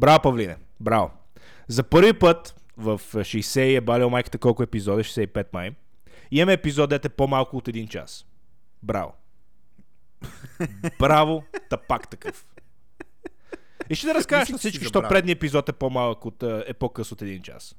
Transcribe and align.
Браво, 0.00 0.22
Павлине. 0.22 0.56
Браво. 0.80 1.10
За 1.68 1.82
първи 1.82 2.12
път 2.12 2.54
в 2.76 3.00
60 3.14 3.76
е 3.76 3.80
балил 3.80 4.10
майката 4.10 4.38
колко 4.38 4.62
епизода, 4.62 5.04
65 5.04 5.46
май. 5.52 5.70
Имаме 6.30 6.52
епизод, 6.52 6.90
дете 6.90 7.08
по-малко 7.08 7.56
от 7.56 7.68
един 7.68 7.88
час. 7.88 8.26
Браво. 8.82 9.12
Браво, 10.98 11.44
та 11.70 11.76
пак 11.76 12.08
такъв. 12.08 12.46
И 13.90 13.94
ще 13.94 14.06
да 14.06 14.14
разкажеш 14.14 14.48
на 14.48 14.58
всички, 14.58 14.84
защо 14.84 15.02
предният 15.08 15.38
епизод 15.38 15.68
е 15.68 15.72
по-малък 15.72 16.24
от, 16.24 16.42
а, 16.42 16.64
е 16.66 16.74
по-къс 16.74 17.12
от 17.12 17.22
един 17.22 17.42
час. 17.42 17.74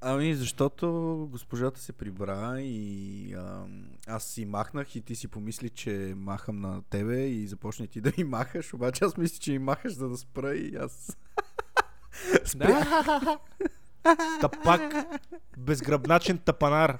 Ами, 0.00 0.34
защото 0.34 0.88
госпожата 1.30 1.80
се 1.80 1.92
прибра 1.92 2.60
и 2.60 3.34
ам, 3.34 3.84
аз 4.06 4.24
си 4.24 4.44
махнах 4.44 4.96
и 4.96 5.00
ти 5.00 5.14
си 5.14 5.28
помисли, 5.28 5.70
че 5.70 6.14
махам 6.16 6.60
на 6.60 6.82
тебе 6.82 7.26
и 7.26 7.46
започна 7.46 7.86
ти 7.86 8.00
да 8.00 8.12
ми 8.18 8.24
махаш, 8.24 8.74
обаче 8.74 9.04
аз 9.04 9.16
мисля, 9.16 9.38
че 9.40 9.52
ми 9.52 9.58
махаш 9.58 9.92
за 9.92 10.08
да 10.08 10.16
спра 10.16 10.54
и 10.54 10.76
аз... 10.76 11.16
Спрях. 12.44 12.88
Та 14.40 14.48
пак, 14.48 14.94
безгръбначен 15.58 16.38
тапанар. 16.38 16.98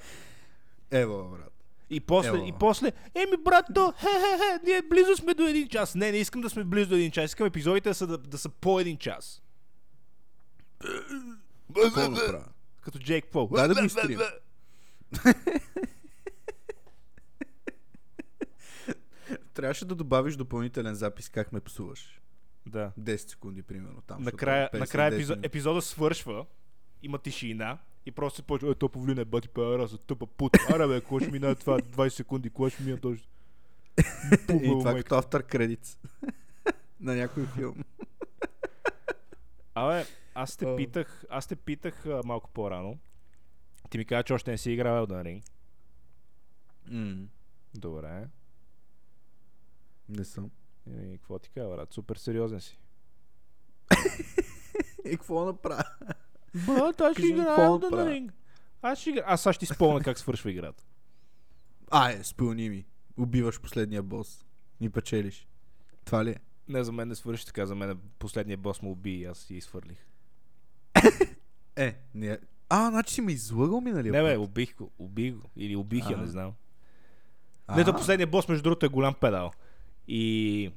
Ево, 0.90 1.30
брат. 1.30 1.52
И 1.90 2.00
после, 2.00 2.28
Ево. 2.28 2.46
и 2.46 2.52
после, 2.60 2.92
еми 3.14 3.36
брато, 3.44 3.92
хе-хе-хе, 4.00 4.60
ние 4.64 4.82
близо 4.82 5.16
сме 5.16 5.34
до 5.34 5.46
един 5.46 5.68
час. 5.68 5.94
Не, 5.94 6.12
не 6.12 6.18
искам 6.18 6.40
да 6.40 6.50
сме 6.50 6.64
близо 6.64 6.88
до 6.88 6.94
един 6.94 7.10
час, 7.10 7.24
искам 7.24 7.46
епизодите 7.46 7.88
да 7.88 7.94
са, 7.94 8.06
да, 8.06 8.18
да 8.18 8.38
са 8.38 8.48
по 8.48 8.80
един 8.80 8.96
час. 8.96 9.42
Какво 11.74 12.10
направя? 12.10 12.44
Като 12.80 12.98
Джейк 12.98 13.26
Пол. 13.26 13.48
Дай 13.52 13.68
да 13.68 13.74
го 13.74 13.84
изтрим. 13.84 14.20
Трябваше 19.54 19.84
да 19.84 19.94
добавиш 19.94 20.36
допълнителен 20.36 20.94
запис 20.94 21.28
как 21.28 21.52
ме 21.52 21.60
псуваш. 21.60 22.20
Да. 22.66 22.92
10 23.00 23.16
секунди, 23.16 23.62
примерно. 23.62 24.02
Там, 24.06 24.22
Накрая, 24.22 24.70
50, 24.74 24.78
накрая 24.78 25.12
10 25.12 25.14
епизод, 25.14 25.36
минути. 25.36 25.46
епизода 25.46 25.82
свършва, 25.82 26.46
има 27.02 27.18
тишина 27.18 27.78
и 28.06 28.12
просто 28.12 28.36
се 28.36 28.42
почва, 28.42 28.70
е, 28.70 28.74
то 28.74 28.88
повлина, 28.88 29.24
бати 29.24 29.48
пара 29.48 29.86
за 29.86 29.98
тъпа 29.98 30.26
пута. 30.26 30.58
Аре 30.70 30.86
бе, 30.86 31.00
какво 31.00 31.20
ще 31.20 31.30
минае 31.30 31.54
това 31.54 31.78
20 31.78 32.08
секунди, 32.08 32.50
кога 32.50 32.70
ще 32.70 32.82
мина 32.82 33.00
точно? 33.00 33.26
И 34.62 34.68
това 34.68 34.94
като 34.94 35.14
автор 35.14 35.42
кредит 35.42 35.98
на 37.00 37.14
някой 37.14 37.46
филм. 37.46 37.84
Абе, 39.74 40.04
аз 40.38 40.56
те 40.56 40.76
питах, 40.76 41.24
аз 41.30 41.46
те 41.46 41.56
питах 41.56 42.06
а, 42.06 42.22
малко 42.24 42.50
по-рано. 42.50 42.98
Ти 43.90 43.98
ми 43.98 44.04
каза, 44.04 44.22
че 44.22 44.32
още 44.32 44.50
не 44.50 44.58
си 44.58 44.70
играл 44.70 45.06
Elden 45.06 45.22
Ring. 45.22 45.42
М, 46.90 47.26
Добре. 47.74 48.28
Не 50.08 50.24
съм. 50.24 50.50
И 50.86 51.18
какво 51.18 51.38
ти 51.38 51.50
кажа, 51.50 51.68
брат? 51.68 51.92
Супер 51.92 52.16
сериозен 52.16 52.60
си. 52.60 52.78
И 55.04 55.10
какво 55.10 55.44
направя? 55.44 55.84
Брат, 56.66 57.00
аз 57.00 57.16
ще 57.16 57.26
играя 57.26 57.58
Elden? 57.58 57.90
Ring. 57.90 58.30
Аз 58.82 58.98
ще 58.98 59.10
играя. 59.10 59.24
Аз 59.28 59.42
сега 59.42 59.52
ще 59.52 59.66
ти 59.66 59.74
спомня 59.74 60.00
как 60.00 60.18
свършва 60.18 60.50
играта. 60.50 60.84
А, 61.90 62.10
е, 62.10 62.24
спълни 62.24 62.70
ми. 62.70 62.86
Убиваш 63.18 63.60
последния 63.60 64.02
бос. 64.02 64.46
Ни 64.80 64.90
печелиш. 64.90 65.48
Това 66.04 66.24
ли 66.24 66.30
е? 66.30 66.40
Не, 66.68 66.84
за 66.84 66.92
мен 66.92 67.08
не 67.08 67.14
свърши 67.14 67.46
така. 67.46 67.66
За 67.66 67.74
мен 67.74 68.00
последния 68.18 68.56
бос 68.56 68.82
му 68.82 68.90
уби 68.90 69.14
и 69.14 69.24
аз 69.24 69.38
си 69.38 69.54
изхвърлих. 69.54 70.08
Е, 71.76 71.96
не. 72.14 72.38
А, 72.68 72.90
значи 72.90 73.14
си 73.14 73.20
ме 73.20 73.32
излъгал 73.32 73.80
миналия 73.80 74.12
Не, 74.12 74.22
бе, 74.22 74.36
път. 74.36 74.44
убих 74.44 74.76
го. 74.76 74.90
Убих 74.98 75.34
го. 75.34 75.50
Или 75.56 75.76
убих 75.76 76.10
я, 76.10 76.16
не 76.16 76.26
знам. 76.26 76.52
Не, 77.76 77.84
то 77.84 77.92
последния 77.92 78.26
бос, 78.26 78.48
между 78.48 78.62
другото, 78.62 78.86
е 78.86 78.88
голям 78.88 79.14
педал. 79.14 79.50
И... 80.08 80.72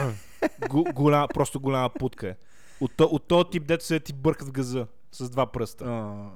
Гу, 0.68 0.84
голяма, 0.84 1.28
просто 1.28 1.60
голяма 1.60 1.90
путка 1.90 2.28
е. 2.28 2.36
От, 2.80 2.92
то, 2.96 3.04
от 3.04 3.28
този 3.28 3.50
тип, 3.50 3.66
дето 3.66 3.84
се 3.84 4.00
ти 4.00 4.12
бъркат 4.12 4.48
в 4.48 4.52
газа. 4.52 4.86
С 5.12 5.30
два 5.30 5.46
пръста. 5.46 5.84
А, 5.84 6.30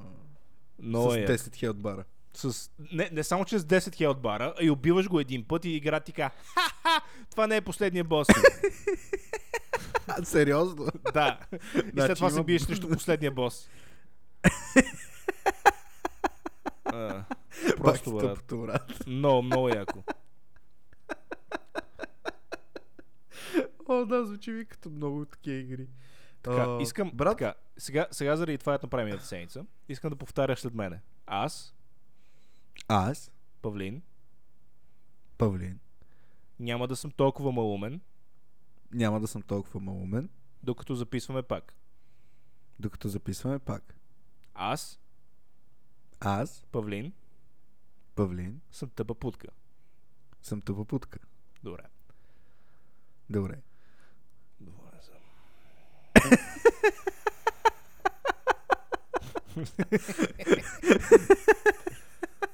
Но 0.78 1.10
с 1.10 1.16
е. 1.16 1.26
10 1.26 1.56
хелт 1.56 1.76
бара. 1.76 2.04
С, 2.34 2.70
не, 2.92 3.08
не 3.12 3.24
само 3.24 3.44
че 3.44 3.58
с 3.58 3.64
10 3.64 3.96
хел 3.96 4.10
от 4.10 4.20
бара, 4.20 4.54
а 4.60 4.64
и 4.64 4.70
убиваш 4.70 5.08
го 5.08 5.20
един 5.20 5.44
път 5.44 5.64
и 5.64 5.70
игра 5.70 6.00
ти 6.00 6.12
ка. 6.12 6.30
Ха-ха! 6.54 7.04
Това 7.30 7.46
не 7.46 7.56
е 7.56 7.60
последния 7.60 8.04
бос. 8.04 8.28
Сериозно? 10.24 10.86
да. 11.14 11.38
И 11.52 11.58
след 11.72 11.92
Значи 11.92 12.14
това 12.14 12.30
се 12.30 12.36
има- 12.36 12.44
биеш 12.44 12.62
срещу 12.62 12.88
последния 12.88 13.30
бос. 13.32 13.68
А, 16.84 17.24
Просто, 17.76 18.12
брат. 18.12 18.34
тъпото, 18.34 18.58
брат. 18.58 19.06
Много, 19.06 19.42
много 19.42 19.68
яко. 19.68 20.02
О, 23.88 24.04
да, 24.06 24.26
звучи 24.26 24.50
ми 24.50 24.64
като 24.64 24.90
много 24.90 25.24
такива 25.24 25.56
игри. 25.56 25.86
Така, 26.42 26.78
искам, 26.80 27.10
брат? 27.14 27.38
така, 27.38 27.54
сега, 27.78 28.06
сега 28.10 28.36
заради 28.36 28.58
това, 28.58 28.74
ето 28.74 28.86
направим 28.86 29.04
миналата 29.04 29.26
седмица, 29.26 29.64
искам 29.88 30.10
да 30.10 30.16
повтаряш 30.16 30.58
след 30.58 30.74
мене. 30.74 31.00
Аз, 31.26 31.74
Аз, 32.88 33.30
Павлин, 33.62 34.02
Павлин, 35.38 35.78
няма 36.58 36.88
да 36.88 36.96
съм 36.96 37.10
толкова 37.10 37.52
малумен, 37.52 38.00
няма 38.92 39.20
да 39.20 39.26
съм 39.26 39.42
толкова 39.42 39.80
малумен, 39.80 40.28
докато 40.62 40.94
записваме 40.94 41.42
пак. 41.42 41.74
докато 42.78 43.08
записваме 43.08 43.58
пак. 43.58 43.94
Аз, 44.54 45.00
Аз, 46.20 46.64
Павлин, 46.72 47.12
Павлин, 48.14 48.60
съм 48.70 48.90
тъпа 48.90 49.14
путка. 49.14 49.48
съм 50.42 50.60
тъпа 50.60 50.84
путка. 50.84 51.18
Добре. 51.62 51.82
Добре. 53.30 53.60
Добре 54.60 55.00
съм. 55.02 55.14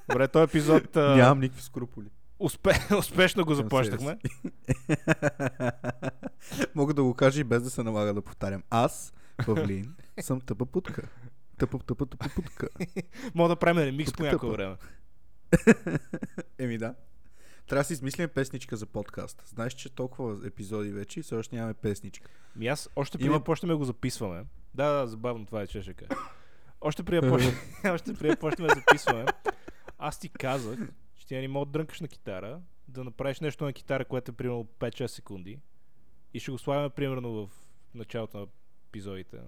Добре, 0.09 0.27
този 0.27 0.43
епизод 0.43 0.95
Нямам 0.95 1.39
никакви 1.39 1.61
скруполи. 1.61 2.09
Успе, 2.39 2.71
успешно 2.99 3.45
го 3.45 3.55
започнахме. 3.55 4.17
Мога 6.75 6.93
да 6.93 7.03
го 7.03 7.13
кажа 7.13 7.41
и 7.41 7.43
без 7.43 7.63
да 7.63 7.69
се 7.69 7.83
налага 7.83 8.13
да 8.13 8.21
повтарям. 8.21 8.63
Аз, 8.69 9.13
Павлин, 9.45 9.95
съм 10.19 10.41
тъпа 10.41 10.65
путка. 10.65 11.09
Тъпа, 11.57 11.79
тъпа, 11.79 12.05
тъпа 12.05 12.29
путка. 12.35 12.67
Мога 13.35 13.49
да 13.49 13.55
правим 13.55 13.83
ремикс 13.83 14.13
по 14.13 14.23
някое 14.23 14.49
време. 14.49 14.75
Еми 16.57 16.77
да. 16.77 16.95
Трябва 17.67 17.81
да 17.81 17.85
си 17.87 17.93
измислим 17.93 18.29
песничка 18.29 18.77
за 18.77 18.85
подкаст. 18.85 19.43
Знаеш, 19.45 19.73
че 19.73 19.89
толкова 19.89 20.47
епизоди 20.47 20.91
вече 20.91 21.19
и 21.19 21.23
все 21.23 21.35
още 21.35 21.55
нямаме 21.55 21.73
песничка. 21.73 22.29
Ми 22.55 22.67
аз 22.67 22.89
още 22.95 23.17
преди 23.17 23.27
Има- 23.27 23.43
почнем 23.43 23.69
да 23.69 23.77
го 23.77 23.83
записваме. 23.83 24.43
Да, 24.73 24.91
да, 24.91 25.07
забавно 25.07 25.45
това 25.45 25.61
е, 25.61 25.67
че 25.67 25.81
ще 25.81 25.93
кажа. 25.93 26.21
Още 26.81 27.03
преди 27.03 27.29
почнем, 27.29 27.55
още 27.93 28.13
преди 28.13 28.29
да 28.29 28.39
почнем 28.39 28.67
да 28.67 28.75
записваме, 28.75 29.25
аз 29.99 30.19
ти 30.19 30.29
казах, 30.29 30.79
ти 31.27 31.35
не 31.35 31.47
мога 31.47 31.65
да 31.65 31.71
дрънкаш 31.71 32.01
на 32.01 32.07
китара, 32.07 32.61
да 32.87 33.03
направиш 33.03 33.39
нещо 33.39 33.65
на 33.65 33.73
китара, 33.73 34.05
което 34.05 34.31
е 34.31 34.35
примерно 34.35 34.67
5-6 34.79 35.07
секунди 35.07 35.59
и 36.33 36.39
ще 36.39 36.51
го 36.51 36.57
слагаме 36.57 36.89
примерно 36.89 37.31
в 37.31 37.49
началото 37.93 38.37
на 38.37 38.47
епизодите. 38.89 39.39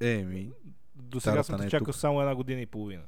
Еми, 0.00 0.52
До 0.94 1.20
сега 1.20 1.42
съм 1.42 1.60
те 1.60 1.66
е 1.66 1.70
чакал 1.70 1.84
тук. 1.84 1.94
само 1.94 2.20
една 2.20 2.34
година 2.34 2.60
и 2.60 2.66
половина. 2.66 3.04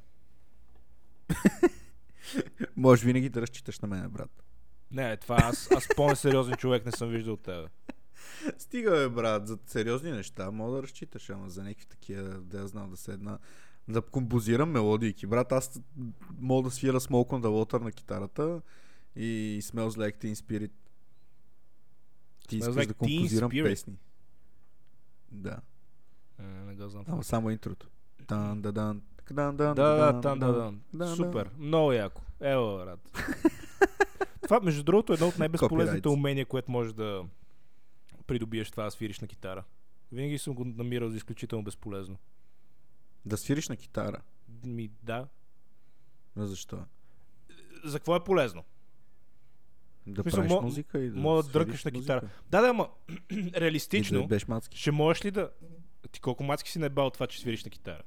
може 2.75 3.05
винаги 3.05 3.29
да 3.29 3.41
разчиташ 3.41 3.79
на 3.79 3.87
мен, 3.87 4.09
брат. 4.09 4.43
Не, 4.91 5.17
това 5.17 5.37
аз, 5.39 5.71
аз 5.71 5.87
по-несериозен 5.95 6.55
човек 6.55 6.85
не 6.85 6.91
съм 6.91 7.09
виждал 7.09 7.33
от 7.33 7.41
тебе. 7.41 7.67
Стига, 8.57 8.91
бе, 8.91 9.09
брат, 9.09 9.47
за 9.47 9.57
сериозни 9.65 10.11
неща 10.11 10.51
мога 10.51 10.75
да 10.75 10.83
разчиташ, 10.83 11.29
ама 11.29 11.49
за 11.49 11.63
някакви 11.63 11.85
такива, 11.85 12.23
да 12.23 12.59
я 12.59 12.67
знам 12.67 12.89
да 12.89 12.97
седна, 12.97 13.39
да 13.87 14.01
композирам 14.01 14.71
мелодийки. 14.71 15.27
Брат, 15.27 15.51
аз 15.51 15.81
мога 16.31 16.63
да 16.63 16.75
свира 16.75 16.99
Smoke 16.99 17.29
on 17.29 17.41
the 17.41 17.47
Water 17.47 17.81
на 17.81 17.91
китарата 17.91 18.61
и 19.15 19.59
Smells 19.63 19.89
Like 19.89 20.17
Teen 20.17 20.33
Spirit. 20.35 20.71
Ти 22.47 22.57
искаш 22.57 22.75
Like 22.75 22.87
да 22.87 22.93
композирам 22.93 23.51
Spirit? 23.51 23.63
песни. 23.63 23.97
Да, 25.31 25.57
Е, 26.39 26.43
не 26.43 26.75
го 26.75 26.89
знам. 26.89 27.03
ама 27.07 27.23
само 27.23 27.49
интрото. 27.49 27.87
Дан, 28.27 28.61
да, 28.61 28.71
дан, 28.71 29.01
Да, 29.31 29.51
да, 29.51 29.73
да, 30.13 30.35
да. 30.35 30.73
дан, 30.93 31.15
Супер. 31.15 31.49
Много 31.57 31.91
яко. 31.91 32.21
Ево, 32.41 32.77
брат. 32.77 32.99
това, 34.41 34.59
между 34.59 34.83
другото, 34.83 35.13
е 35.13 35.15
едно 35.15 35.27
от 35.27 35.39
най-безполезните 35.39 36.09
умения, 36.09 36.45
което 36.45 36.71
можеш 36.71 36.93
да 36.93 37.25
придобиеш 38.27 38.71
това 38.71 38.83
да 38.83 38.91
свириш 38.91 39.19
на 39.19 39.27
китара. 39.27 39.63
Винаги 40.11 40.37
съм 40.37 40.53
го 40.53 40.65
намирал 40.65 41.09
за 41.09 41.17
изключително 41.17 41.63
безполезно. 41.63 42.17
Да 43.27 43.37
свириш 43.37 43.69
на 43.69 43.75
китара. 43.75 44.21
Ми, 44.63 44.89
да. 45.03 45.27
Но 46.35 46.47
защо? 46.47 46.79
За 47.83 47.99
какво 47.99 48.15
е 48.15 48.23
полезно? 48.23 48.63
Да 50.07 50.21
смисъл, 50.21 50.37
правиш 50.37 50.51
мо- 50.51 50.61
музика 50.61 50.99
и 50.99 51.09
да 51.09 51.19
мога 51.19 51.43
да 51.43 51.49
дрънкаш 51.49 51.85
на 51.85 51.91
музика. 51.91 52.01
китара. 52.03 52.29
Да, 52.49 52.61
да, 52.61 52.67
ама 52.69 52.89
И 53.31 53.51
реалистично, 53.55 54.21
да 54.21 54.27
беш 54.27 54.47
мацки. 54.47 54.77
ще 54.77 54.91
можеш 54.91 55.25
ли 55.25 55.31
да... 55.31 55.49
Ти 56.11 56.19
колко 56.21 56.43
мацки 56.43 56.71
си 56.71 56.79
наебал 56.79 57.07
от 57.07 57.13
това, 57.13 57.27
че 57.27 57.39
свириш 57.39 57.65
на 57.65 57.71
китара? 57.71 58.01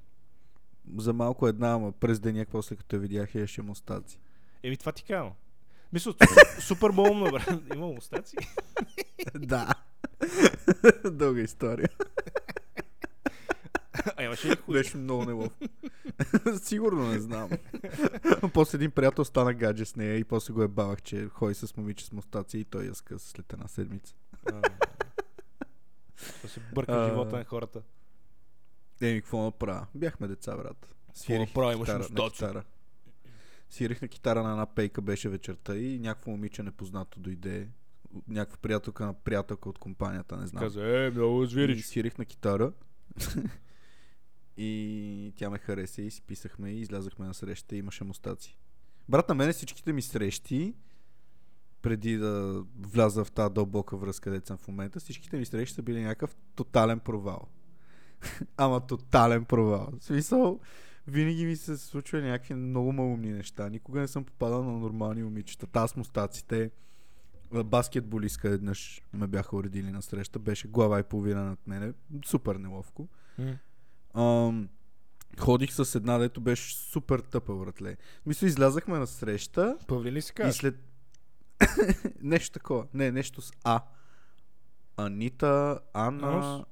За 0.97 1.13
малко 1.13 1.49
една, 1.49 1.73
ама 1.73 1.93
през 1.93 2.21
деня, 2.21 2.47
после 2.51 2.77
като 2.77 2.97
я 2.97 3.01
видях, 3.01 3.35
я 3.35 3.47
ще 3.47 3.63
мустаци. 3.63 4.19
Еми, 4.63 4.77
това 4.77 4.93
ти 4.93 5.05
казвам. 5.05 5.33
Мисля, 5.93 6.13
су- 6.13 6.61
супер 6.61 6.91
малумно, 6.91 7.31
брат. 7.31 7.63
Има 7.75 7.87
мустаци. 7.87 8.37
да. 9.35 9.75
Дълга 11.05 11.41
история. 11.41 11.89
А 14.17 14.23
имаше 14.25 14.49
ли 14.49 14.57
хуй? 14.57 14.75
Беше 14.75 14.97
много 14.97 15.25
неловко. 15.25 15.65
Сигурно 16.63 17.09
не 17.09 17.19
знам. 17.19 17.51
после 18.55 18.77
един 18.77 18.91
приятел 18.91 19.25
стана 19.25 19.55
гадже 19.55 19.85
с 19.85 19.97
нея 19.97 20.17
и 20.17 20.25
после 20.25 20.53
го 20.53 20.63
е 20.63 20.69
бавах, 20.69 21.03
че 21.03 21.29
ходи 21.29 21.55
с 21.55 21.77
момиче 21.77 22.05
с 22.05 22.13
мустаци 22.13 22.59
и 22.59 22.65
той 22.65 22.85
я 22.85 22.95
скъса 22.95 23.29
след 23.29 23.53
една 23.53 23.69
седмица. 23.69 24.15
Да 26.43 26.49
се 26.49 26.61
бърка 26.75 26.93
А. 26.93 27.09
живота 27.09 27.37
на 27.37 27.45
хората. 27.45 27.83
Еми, 29.01 29.21
какво 29.21 29.43
направя? 29.43 29.87
Бяхме 29.95 30.29
деца, 30.29 30.57
брат. 30.57 30.95
направи? 31.31 31.75
Имаш 31.75 31.89
китара, 31.89 31.99
на 32.25 32.31
китара. 32.31 32.65
Свирих 33.71 34.03
на 34.03 34.09
китара 34.09 34.43
на 34.43 34.51
една 34.51 34.67
пейка, 34.67 35.03
беше 35.03 35.29
вечерта 35.29 35.77
и 35.77 35.99
някакво 35.99 36.31
момиче 36.31 36.63
непознато 36.63 37.21
дойде. 37.21 37.69
Някаква 38.29 38.57
приятелка 38.63 39.07
на 39.07 39.15
приятелка 39.15 39.69
от 39.69 39.79
компанията, 39.79 40.37
не 40.37 40.47
знам. 40.47 40.63
Каза, 40.63 41.05
е, 41.07 41.11
много 41.11 41.43
И 41.43 41.47
звириш. 41.47 41.87
свирих 41.87 42.19
на 42.19 42.25
китара. 42.25 42.73
и 44.63 45.33
тя 45.37 45.51
ме 45.51 45.59
хареса 45.59 46.03
и 46.03 46.11
си 46.11 46.23
писахме 46.23 46.71
и 46.71 46.81
излязахме 46.81 47.27
на 47.27 47.35
среща 47.35 47.77
и 47.77 47.79
имаше 47.79 48.05
мустаци. 48.05 48.59
Брат, 49.09 49.29
на 49.29 49.35
мене 49.35 49.53
всичките 49.53 49.93
ми 49.93 50.03
срещи, 50.03 50.75
преди 51.83 52.17
да 52.17 52.65
вляза 52.81 53.25
в 53.25 53.31
тази 53.31 53.55
дълбока 53.55 53.97
връзка, 53.97 54.25
където 54.25 54.47
съм 54.47 54.59
в 54.59 54.69
момента, 54.69 55.01
всичките 55.01 55.37
ми 55.37 55.47
срещи 55.47 55.75
са 55.75 55.83
били 55.83 56.03
някакъв 56.03 56.37
тотален 56.55 57.01
провал. 57.01 57.49
Ама 58.57 58.87
тотален 58.87 59.45
провал. 59.45 59.89
В 60.01 60.05
смисъл, 60.05 60.61
винаги 61.07 61.47
ми 61.47 61.57
се 61.57 61.77
случва 61.77 62.21
някакви 62.21 62.55
много 62.55 62.93
малумни 62.93 63.33
неща. 63.33 63.69
Никога 63.69 64.01
не 64.01 64.09
съм 64.09 64.25
попадал 64.25 64.65
на 64.65 64.73
нормални 64.73 65.23
момичета. 65.23 65.67
Та 65.67 65.89
с 65.89 65.97
мустаците. 65.97 66.71
Баскетболистка 67.65 68.49
еднъж 68.49 69.03
ме 69.13 69.27
бяха 69.27 69.57
уредили 69.57 69.91
на 69.91 70.03
среща. 70.03 70.39
Беше 70.39 70.69
глава 70.69 71.01
и 71.01 71.03
половина 71.03 71.45
над 71.45 71.67
мене. 71.67 71.93
Супер 72.25 72.57
неловко. 72.57 73.09
М. 73.39 73.59
Ам, 74.15 74.69
ходих 75.39 75.73
с 75.73 75.95
една, 75.95 76.19
дето 76.19 76.41
беше 76.41 76.77
супер 76.77 77.19
тъпа, 77.19 77.55
братле. 77.55 77.97
Мисля, 78.27 78.47
излязахме 78.47 78.99
на 78.99 79.07
среща 79.07 79.79
Павлин 79.89 80.15
ли 80.15 80.23
си 80.23 80.33
и 80.49 80.53
след... 80.53 80.77
нещо 82.23 82.53
такова. 82.53 82.87
Не, 82.95 83.13
нещо 83.13 83.43
с 83.43 83.53
А. 83.65 83.81
Анита, 84.97 85.81
Ана... 85.95 86.29
Анус? 86.29 86.67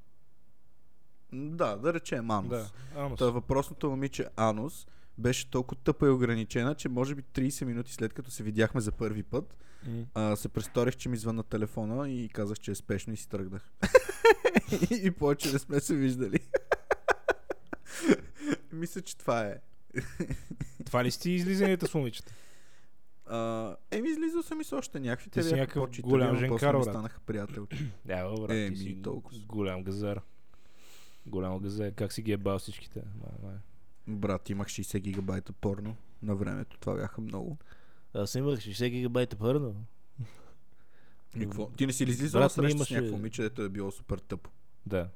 Да, 1.32 1.76
да 1.76 1.94
речем 1.94 2.31
Анус. 2.31 2.50
Да, 2.50 2.70
анус. 2.96 3.19
Та 3.19 3.31
въпросното 3.31 3.91
момиче 3.91 4.26
Анус 4.37 4.87
беше 5.19 5.50
толкова 5.50 5.81
тъпа 5.81 6.06
и 6.06 6.11
ограничена, 6.11 6.75
че 6.75 6.88
може 6.88 7.14
би 7.14 7.23
30 7.23 7.64
минути 7.64 7.93
след 7.93 8.14
като 8.14 8.31
се 8.31 8.43
видяхме 8.43 8.81
за 8.81 8.93
първи 8.93 9.23
път, 9.23 9.56
М. 9.87 10.05
а, 10.14 10.37
се 10.37 10.49
престорих, 10.49 10.96
че 10.96 11.08
ми 11.08 11.17
звънна 11.17 11.43
телефона 11.43 12.11
и 12.11 12.29
казах, 12.29 12.58
че 12.58 12.70
е 12.70 12.75
спешно 12.75 13.12
и 13.12 13.17
си 13.17 13.29
тръгнах. 13.29 13.70
и 14.91 15.11
повече 15.11 15.52
не 15.52 15.58
сме 15.58 15.81
се 15.81 15.94
виждали. 15.94 16.38
Мисля, 18.73 19.00
че 19.00 19.17
това 19.17 19.40
е. 19.43 19.56
Това 20.85 21.05
ли 21.05 21.11
сте 21.11 21.31
излизанията 21.31 21.87
с 21.87 21.94
момичета? 21.94 22.32
А, 23.26 23.76
еми, 23.90 24.08
излизал 24.08 24.43
съм 24.43 24.61
и 24.61 24.64
с 24.64 24.73
още 24.73 25.00
някакви. 25.00 25.31
Те 25.31 25.43
си 25.43 25.49
бяха 25.49 25.81
някакъв 25.81 26.00
голям 26.00 26.37
женкар, 26.37 26.67
ми 26.67 26.81
брат. 26.81 26.85
станаха 26.85 27.20
приятелки. 27.20 27.76
Да, 28.05 28.31
брат, 28.31 28.50
Еми, 28.50 28.70
ти 28.70 28.76
си 28.76 29.02
толкова. 29.02 29.38
голям 29.38 29.82
газар. 29.82 30.20
Голям 31.26 31.58
газар. 31.58 31.93
Как 31.93 32.12
си 32.12 32.23
ги 32.23 32.32
е 32.32 32.37
бал 32.37 32.58
всичките? 32.58 33.02
Май, 33.14 33.32
май. 33.43 33.56
Брат, 34.08 34.50
имах 34.50 34.69
60 34.69 34.99
гигабайта 34.99 35.52
порно 35.52 35.96
на 36.23 36.34
времето. 36.37 36.79
Това 36.79 36.94
бяха 36.94 37.20
много. 37.20 37.58
Аз 38.14 38.34
имах 38.34 38.58
60 38.58 38.88
гигабайта 38.88 39.37
пърно. 39.37 39.84
И 41.37 41.41
какво? 41.41 41.67
Ти 41.69 41.87
не 41.87 41.93
си 41.93 42.06
ли 42.06 42.11
излизал 42.11 42.41
Брат, 42.41 42.44
на 42.46 42.50
среща 42.52 42.70
с 42.70 42.75
имаше- 42.75 42.94
някакво 42.94 43.17
момиче, 43.17 43.43
дето 43.43 43.62
е 43.62 43.69
било 43.69 43.91
супер 43.91 44.19
тъпо? 44.19 44.50
Да. 44.87 45.08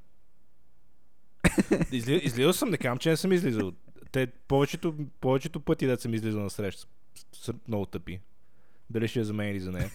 Изли, 1.91 2.15
излизал 2.15 2.53
съм, 2.53 2.69
не 2.69 2.77
казвам, 2.77 2.97
че 2.97 3.09
не 3.09 3.17
съм 3.17 3.31
излизал. 3.31 3.71
Те, 4.11 4.27
повечето, 4.27 4.95
повечето 5.21 5.59
пъти, 5.59 5.87
да 5.87 5.97
съм 5.97 6.13
излизал 6.13 6.43
на 6.43 6.49
среща, 6.49 6.87
са, 7.33 7.53
много 7.67 7.85
тъпи. 7.85 8.19
Дали 8.89 9.07
ще 9.07 9.19
е 9.19 9.23
за 9.23 9.33
мен 9.33 9.49
или 9.49 9.59
за 9.59 9.71
нея. 9.71 9.89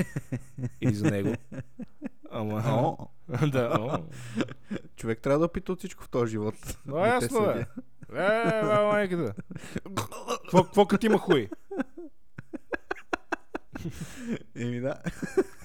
или 0.81 0.95
за 0.95 1.11
него. 1.11 1.35
Ама... 2.31 2.63
О, 2.67 2.97
да, 3.47 3.79
о. 3.81 3.99
човек 4.97 5.21
трябва 5.21 5.39
да 5.39 5.45
опита 5.45 5.73
от 5.73 5.79
всичко 5.79 6.05
в 6.05 6.09
този 6.09 6.31
живот. 6.31 6.55
Те 6.65 7.09
ясно 7.09 7.39
съдя. 7.39 7.61
е. 7.61 7.67
Е, 8.13 8.63
бе, 8.63 8.83
майката. 8.85 9.35
Какво, 10.51 10.87
като 10.87 11.07
има 11.07 11.19
хуй? 11.19 11.49
Еми 14.57 14.81
да. 14.81 14.95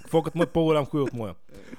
Какво 0.01 0.23
като 0.23 0.37
му 0.37 0.43
е 0.43 0.47
по-голям 0.47 0.85
хуй 0.85 1.01
от 1.01 1.13
моя? 1.13 1.35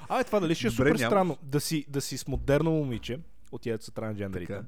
Абе, 0.09 0.23
това 0.23 0.39
дали 0.39 0.55
ще 0.55 0.67
е 0.67 0.71
супер 0.71 0.97
странно 0.97 1.37
да 1.43 1.59
си, 1.59 1.85
да 1.89 2.01
си 2.01 2.17
с 2.17 2.27
модерно 2.27 2.71
момиче, 2.71 3.19
от 3.55 3.61
тия 3.61 3.81
са 3.81 3.91
трансджендерите. 3.91 4.63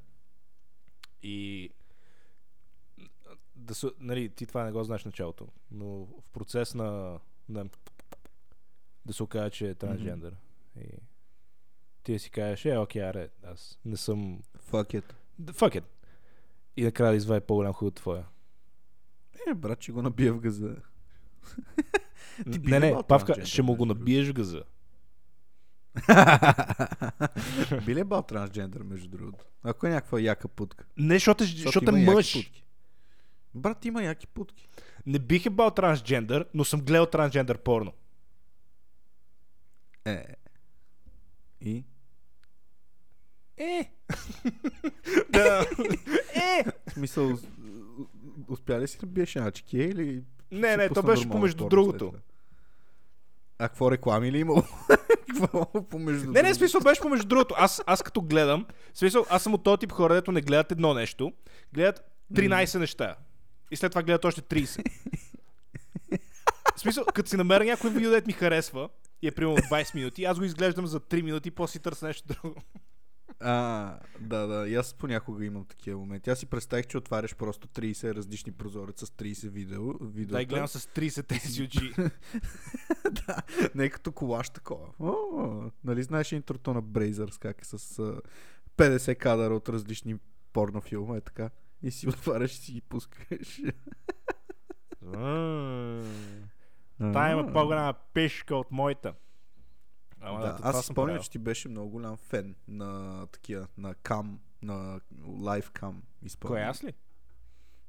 И 1.23 1.69
да 3.55 3.75
се, 3.75 3.87
нали, 3.99 4.29
ти 4.29 4.45
това 4.45 4.63
не 4.63 4.71
го 4.71 4.83
знаеш 4.83 5.01
в 5.01 5.05
началото, 5.05 5.47
но 5.71 5.87
в 5.87 6.29
процес 6.33 6.75
на, 6.75 7.19
на 7.49 7.69
да 9.05 9.13
се 9.13 9.23
окаже, 9.23 9.49
че 9.49 9.69
е 9.69 9.75
трансджендър. 9.75 10.35
И 10.81 10.87
ти 12.03 12.13
да 12.13 12.19
си 12.19 12.29
кажеш, 12.29 12.65
е, 12.65 12.77
окей, 12.77 13.03
аре, 13.03 13.29
аз 13.43 13.79
не 13.85 13.97
съм... 13.97 14.41
Fuck 14.71 15.01
it. 15.01 15.13
Fuck 15.41 15.81
it. 15.81 15.83
И 16.77 16.83
накрая 16.83 17.11
да 17.11 17.17
извади 17.17 17.45
по-голям 17.45 17.73
хуй 17.73 17.87
от 17.87 17.95
твоя. 17.95 18.25
Е, 19.47 19.53
брат, 19.53 19.81
ще 19.81 19.91
го 19.91 20.01
набия 20.01 20.33
в 20.33 20.39
газа. 20.39 20.75
Ти 22.51 22.59
не, 22.59 22.79
не, 22.79 23.03
Павка, 23.07 23.45
ще 23.45 23.61
му 23.61 23.75
го 23.75 23.85
набиеш 23.85 24.29
в 24.29 24.33
газа. 24.33 24.63
Би 27.85 27.95
ли 27.95 27.99
е 27.99 28.03
бал 28.03 28.21
трансджендър, 28.21 28.83
между 28.83 29.07
другото? 29.07 29.45
Ако 29.63 29.87
е 29.87 29.89
някаква 29.89 30.19
яка 30.19 30.47
путка. 30.47 30.85
Не, 30.97 31.13
защото, 31.13 31.43
защото 31.43 31.95
е 31.95 32.03
мъж. 32.05 32.51
Брат, 33.55 33.85
има 33.85 34.03
яки 34.03 34.27
путки. 34.27 34.67
Не 35.05 35.19
бих 35.19 35.45
е 35.45 35.49
бал 35.49 35.71
трансджендър, 35.71 36.45
но 36.53 36.65
съм 36.65 36.81
гледал 36.81 37.05
трансджендър 37.05 37.57
порно. 37.57 37.93
Е. 40.05 40.25
И? 41.61 41.83
Е! 43.57 43.91
да. 45.29 45.61
е! 46.35 46.63
В 46.87 46.93
смисъл, 46.93 47.37
успя 48.47 48.79
ли 48.79 48.87
си 48.87 48.97
да 48.99 49.05
биеш 49.05 49.35
една 49.35 49.51
чекия 49.51 49.89
или... 49.89 50.23
Не, 50.51 50.77
не, 50.77 50.89
то 50.89 51.03
беше 51.03 51.29
помежду 51.29 51.69
другото. 51.69 52.13
А 53.59 53.69
какво 53.69 53.91
реклами 53.91 54.31
ли 54.31 54.39
имало? 54.39 54.63
Какво 55.29 55.83
помежду 55.89 56.31
Не, 56.31 56.41
не, 56.41 56.53
смисъл 56.53 56.81
беше 56.81 57.01
помежду 57.01 57.27
другото. 57.27 57.55
Аз, 57.57 57.83
аз 57.85 58.03
като 58.03 58.21
гледам, 58.21 58.65
смисъл, 58.93 59.25
аз 59.29 59.43
съм 59.43 59.53
от 59.53 59.63
този 59.63 59.79
тип 59.79 59.91
хора, 59.91 60.13
дето 60.13 60.31
не 60.31 60.41
гледат 60.41 60.71
едно 60.71 60.93
нещо, 60.93 61.33
гледат 61.73 62.01
13 62.33 62.79
неща. 62.79 63.15
И 63.71 63.75
след 63.75 63.91
това 63.91 64.03
гледат 64.03 64.25
още 64.25 64.41
30. 64.41 64.83
В 66.75 66.79
смисъл, 66.79 67.05
като 67.05 67.29
си 67.29 67.37
намеря 67.37 67.63
някой 67.63 67.89
видео, 67.89 68.11
дето 68.11 68.27
ми 68.27 68.33
харесва, 68.33 68.89
и 69.21 69.27
е 69.27 69.31
примерно 69.31 69.57
20 69.57 69.95
минути, 69.95 70.23
аз 70.23 70.39
го 70.39 70.45
изглеждам 70.45 70.87
за 70.87 70.99
3 70.99 71.21
минути 71.21 71.51
после 71.51 71.71
си 71.71 71.79
търся 71.79 72.05
нещо 72.05 72.27
друго. 72.27 72.61
А, 73.39 73.99
да, 74.19 74.47
да. 74.47 74.67
И 74.69 74.75
аз 74.75 74.93
понякога 74.93 75.45
имам 75.45 75.65
такива 75.65 75.99
моменти. 75.99 76.29
Аз 76.29 76.39
си 76.39 76.45
представих, 76.45 76.87
че 76.87 76.97
отваряш 76.97 77.35
просто 77.35 77.67
30 77.67 78.15
различни 78.15 78.51
прозореца 78.51 79.05
с 79.05 79.09
30 79.09 79.49
видео. 79.49 79.93
видео 80.01 80.35
Да, 80.35 80.41
и 80.41 80.45
гледам 80.45 80.67
с 80.67 80.79
30 80.79 81.27
тези 81.27 81.63
очи. 81.63 81.93
да, 83.11 83.37
не 83.75 83.85
е 83.85 83.89
като 83.89 84.11
колаш 84.11 84.49
такова. 84.49 84.87
О, 84.99 85.61
нали 85.83 86.03
знаеш 86.03 86.31
интрото 86.31 86.73
на 86.73 86.83
Brazers, 86.83 87.39
как 87.39 87.61
е 87.61 87.65
с 87.65 87.99
а, 87.99 88.21
50 88.77 89.17
кадъра 89.17 89.55
от 89.55 89.69
различни 89.69 90.15
порнофилма, 90.53 91.17
е 91.17 91.21
така. 91.21 91.49
И 91.83 91.91
си 91.91 92.07
отваряш 92.07 92.53
и 92.53 92.57
си 92.57 92.71
ги 92.71 92.81
пускаш. 92.81 93.61
Та 96.99 97.31
има 97.31 97.53
по-голяма 97.53 97.93
пешка 98.13 98.55
от 98.55 98.71
моята. 98.71 99.13
Ама 100.21 100.39
Да, 100.39 100.55
това 100.55 100.69
аз 100.69 100.85
спомням, 100.85 101.23
че 101.23 101.29
ти 101.29 101.39
беше 101.39 101.69
много 101.69 101.89
голям 101.89 102.17
фен 102.17 102.55
на 102.67 103.25
такива, 103.27 103.67
на 103.77 103.95
кам, 103.95 104.39
на 104.61 104.99
лайв 105.27 105.71
кам 105.71 106.03
изпълнение. 106.23 106.63
Кой 106.63 106.69
аз 106.69 106.83
ли? 106.83 106.93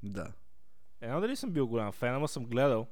Да. 0.03 0.31
Едно 1.01 1.21
дали 1.21 1.35
съм 1.35 1.51
бил 1.51 1.67
голям 1.67 1.91
фен, 1.91 2.15
ама 2.15 2.27
съм 2.27 2.45
гледал. 2.45 2.87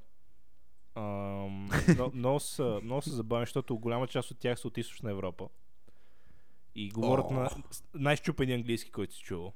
Ам, 0.96 1.70
но, 1.98 2.12
много, 2.13 2.39
са, 2.39 2.79
много 2.84 3.01
са 3.01 3.10
забавни, 3.10 3.46
защото 3.46 3.77
голяма 3.77 4.08
част 4.08 4.32
от 4.32 4.39
тях 4.39 4.60
са 4.60 4.67
от 4.67 4.77
източна 4.77 5.12
Европа. 5.12 5.50
И 6.75 6.89
говорят 6.89 7.25
О. 7.29 7.34
на 7.34 7.50
най-щупени 7.94 8.53
английски, 8.53 8.91
който 8.91 9.13
си 9.13 9.22
чувал. 9.22 9.53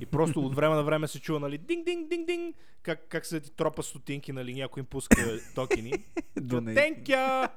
И 0.00 0.06
просто 0.06 0.40
от 0.46 0.54
време 0.54 0.74
на 0.74 0.82
време 0.82 1.08
се 1.08 1.20
чува, 1.20 1.40
нали, 1.40 1.58
динг, 1.58 1.84
динг, 1.84 2.08
динг, 2.08 2.26
динг, 2.26 2.56
как, 2.82 3.08
как 3.08 3.26
се 3.26 3.40
ти 3.40 3.50
тропа 3.50 3.82
стотинки, 3.82 4.32
нали, 4.32 4.54
някой 4.54 4.80
им 4.80 4.86
пуска 4.86 5.40
токени. 5.54 5.92
Donate. 6.38 6.74
Thank 6.74 7.08
you! 7.08 7.48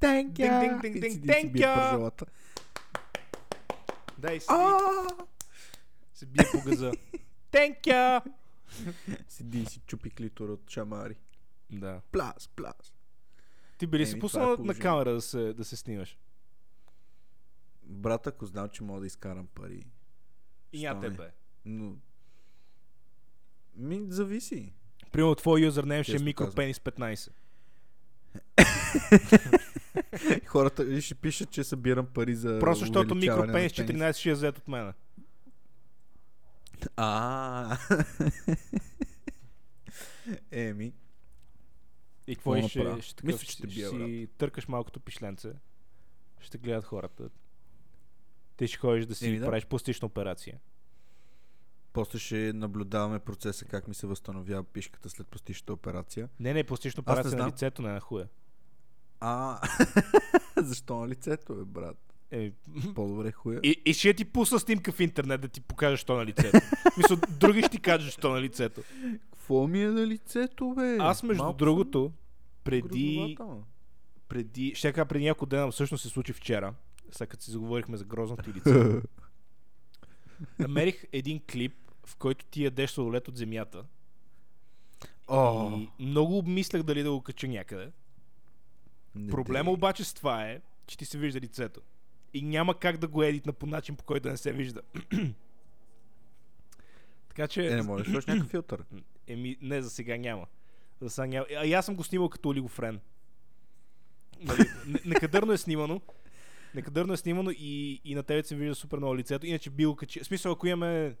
Thank 0.00 0.32
Ding, 0.32 0.32
ding, 0.32 0.80
ding, 0.82 0.96
ding, 1.02 1.16
thank 1.28 1.52
ya. 1.54 2.28
Да, 4.18 4.32
и 4.32 4.40
седи, 4.40 4.60
се 6.14 6.26
бие 6.26 6.44
по 6.52 6.70
газа. 6.70 6.92
Thank 7.52 7.80
you! 7.80 8.22
Седи 9.28 9.58
и 9.58 9.66
си 9.66 9.80
чупи 9.86 10.10
клитор 10.10 10.48
от 10.48 10.70
шамари. 10.70 11.16
Да. 11.70 12.00
Плас, 12.12 12.48
плас. 12.56 12.94
Ти 13.78 13.86
би 13.86 13.98
ли 13.98 14.06
си 14.06 14.12
Еми, 14.12 14.20
пуснал 14.20 14.56
е 14.58 14.62
на 14.62 14.74
камера 14.74 15.12
да 15.12 15.20
се, 15.20 15.52
да 15.52 15.64
се 15.64 15.76
снимаш? 15.76 16.18
Брат, 17.90 18.26
ако 18.26 18.46
знам, 18.46 18.68
че 18.68 18.82
мога 18.82 19.00
да 19.00 19.06
изкарам 19.06 19.46
пари. 19.46 19.86
И 20.72 20.88
не? 20.88 21.00
тебе. 21.00 21.30
Но... 21.64 21.96
Ми, 23.76 24.06
зависи. 24.08 24.72
Примерно 25.12 25.34
твой 25.34 25.60
юзернейм 25.60 26.02
ще 26.02 26.12
е 26.12 26.14
Честно 26.14 26.24
микропенис 26.24 26.78
15. 26.78 27.30
Хората 30.46 31.00
ще 31.00 31.14
пишат, 31.14 31.50
че 31.50 31.64
събирам 31.64 32.06
пари 32.06 32.34
за 32.34 32.58
Просто 32.60 32.80
защото 32.80 33.14
микропенис 33.14 33.74
пенис. 33.74 33.90
14 33.90 34.16
ще 34.16 34.30
е 34.30 34.32
взет 34.32 34.58
от 34.58 34.68
мен. 34.68 34.92
А. 36.96 37.78
Еми. 40.50 40.92
И 42.26 42.36
какво 42.36 42.56
ще, 42.56 42.68
ще, 42.68 43.38
ще, 43.42 43.62
те 43.62 43.66
бия, 43.66 43.90
си 43.90 44.28
търкаш 44.38 44.68
малкото 44.68 45.00
пишленце. 45.00 45.52
Ще 46.40 46.58
гледат 46.58 46.84
хората. 46.84 47.30
Ти 48.60 48.68
ще 48.68 48.78
ходиш 48.78 49.06
да 49.06 49.14
си 49.14 49.38
да. 49.38 49.46
правиш 49.46 49.66
пластична 49.66 50.06
операция. 50.06 50.58
После 51.92 52.18
ще 52.18 52.52
наблюдаваме 52.52 53.18
процеса 53.18 53.64
как 53.64 53.88
ми 53.88 53.94
се 53.94 54.06
възстановява 54.06 54.64
пишката 54.64 55.10
след 55.10 55.26
пластичната 55.26 55.72
операция. 55.72 56.28
Не, 56.40 56.54
не, 56.54 56.64
пластична 56.64 57.02
Аз 57.06 57.16
не 57.16 57.20
операция 57.20 57.38
на 57.42 57.48
лицето, 57.48 57.82
не 57.82 57.92
на 57.92 58.00
хуя. 58.00 58.28
А, 59.20 59.60
защо 60.56 60.96
на 60.96 61.08
лицето, 61.08 61.54
бе, 61.54 61.64
брат? 61.64 61.96
Е, 62.30 62.52
По-добре 62.94 63.32
хуя. 63.32 63.60
и, 63.62 63.82
и 63.84 63.94
ще 63.94 64.14
ти 64.14 64.24
пусна 64.24 64.60
снимка 64.60 64.92
в 64.92 65.00
интернет 65.00 65.40
да 65.40 65.48
ти 65.48 65.60
покажа, 65.60 65.96
що 65.96 66.16
на 66.16 66.26
лицето. 66.26 66.58
Мисля, 66.96 67.16
други 67.16 67.60
ще 67.60 67.70
ти 67.70 67.78
кажат, 67.80 68.12
що 68.12 68.30
на 68.30 68.40
лицето. 68.40 68.82
Какво 69.30 69.66
ми 69.66 69.82
е 69.82 69.90
на 69.90 70.06
лицето, 70.06 70.74
бе? 70.74 70.96
Аз, 71.00 71.22
между 71.22 71.42
Малко 71.42 71.58
другото, 71.58 72.12
преди, 72.64 73.36
преди, 74.28 74.74
ще 74.74 74.92
кажа 74.92 75.06
преди 75.06 75.24
няколко 75.24 75.46
дена, 75.46 75.70
всъщност 75.70 76.02
се 76.02 76.08
случи 76.08 76.32
вчера, 76.32 76.74
сега 77.16 77.26
като 77.26 77.44
си 77.44 77.50
заговорихме 77.50 77.96
за 77.96 78.04
грозното 78.04 78.50
лице, 78.54 79.00
намерих 80.58 81.04
един 81.12 81.40
клип, 81.52 81.74
в 82.06 82.16
който 82.16 82.44
ти 82.44 82.64
ядеш 82.64 82.90
сладолет 82.90 83.28
от 83.28 83.36
земята. 83.36 83.84
О, 85.28 85.70
И 85.98 86.06
много 86.06 86.38
обмислях 86.38 86.82
дали 86.82 87.02
да 87.02 87.10
го 87.10 87.22
кача 87.22 87.48
някъде. 87.48 87.90
не 89.14 89.30
Проблема 89.30 89.70
обаче 89.70 90.04
с 90.04 90.14
това 90.14 90.44
е, 90.44 90.60
че 90.86 90.98
ти 90.98 91.04
се 91.04 91.18
вижда 91.18 91.40
лицето. 91.40 91.80
И 92.34 92.42
няма 92.42 92.78
как 92.78 92.96
да 92.98 93.08
го 93.08 93.22
едитна 93.22 93.52
по 93.52 93.66
начин, 93.66 93.96
по 93.96 94.04
който 94.04 94.22
да 94.22 94.30
не 94.30 94.36
се 94.36 94.52
вижда. 94.52 94.82
така 97.28 97.48
че... 97.48 97.66
Е, 97.66 97.74
не 97.76 97.82
можеш 97.82 98.06
да 98.06 98.12
някакъв 98.12 98.50
филтър. 98.50 98.84
Еми, 99.26 99.56
не, 99.62 99.82
за 99.82 99.90
сега 99.90 100.16
няма. 100.16 100.46
За 101.00 101.10
сега 101.10 101.26
няма. 101.26 101.46
А 101.50 101.72
аз 101.72 101.86
съм 101.86 101.96
го 101.96 102.04
снимал 102.04 102.28
като 102.28 102.48
олигофрен. 102.48 103.00
Нали, 104.40 104.64
не- 104.86 105.00
некадърно 105.04 105.52
е 105.52 105.58
снимано. 105.58 106.00
Некадърно 106.74 107.12
е 107.12 107.16
снимано 107.16 107.50
и, 107.50 108.00
и 108.04 108.14
на 108.14 108.22
тебе 108.22 108.42
се 108.42 108.56
вижда 108.56 108.74
супер 108.74 108.98
много 108.98 109.16
лицето. 109.16 109.46
Иначе 109.46 109.70
би 109.70 109.86
го 109.86 109.96
качи. 109.96 110.20
В 110.20 110.26
смисъл, 110.26 110.52
ако 110.52 110.66
имаме 110.66 111.16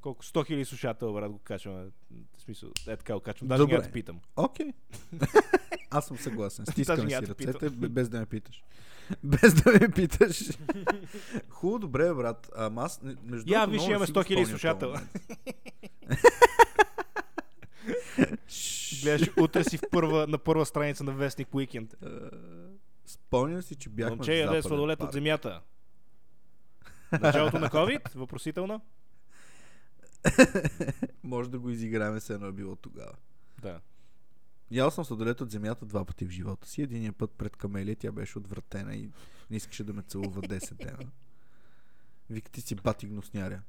колко? 0.00 0.24
100 0.24 0.50
000 0.50 0.64
слушател, 0.64 1.12
брат, 1.12 1.32
го 1.32 1.38
качваме. 1.38 1.84
В 2.36 2.40
смисъл, 2.42 2.70
е 2.88 2.96
така 2.96 3.14
го 3.14 3.20
качвам. 3.20 3.48
Даже 3.48 3.58
Добре. 3.58 3.72
няма 3.78 3.90
питам. 3.92 4.20
Окей. 4.36 4.72
Аз 5.90 6.06
съм 6.06 6.18
съгласен. 6.18 6.66
Стискам 6.66 7.10
си 7.10 7.16
ръцете, 7.16 7.70
без 7.70 8.08
да 8.08 8.20
ме 8.20 8.26
питаш. 8.26 8.62
Без 9.24 9.54
да 9.54 9.72
ме 9.72 9.88
питаш. 9.88 10.50
Хубаво, 11.48 11.78
добре, 11.78 12.14
брат. 12.14 12.50
Ама 12.56 12.82
аз, 12.82 13.00
между 13.24 13.52
Я, 13.52 13.66
виж, 13.66 13.82
имаме 13.88 14.06
си 14.06 14.12
го 14.12 14.18
100 14.18 14.20
000 14.20 14.24
спомням 14.24 14.42
този 14.44 14.50
слушател. 14.50 14.88
момент. 14.88 15.10
Гледаш, 19.02 19.30
утре 19.40 19.64
си 19.64 19.78
в 19.78 19.82
първа, 19.90 20.26
на 20.26 20.38
първа 20.38 20.66
страница 20.66 21.04
на 21.04 21.12
Вестник 21.12 21.54
Уикенд. 21.54 21.94
Спомням 23.12 23.62
си, 23.62 23.74
че 23.74 23.88
бяхме 23.88 24.16
Момче 24.16 24.34
яде 24.34 24.62
сладолет 24.62 25.02
от 25.02 25.12
земята. 25.12 25.60
Началото 27.20 27.58
на 27.58 27.68
COVID? 27.68 28.14
Въпросително? 28.14 28.80
Може 31.24 31.50
да 31.50 31.58
го 31.58 31.70
изиграем, 31.70 32.20
се 32.20 32.34
едно 32.34 32.46
е 32.46 32.52
било 32.52 32.76
тогава. 32.76 33.12
Да. 33.62 33.80
Ял 34.70 34.90
съм 34.90 35.04
сладолет 35.04 35.40
от 35.40 35.50
земята 35.50 35.86
два 35.86 36.04
пъти 36.04 36.26
в 36.26 36.30
живота 36.30 36.68
си. 36.68 36.82
Единия 36.82 37.12
път 37.12 37.30
пред 37.30 37.56
камелия, 37.56 37.96
тя 37.96 38.12
беше 38.12 38.38
отвратена 38.38 38.94
и 38.94 39.08
не 39.50 39.56
искаше 39.56 39.84
да 39.84 39.92
ме 39.92 40.02
целува 40.02 40.42
10 40.42 40.74
дена. 40.74 41.10
Вика 42.30 42.50
ти 42.50 42.60
си 42.60 42.74
бати 42.74 43.06
гносняря. 43.06 43.62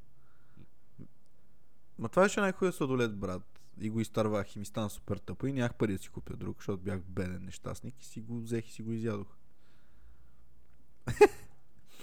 Ма 2.00 2.09
това 2.09 2.23
беше 2.23 2.39
най-хубавия 2.39 2.73
сладолет, 2.73 3.15
брат. 3.15 3.59
И 3.81 3.89
го 3.89 3.99
изтървах 3.99 4.55
и 4.55 4.59
ми 4.59 4.65
стана 4.65 4.89
супер 4.89 5.17
тъпо 5.17 5.47
и 5.47 5.53
нямах 5.53 5.73
пари 5.73 5.93
да 5.93 5.97
си 5.97 6.09
купя 6.09 6.35
друг, 6.35 6.57
защото 6.57 6.83
бях 6.83 6.99
беден 6.99 7.45
нещастник 7.45 8.01
и 8.01 8.05
си 8.05 8.21
го 8.21 8.39
взех 8.39 8.67
и 8.67 8.71
си 8.71 8.81
го 8.81 8.91
изядох. 8.91 9.37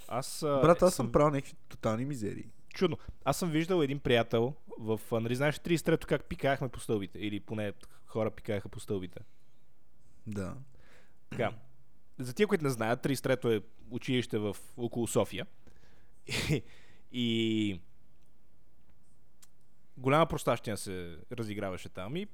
Аз, 0.09 0.41
Брат, 0.43 0.83
аз 0.83 0.95
съм 0.95 1.13
правил 1.13 1.31
някакви 1.31 1.55
тотални 1.69 2.05
мизерии. 2.05 2.51
Чудно. 2.75 2.99
Аз 3.25 3.39
съм 3.39 3.51
виждал 3.51 3.83
един 3.83 3.99
приятел 3.99 4.55
в, 4.79 5.01
нали 5.13 5.35
знаеш 5.35 5.57
33-то 5.59 6.07
как 6.07 6.25
пикаехме 6.25 6.69
по 6.69 6.81
стълбите, 6.81 7.19
или 7.19 7.41
поне 7.41 7.73
хора 8.07 8.31
пикаеха 8.31 8.69
по 8.69 8.81
стълбите. 8.81 9.21
Да. 10.27 10.55
Така. 11.31 11.53
За 12.19 12.35
тия, 12.35 12.47
които 12.47 12.65
не 12.65 12.71
знаят, 12.71 13.05
33-то 13.05 13.53
е 13.53 13.63
училище 13.91 14.39
в 14.39 14.57
около 14.77 15.07
София. 15.07 15.47
И, 16.27 16.63
и 17.13 17.81
голяма 20.01 20.27
простащина 20.27 20.77
се 20.77 21.17
разиграваше 21.33 21.89
там 21.89 22.17
и 22.17 22.27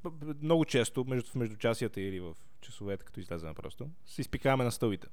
много 0.42 0.64
често, 0.64 1.04
между, 1.04 1.30
в 1.30 1.34
междучасията 1.34 2.00
или 2.00 2.20
в 2.20 2.34
часовете, 2.60 3.04
като 3.04 3.20
излезем 3.20 3.54
просто, 3.54 3.88
се 4.06 4.20
изпикаваме 4.20 4.64
на 4.64 4.72
стълбите. 4.72 5.08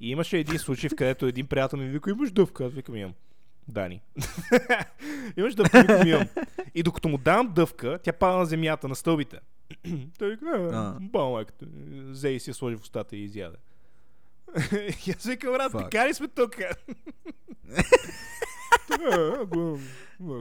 И 0.00 0.10
имаше 0.10 0.38
един 0.38 0.58
случай, 0.58 0.90
в 0.90 0.96
където 0.96 1.26
един 1.26 1.46
приятел 1.46 1.78
ми 1.78 1.88
вика, 1.88 2.10
имаш 2.10 2.30
дъвка? 2.30 2.64
Аз 2.64 2.72
викам, 2.72 2.96
имам. 2.96 3.14
Дани. 3.68 4.02
имаш 5.36 5.54
дъвка? 5.54 5.80
Викам, 5.80 6.08
имам. 6.08 6.28
И 6.74 6.82
докато 6.82 7.08
му 7.08 7.18
давам 7.18 7.52
дъвка, 7.54 7.98
тя 8.02 8.12
пада 8.12 8.38
на 8.38 8.46
земята, 8.46 8.88
на 8.88 8.96
стълбите. 8.96 9.38
Той 10.18 10.30
вика, 10.30 10.46
А. 10.46 10.76
а, 10.76 10.96
бал 11.00 11.32
майката. 11.32 11.66
Взе 11.92 12.28
и 12.28 12.40
си 12.40 12.50
я 12.50 12.54
сложи 12.54 12.76
в 12.76 12.80
устата 12.80 13.16
и 13.16 13.24
изяде. 13.24 13.56
и 15.06 15.10
аз 15.10 15.24
викам, 15.24 15.52
брат, 15.52 15.72
Fuck. 15.72 15.84
пикари 15.84 16.14
сме 16.14 16.28
тук. 16.28 16.56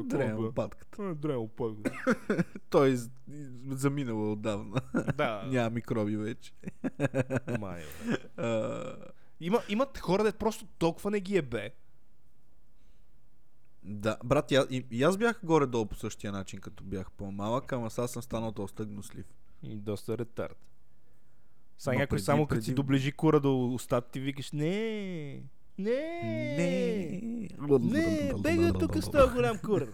Дрема 0.03 0.35
лопатката. 0.37 1.15
Дремо 1.15 1.47
пък. 1.47 1.77
Той 2.69 2.89
из- 2.89 3.09
заминал 3.69 4.31
отдавна. 4.31 4.81
Да, 5.15 5.43
Няма 5.47 5.69
микроби 5.69 6.17
вече. 6.17 6.53
май, 7.59 7.83
Има, 9.39 9.61
имат 9.69 9.97
хора, 9.97 10.23
де 10.23 10.31
просто 10.31 10.65
толкова 10.67 11.11
не 11.11 11.19
ги 11.19 11.37
е 11.37 11.41
бе. 11.41 11.69
Да, 13.83 14.17
брат, 14.23 14.51
а- 14.51 14.67
и, 14.69 14.85
и 14.91 15.03
аз 15.03 15.17
бях 15.17 15.39
горе-долу 15.43 15.85
по 15.85 15.95
същия 15.95 16.31
начин, 16.31 16.59
като 16.59 16.83
бях 16.83 17.11
по-малък, 17.11 17.71
ама 17.73 17.89
сега 17.89 18.07
съм 18.07 18.21
станал 18.21 18.51
доста 18.51 18.85
гнослив. 18.85 19.25
И 19.63 19.75
Доста 19.75 20.17
ретард. 20.17 20.57
Ма 21.85 21.91
някой 21.91 22.07
преди- 22.07 22.23
само 22.23 22.47
като 22.47 22.61
си 22.61 22.65
преди- 22.65 22.75
доближи 22.75 23.11
кура 23.11 23.39
до 23.39 23.67
устата 23.67 24.11
ти 24.11 24.19
викаш, 24.19 24.51
не, 24.51 25.43
не, 25.77 26.57
Не. 26.57 27.49
не, 27.79 28.33
бега 28.39 28.73
тук 28.73 28.97
с 28.97 29.11
този 29.11 29.33
голям 29.33 29.57
кур. 29.57 29.87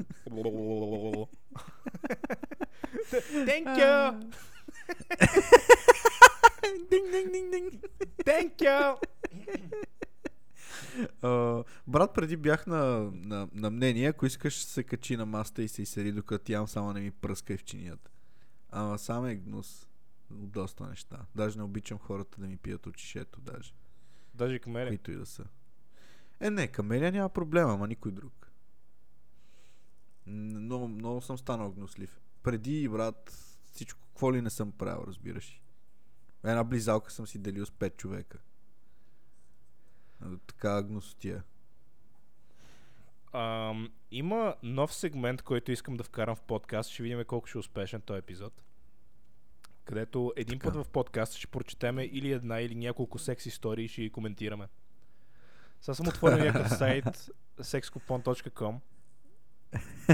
Thank 3.45 3.77
you, 3.77 4.19
Динг, 6.89 7.11
динг, 7.11 7.31
динг, 7.31 7.51
динг. 7.51 7.73
thank 8.25 8.57
you. 8.57 8.97
А, 11.21 11.63
брат, 11.87 12.13
преди 12.13 12.37
бях 12.37 12.67
на, 12.67 13.11
на, 13.13 13.49
на 13.53 13.69
мнение, 13.69 14.07
ако 14.07 14.25
искаш 14.25 14.55
се 14.55 14.83
качи 14.83 15.17
на 15.17 15.25
маста 15.25 15.63
и 15.63 15.67
се 15.67 15.81
изсери, 15.81 16.11
докато 16.11 16.51
ям, 16.51 16.67
само 16.67 16.93
не 16.93 17.01
ми 17.01 17.11
пръскай 17.11 17.57
в 17.57 17.63
чинията. 17.63 18.11
Ама 18.69 18.99
само 18.99 19.27
е 19.27 19.35
гнус. 19.35 19.87
От 20.31 20.51
Доста 20.51 20.83
неща. 20.87 21.17
Даже 21.35 21.57
не 21.57 21.63
обичам 21.63 21.97
хората 21.97 22.41
да 22.41 22.47
ми 22.47 22.57
пият 22.57 22.87
от 22.87 22.95
чишето, 22.97 23.41
даже. 23.41 23.73
Даже 24.33 24.59
камери. 24.59 24.87
Които 24.87 25.11
и 25.11 25.15
да 25.15 25.25
са. 25.25 25.43
Е, 26.39 26.49
не, 26.49 26.67
камелия 26.67 27.11
няма 27.11 27.29
проблема, 27.29 27.73
ама 27.73 27.87
никой 27.87 28.11
друг. 28.11 28.51
Много, 30.25 30.87
много 30.87 31.21
съм 31.21 31.37
станал 31.37 31.71
гнослив. 31.71 32.21
Преди, 32.43 32.89
брат, 32.89 33.29
всичко, 33.65 33.99
какво 34.07 34.33
ли 34.33 34.41
не 34.41 34.49
съм 34.49 34.71
правил, 34.71 35.03
разбираш. 35.07 35.61
Една 36.43 36.63
близалка 36.63 37.11
съм 37.11 37.27
си 37.27 37.39
делил 37.39 37.65
с 37.65 37.71
5 37.71 37.97
човека. 37.97 38.39
Така 40.47 40.83
гносотия. 40.83 41.43
Ам, 43.33 43.91
има 44.11 44.55
нов 44.63 44.93
сегмент, 44.93 45.41
който 45.41 45.71
искам 45.71 45.97
да 45.97 46.03
вкарам 46.03 46.35
в 46.35 46.41
подкаст. 46.41 46.89
Ще 46.89 47.03
видим 47.03 47.23
колко 47.27 47.47
ще 47.47 47.57
е 47.57 47.59
успешен 47.59 48.01
този 48.01 48.19
епизод. 48.19 48.63
Където 49.85 50.33
един 50.35 50.59
Така. 50.59 50.71
път 50.71 50.85
в 50.85 50.89
подкаст 50.89 51.33
ще 51.33 51.47
прочетеме 51.47 52.03
или 52.03 52.31
една, 52.31 52.61
или 52.61 52.75
няколко 52.75 53.19
секс 53.19 53.45
истории 53.45 53.85
и 53.85 53.87
ще 53.87 54.01
ги 54.01 54.09
коментираме. 54.09 54.67
Сега 55.83 55.95
съм 55.95 56.07
отворил 56.07 56.37
някакъв 56.37 56.77
сайт 56.77 57.05
sexcoupon.com 57.59 58.79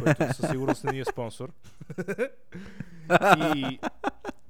който 0.01 0.33
със 0.33 0.49
сигурност 0.49 0.83
не 0.83 0.91
ни 0.91 0.99
е 0.99 1.05
спонсор. 1.05 1.53
и 3.55 3.79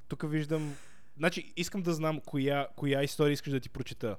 тук 0.07 0.31
виждам 0.31 0.75
Значи, 1.17 1.53
искам 1.57 1.81
да 1.81 1.93
знам 1.93 2.21
коя, 2.25 2.67
коя 2.75 3.03
история 3.03 3.33
искаш 3.33 3.53
да 3.53 3.59
ти 3.59 3.69
прочета. 3.69 4.17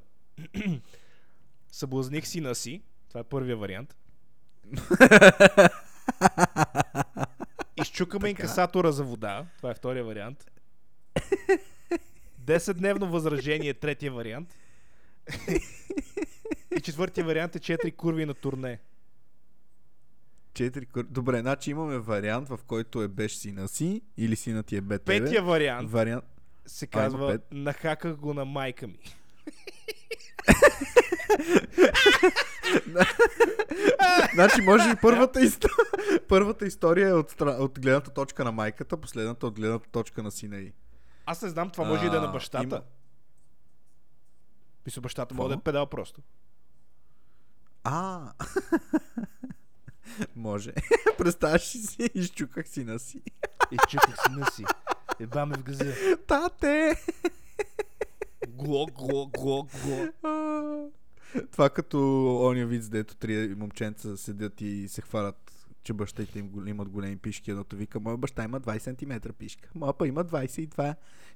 Съблазних 1.72 2.26
сина 2.26 2.54
си. 2.54 2.82
Това 3.08 3.20
е 3.20 3.24
първия 3.24 3.56
вариант. 3.56 3.96
Изчукаме 7.76 8.28
инкасатора 8.28 8.92
за 8.92 9.04
вода. 9.04 9.46
Това 9.56 9.70
е 9.70 9.74
втория 9.74 10.04
вариант. 10.04 10.50
10-дневно 12.44 13.04
възражение, 13.04 13.74
третия 13.74 14.12
вариант. 14.12 14.58
И 16.70 16.80
четвъртия 16.80 17.24
вариант 17.24 17.56
е 17.56 17.58
4 17.58 17.96
курви 17.96 18.26
на 18.26 18.34
турне. 18.34 18.80
Четири 20.54 20.86
кър... 20.86 21.04
Добре, 21.04 21.40
значи 21.40 21.70
имаме 21.70 21.98
вариант, 21.98 22.48
в 22.48 22.58
който 22.66 23.02
е 23.02 23.08
беш 23.08 23.32
сина 23.32 23.68
си 23.68 24.02
или 24.16 24.36
сина 24.36 24.62
ти 24.62 24.76
е 24.76 24.80
бе 24.80 24.98
тебе. 24.98 25.24
Петия 25.24 25.42
вариант 25.42 25.90
Вариант... 25.90 26.24
се 26.66 26.84
А, 26.84 26.88
казва 26.88 27.28
пет. 27.28 27.42
Нахаках 27.52 28.16
го 28.16 28.34
на 28.34 28.44
майка 28.44 28.86
ми. 28.86 28.98
Значи 34.34 34.62
може 34.62 34.90
и 34.90 34.94
първата, 35.02 35.40
история, 35.40 35.76
първата 36.28 36.66
история 36.66 37.08
е 37.08 37.12
от, 37.12 37.30
стра... 37.30 37.50
от 37.50 37.80
гледната 37.80 38.10
точка 38.10 38.44
на 38.44 38.52
майката, 38.52 38.96
последната 38.96 39.46
от 39.46 39.54
гледната 39.54 39.88
точка 39.88 40.22
на 40.22 40.30
сина 40.30 40.56
й. 40.56 40.72
Аз 41.26 41.42
не 41.42 41.48
знам, 41.48 41.70
това 41.70 41.84
може 41.84 42.06
и 42.06 42.10
да 42.10 42.16
е 42.16 42.20
на 42.20 42.26
А, 42.26 42.32
бащата. 42.32 42.64
има- 42.64 42.82
Мисля, 44.86 45.00
бащата 45.00 45.34
може 45.34 45.48
да 45.48 45.54
е 45.54 45.62
педал 45.62 45.86
просто. 45.86 46.20
А, 47.84 48.32
може. 50.36 50.72
Представяш 51.18 51.62
си, 51.62 52.10
изчуках 52.14 52.68
сина 52.68 52.98
си. 52.98 53.22
Изчуках 53.72 54.16
сина 54.26 54.46
си. 54.50 54.64
Еба 55.20 55.46
ме 55.46 55.56
в 55.56 55.62
газа. 55.62 55.94
Тате! 56.26 56.94
Гло, 58.48 58.86
гло, 58.86 59.26
гло, 59.26 59.66
гло. 59.82 60.08
Това 61.52 61.70
като 61.70 61.98
ония 62.42 62.66
вид, 62.66 62.90
дето 62.90 63.16
три 63.16 63.54
момченца 63.54 64.16
седят 64.16 64.60
и 64.60 64.88
се 64.88 65.00
хвалят, 65.00 65.52
че 65.82 65.92
бащите 65.92 66.38
им 66.38 66.66
имат 66.66 66.88
големи 66.88 67.16
пишки. 67.16 67.50
Едното 67.50 67.76
вика, 67.76 68.00
моя 68.00 68.16
баща 68.16 68.44
има 68.44 68.60
20 68.60 69.22
см 69.22 69.32
пишка. 69.38 69.68
Моя 69.74 69.92
па 69.92 70.06
има 70.06 70.24
22. 70.24 70.94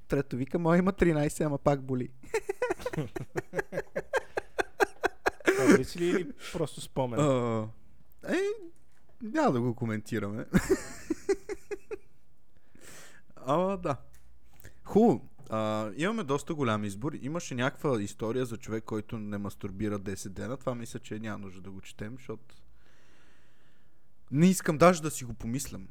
Трето 0.08 0.36
вика, 0.36 0.58
моя 0.58 0.78
има 0.78 0.92
13, 0.92 1.46
ама 1.46 1.58
пак 1.58 1.82
боли. 1.82 2.08
Виси 5.78 5.98
ли 5.98 6.06
или 6.06 6.32
просто 6.52 6.80
спомен? 6.80 7.20
А, 7.20 7.68
Е, 8.28 8.40
няма 9.22 9.52
да 9.52 9.60
го 9.60 9.74
коментираме. 9.74 10.46
Ама 13.36 13.78
да. 13.78 13.96
Хубаво. 14.84 15.28
А, 15.50 15.90
имаме 15.96 16.24
доста 16.24 16.54
голям 16.54 16.84
избор. 16.84 17.12
Имаше 17.12 17.54
някаква 17.54 18.02
история 18.02 18.46
за 18.46 18.56
човек, 18.56 18.84
който 18.84 19.18
не 19.18 19.38
мастурбира 19.38 20.00
10 20.00 20.28
дена. 20.28 20.56
Това 20.56 20.74
мисля, 20.74 20.98
че 20.98 21.18
няма 21.18 21.38
нужда 21.38 21.60
да 21.60 21.70
го 21.70 21.80
четем, 21.80 22.14
защото 22.18 22.54
не 24.30 24.46
искам 24.46 24.78
даже 24.78 25.02
да 25.02 25.10
си 25.10 25.24
го 25.24 25.34
помислям. 25.34 25.88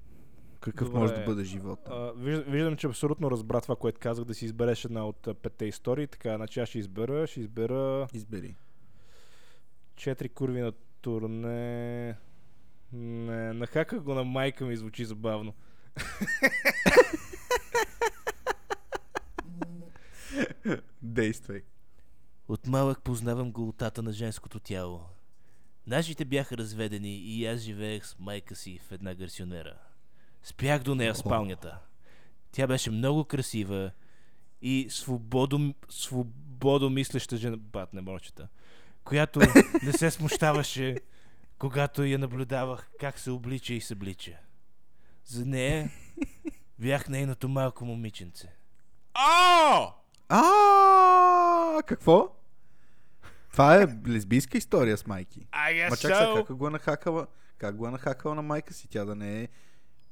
Какъв 0.59 0.87
Добре. 0.87 0.99
може 0.99 1.13
да 1.13 1.25
бъде 1.25 1.43
живота. 1.43 1.91
А, 1.91 2.13
виждам, 2.47 2.77
че 2.77 2.87
абсолютно 2.87 3.31
разбра 3.31 3.61
това, 3.61 3.75
което 3.75 3.99
казах, 3.99 4.25
да 4.25 4.33
си 4.33 4.45
избереш 4.45 4.85
една 4.85 5.07
от 5.07 5.27
петте 5.41 5.65
истории. 5.65 6.07
Така, 6.07 6.35
значи 6.35 6.59
аз 6.59 6.69
ще 6.69 6.79
избера, 6.79 7.27
ще 7.27 7.39
избера 7.39 8.07
Избери. 8.13 8.55
Четири 9.95 10.29
курви 10.29 10.61
на 10.61 10.71
турне. 11.01 12.15
Не, 12.93 13.53
нахаках 13.53 14.01
го 14.01 14.13
на 14.13 14.23
майка 14.23 14.65
ми, 14.65 14.77
звучи 14.77 15.05
забавно. 15.05 15.53
Действай. 21.01 21.61
От 22.47 22.67
малък 22.67 23.01
познавам 23.01 23.51
голотата 23.51 24.01
на 24.01 24.11
женското 24.11 24.59
тяло. 24.59 25.01
Нашите 25.87 26.25
бяха 26.25 26.57
разведени 26.57 27.17
и 27.17 27.45
аз 27.45 27.59
живеех 27.59 28.05
с 28.05 28.19
майка 28.19 28.55
си 28.55 28.79
в 28.87 28.91
една 28.91 29.15
гарсионера. 29.15 29.77
Спях 30.43 30.83
до 30.83 30.95
нея 30.95 31.13
в 31.13 31.17
спалнята. 31.17 31.79
Тя 32.51 32.67
беше 32.67 32.91
много 32.91 33.25
красива 33.25 33.91
и 34.61 34.87
свободо, 34.89 35.73
свободомислеща 35.89 37.37
жена... 37.37 37.57
Бат, 37.57 37.93
не 37.93 38.01
мочета. 38.01 38.47
Която 39.03 39.39
не 39.83 39.91
се 39.91 40.11
смущаваше, 40.11 40.97
когато 41.59 42.03
я 42.03 42.19
наблюдавах 42.19 42.89
как 42.99 43.19
се 43.19 43.31
облича 43.31 43.73
и 43.73 43.81
съблича. 43.81 44.37
За 45.25 45.45
нея 45.45 45.91
бях 46.79 47.09
нейното 47.09 47.49
малко 47.49 47.85
момиченце. 47.85 48.47
О! 49.15 49.93
А, 50.29 51.83
какво? 51.85 52.35
Това 53.51 53.81
е 53.81 53.87
лесбийска 54.07 54.57
история 54.57 54.97
с 54.97 55.07
майки. 55.07 55.47
Ма 55.89 55.97
чак 55.97 55.99
сега, 55.99 56.43
как 56.47 56.55
го 56.55 56.67
е 56.67 56.69
нахакала? 56.69 57.27
Как 57.57 57.75
го 57.75 57.87
е 57.87 57.91
нахакала 57.91 58.35
на 58.35 58.41
майка 58.41 58.73
си? 58.73 58.87
Тя 58.87 59.05
да 59.05 59.15
не 59.15 59.41
е 59.41 59.47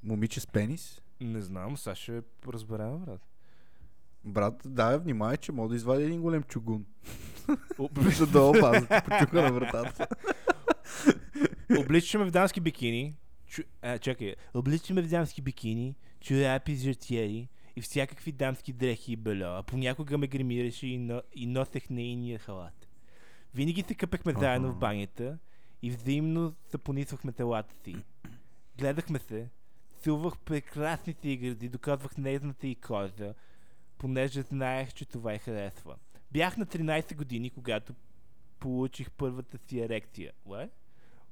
момиче 0.04 0.40
с 0.40 0.48
пенис? 0.48 1.02
Не 1.22 1.42
знам, 1.42 1.78
сега 1.78 1.96
ще 1.96 2.22
разберем, 2.48 2.98
брат. 2.98 3.31
Брат, 4.26 4.62
дай 4.66 4.98
внимай, 4.98 5.38
че 5.38 5.52
мога 5.52 5.70
да 5.70 5.76
извади 5.76 6.04
един 6.04 6.22
голем 6.22 6.44
чугун. 6.44 6.86
За 8.18 8.28
да 8.28 8.42
опаза 8.42 8.88
почука 8.88 9.42
на 9.42 9.52
вратата. 9.52 10.08
Обличаме 11.80 12.26
в 12.26 12.32
дамски 12.32 12.62
бикини. 12.62 13.16
Чу... 13.48 13.62
А, 13.82 13.98
чакай. 13.98 14.36
Обличаме 14.54 15.02
в 15.02 15.08
дамски 15.08 15.42
бикини, 15.42 15.96
чорапи, 16.20 16.76
жертиери 16.76 17.50
и 17.76 17.82
всякакви 17.82 18.32
дамски 18.32 18.74
дрехи 18.74 19.12
и 19.12 19.16
бельо, 19.16 19.48
а 19.48 19.64
понякога 19.64 20.18
ме 20.18 20.28
гримираше 20.28 20.88
и, 20.88 20.98
но, 20.98 21.22
и 21.36 21.48
носех 21.48 21.90
нейния 21.90 22.40
халат. 22.40 22.88
Винаги 23.56 23.82
се 23.82 23.96
къпехме 23.96 24.34
заедно 24.40 24.72
в 24.72 24.78
банята 24.78 25.38
и 25.82 25.92
взаимно 25.92 26.54
запонисвахме 26.72 27.32
телата 27.32 27.76
си. 27.84 27.96
Гледахме 28.78 29.20
се, 29.20 29.50
силвах 30.02 30.40
прекрасните 30.40 31.30
й 31.30 31.38
гърди, 31.38 31.70
доказвах 31.70 32.18
нежната 32.18 32.68
и 32.68 32.76
кожа, 32.76 33.34
понеже 34.02 34.42
знаех, 34.42 34.94
че 34.94 35.06
това 35.06 35.34
й 35.34 35.38
харесва. 35.38 35.96
Бях 36.32 36.58
на 36.58 36.66
13 36.66 37.16
години, 37.16 37.50
когато 37.50 37.94
получих 38.60 39.12
първата 39.12 39.58
си 39.68 39.80
ерекция. 39.80 40.32
What? 40.48 40.70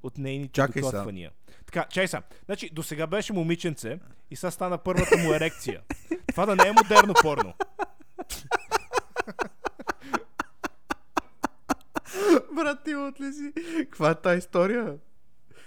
От 0.04 0.18
нейните 0.18 0.54
Чакай 0.54 0.82
докосвания. 0.82 1.32
Така, 1.66 1.86
чай 1.90 2.08
са. 2.08 2.22
Значи, 2.46 2.70
до 2.70 2.84
сега 2.84 3.08
беше 3.08 3.34
момиченце 3.34 4.00
и 4.32 4.36
сега 4.36 4.52
стана 4.52 4.78
първата 4.78 5.18
му 5.18 5.34
ерекция. 5.34 5.82
Това 6.28 6.46
да 6.46 6.56
не 6.56 6.68
е 6.68 6.72
модерно 6.72 7.14
порно. 7.22 7.54
Брат, 12.56 12.84
ти 12.84 12.96
от 12.96 13.22
ли 13.22 13.34
си? 13.34 13.54
Каква 13.78 14.10
е 14.10 14.16
тази 14.16 14.38
история? 14.38 14.98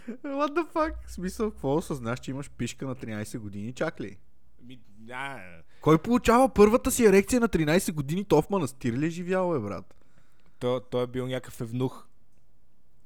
What 0.09 0.49
the 0.49 0.73
fuck? 0.73 0.95
В 1.07 1.13
смисъл, 1.13 1.51
какво 1.51 1.75
осъзнаш, 1.75 2.21
че 2.21 2.31
имаш 2.31 2.51
пишка 2.51 2.87
на 2.87 2.97
13 2.97 3.39
години? 3.39 3.73
Чак 3.73 4.01
ли? 4.01 4.19
Ми, 4.63 4.81
а, 5.11 5.41
Кой 5.83 5.99
получава 5.99 6.49
първата 6.49 6.91
си 6.91 7.05
ерекция 7.05 7.41
на 7.41 7.49
13 7.49 7.93
години? 7.93 8.25
То 8.25 8.43
в 8.43 8.51
манастир 8.51 8.93
ли 8.93 9.07
е 9.07 9.11
живял, 9.11 9.55
е, 9.55 9.61
брат? 9.61 9.95
той, 10.59 10.81
той 10.91 11.05
е 11.05 11.07
бил 11.07 11.27
някакъв 11.27 11.61
евнух. 11.61 12.07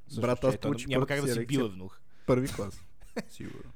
Също, 0.08 0.20
Брат, 0.20 0.44
аз 0.44 0.54
той 0.54 0.58
получих 0.58 0.88
Няма 0.88 1.06
как 1.06 1.20
да 1.20 1.32
си 1.32 1.46
бил 1.46 1.60
евнух. 1.60 1.98
Първи 2.26 2.48
клас. 2.52 2.80
Сигурно. 3.28 3.70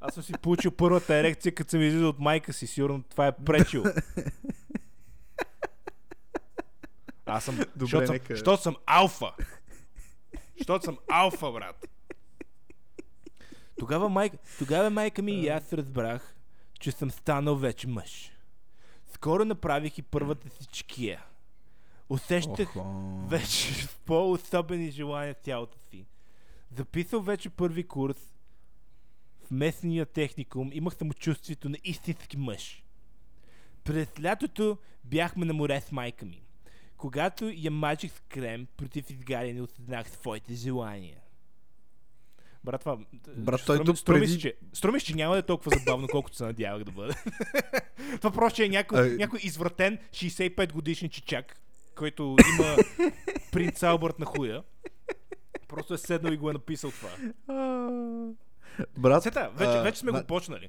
Аз 0.00 0.14
съм 0.14 0.22
си 0.22 0.32
получил 0.42 0.70
първата 0.70 1.14
ерекция, 1.14 1.54
като 1.54 1.70
съм 1.70 1.82
излизал 1.82 2.08
от 2.08 2.18
майка 2.18 2.52
си. 2.52 2.66
Сигурно 2.66 3.02
това 3.02 3.26
е 3.26 3.32
пречил. 3.32 3.84
Аз 7.26 7.44
съм... 7.44 7.56
Добре, 7.56 7.68
защото, 7.78 8.06
съм 8.06 8.12
нека- 8.14 8.34
защото 8.36 8.62
съм 8.62 8.76
алфа. 8.86 9.32
Защото 10.58 10.84
съм 10.84 10.98
алфа, 11.08 11.52
брат. 11.52 11.86
Тогава 13.78 14.08
майка, 14.08 14.36
тогава 14.58 14.90
майка 14.90 15.22
ми 15.22 15.32
и 15.32 15.48
аз 15.48 15.72
разбрах, 15.72 16.33
че 16.84 16.92
съм 16.92 17.10
станал 17.10 17.56
вече 17.56 17.88
мъж. 17.88 18.30
Скоро 19.14 19.44
направих 19.44 19.98
и 19.98 20.02
първата 20.02 20.50
си 20.50 20.66
чекия. 20.66 21.24
Усещах 22.08 22.76
Охо. 22.76 23.26
вече 23.28 23.72
в 23.72 23.98
по-особени 23.98 24.90
желания 24.90 25.34
в 25.34 25.38
тялото 25.38 25.78
си. 25.78 26.06
Записал 26.70 27.20
вече 27.20 27.50
първи 27.50 27.88
курс 27.88 28.16
в 29.44 29.50
местния 29.50 30.06
техникум, 30.06 30.70
имах 30.72 30.94
самочувствието 30.94 31.68
на 31.68 31.76
истински 31.84 32.36
мъж. 32.36 32.84
През 33.84 34.08
лятото 34.22 34.78
бяхме 35.04 35.44
на 35.44 35.54
море 35.54 35.80
с 35.80 35.92
майка 35.92 36.26
ми. 36.26 36.42
Когато 36.96 37.48
я 37.54 37.70
мажих 37.70 38.12
с 38.12 38.20
крем 38.20 38.66
против 38.76 39.10
изгаряне, 39.10 39.62
осъзнах 39.62 40.10
своите 40.10 40.54
желания. 40.54 41.23
Брат, 42.64 42.80
това... 42.80 42.98
Брат, 43.28 43.60
той 43.66 43.76
струми- 43.76 43.84
тук 43.84 43.98
струми 43.98 44.20
преди- 44.20 44.38
че, 44.38 44.54
струми 44.72 45.00
се, 45.00 45.06
че 45.06 45.14
няма 45.14 45.34
да 45.34 45.38
е 45.38 45.44
толкова 45.44 45.78
забавно, 45.78 46.08
колкото 46.08 46.36
се 46.36 46.44
надявах 46.44 46.84
да 46.84 46.92
бъде. 46.92 47.14
това 48.16 48.30
просто 48.30 48.62
е 48.62 48.68
някой, 48.68 49.00
Ай. 49.00 49.10
някой 49.10 49.40
извратен 49.42 49.98
65 50.10 50.72
годишен 50.72 51.08
чичак, 51.08 51.56
който 51.94 52.36
има 52.52 52.76
принц 53.52 53.82
Албърт 53.82 54.18
на 54.18 54.26
хуя. 54.26 54.62
Просто 55.68 55.94
е 55.94 55.98
седнал 55.98 56.32
и 56.32 56.36
го 56.36 56.50
е 56.50 56.54
написал 56.54 56.90
това. 56.90 57.10
А, 57.48 57.54
Брат, 58.98 59.22
Сета, 59.22 59.50
вече, 59.50 59.70
а, 59.70 59.82
вече 59.82 59.98
сме 59.98 60.12
на- 60.12 60.20
го 60.20 60.26
почнали. 60.26 60.68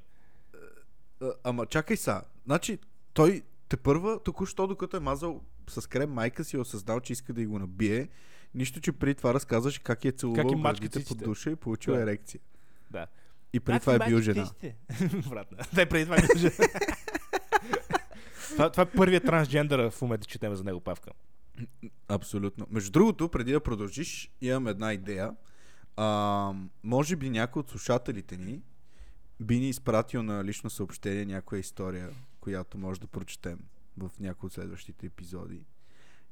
а, 1.21 1.31
Ама 1.43 1.65
чакай 1.65 1.97
са. 1.97 2.21
Значи, 2.45 2.79
той 3.13 3.41
те 3.69 3.77
първа, 3.77 4.19
току-що 4.19 4.67
докато 4.67 4.97
е 4.97 5.01
мазал 5.01 5.41
с 5.67 5.87
крем 5.87 6.09
майка 6.11 6.43
си, 6.43 6.55
е 6.55 6.59
осъзнал, 6.59 6.99
че 6.99 7.13
иска 7.13 7.33
да 7.33 7.41
й 7.41 7.45
го 7.45 7.59
набие. 7.59 8.07
Нищо, 8.55 8.81
че 8.81 8.91
преди 8.91 9.15
това 9.15 9.33
разказваше 9.33 9.83
как 9.83 10.05
е 10.05 10.11
целувал 10.11 10.49
Как 10.49 10.61
гърдите 10.61 11.03
под 11.03 11.17
душа 11.17 11.49
и 11.49 11.55
получил 11.55 11.93
Да. 11.93 12.01
ерекция. 12.01 12.41
Да. 12.91 13.07
И 13.53 13.59
преди 13.59 13.79
това 13.79 13.95
е 13.95 13.99
бил 13.99 14.21
жена. 14.21 14.51
Брат, 15.29 15.47
дай 15.73 15.85
преди 15.85 16.03
това 16.05 16.15
е 16.17 16.21
бил 16.21 16.37
жена. 16.37 16.67
това, 18.49 18.69
това 18.69 18.83
е 18.83 18.91
първият 18.91 19.25
трансджендър 19.25 19.89
в 19.89 20.01
момента, 20.01 20.27
четем 20.27 20.55
за 20.55 20.63
него, 20.63 20.79
Павка. 20.79 21.11
Абсолютно. 22.07 22.67
Между 22.69 22.91
другото, 22.91 23.29
преди 23.29 23.51
да 23.51 23.59
продължиш, 23.59 24.31
имам 24.41 24.67
една 24.67 24.93
идея. 24.93 25.31
А, 25.97 26.53
може 26.83 27.15
би 27.15 27.29
някой 27.29 27.59
от 27.59 27.69
слушателите 27.69 28.37
ни 28.37 28.61
би 29.39 29.59
ни 29.59 29.69
изпратил 29.69 30.23
на 30.23 30.43
лично 30.43 30.69
съобщение 30.69 31.25
някоя 31.25 31.59
история, 31.59 32.09
която 32.39 32.77
може 32.77 32.99
да 32.99 33.07
прочетем 33.07 33.59
в 33.97 34.11
някои 34.19 34.47
от 34.47 34.53
следващите 34.53 35.05
епизоди. 35.05 35.65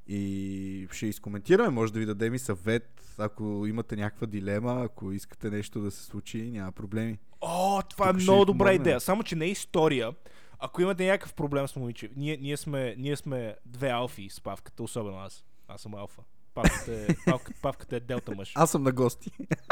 И 0.07 0.87
ще 0.91 1.05
изкоментираме, 1.07 1.69
може 1.69 1.93
да 1.93 1.99
ви 1.99 2.05
дадем 2.05 2.33
и 2.33 2.39
съвет, 2.39 3.15
ако 3.17 3.65
имате 3.67 3.95
някаква 3.95 4.27
дилема, 4.27 4.81
ако 4.83 5.11
искате 5.11 5.49
нещо 5.49 5.79
да 5.81 5.91
се 5.91 6.03
случи, 6.03 6.51
няма 6.51 6.71
проблеми. 6.71 7.17
О, 7.41 7.81
това 7.89 8.11
Тук 8.11 8.19
е 8.19 8.23
много 8.23 8.45
добра 8.45 8.57
помогнем. 8.65 8.81
идея. 8.81 8.99
Само, 8.99 9.23
че 9.23 9.35
не 9.35 9.45
е 9.45 9.49
история. 9.49 10.13
Ако 10.59 10.81
имате 10.81 11.05
някакъв 11.05 11.33
проблем 11.33 11.67
с 11.67 11.75
момиче, 11.75 12.09
ние, 12.15 12.37
ние, 12.41 12.57
сме, 12.57 12.95
ние 12.97 13.15
сме 13.15 13.55
две 13.65 13.89
алфи 13.89 14.29
с 14.29 14.41
Павката, 14.41 14.83
особено 14.83 15.17
аз. 15.17 15.43
Аз 15.67 15.81
съм 15.81 15.93
алфа. 15.95 16.21
Павката 16.53 16.93
е, 16.93 17.07
павката, 17.25 17.59
павката 17.61 17.95
е 17.95 17.99
делта 17.99 18.35
мъж. 18.35 18.51
Аз 18.55 18.71
съм 18.71 18.83
на 18.83 18.91
гости. 18.91 19.31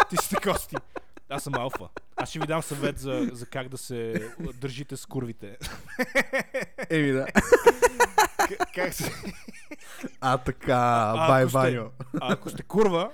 Ти 0.10 0.18
си 0.18 0.36
кости. 0.36 0.76
Аз 1.30 1.44
съм 1.44 1.54
алфа. 1.56 1.90
Аз 2.22 2.30
ще 2.30 2.40
ви 2.40 2.48
дам 2.48 2.62
съвет 2.62 3.00
за, 3.00 3.30
за 3.34 3.46
как 3.46 3.70
да 3.70 3.78
се 3.78 4.30
държите 4.56 4.98
с 4.98 5.06
курвите. 5.06 5.58
Еми 6.90 7.12
да. 7.12 7.26
К- 7.26 8.74
как 8.76 8.94
се... 8.94 9.12
А 10.22 10.38
така, 10.38 11.14
А, 11.18 11.28
бай 11.28 11.44
ако 11.44 11.50
сте-. 11.50 12.08
А 12.22 12.34
ако 12.34 12.50
сте 12.50 12.64
курва... 12.64 13.12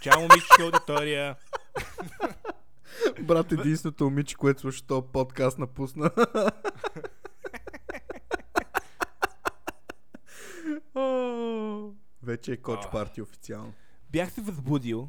Чао, 0.00 0.20
момичета 0.20 0.62
аудитория. 0.62 1.36
Брат, 3.20 3.52
единственото 3.52 4.04
момиче, 4.04 4.34
което 4.36 4.60
слуша 4.60 4.86
този 4.86 5.06
подкаст, 5.12 5.58
напусна. 5.58 6.10
О, 6.16 6.50
Вече 12.22 12.52
е 12.52 12.56
коч 12.56 12.80
парти 12.92 13.22
официално. 13.22 13.72
Бях 14.10 14.32
се 14.32 14.40
възбудил, 14.40 15.08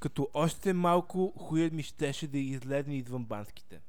като 0.00 0.28
още 0.34 0.72
малко 0.72 1.32
хуят 1.38 1.72
ми 1.72 1.82
щеше 1.82 2.28
да 2.28 2.38
излезне 2.38 2.96
извън 2.96 3.24
банските. 3.24 3.80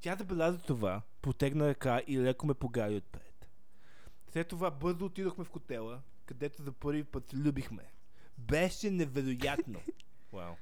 Тя 0.00 0.16
забеляза 0.16 0.58
това, 0.58 1.02
потегна 1.22 1.68
ръка 1.68 2.00
и 2.06 2.18
леко 2.18 2.46
ме 2.46 2.54
погари 2.54 2.96
отпред. 2.96 3.48
След 4.32 4.48
това 4.48 4.70
бързо 4.70 5.04
отидохме 5.04 5.44
в 5.44 5.48
хотела, 5.50 6.00
където 6.26 6.62
за 6.62 6.72
първи 6.72 7.04
път 7.04 7.30
се 7.30 7.36
любихме. 7.36 7.82
Беше 8.38 8.90
невероятно. 8.90 9.80
Вау. 10.32 10.54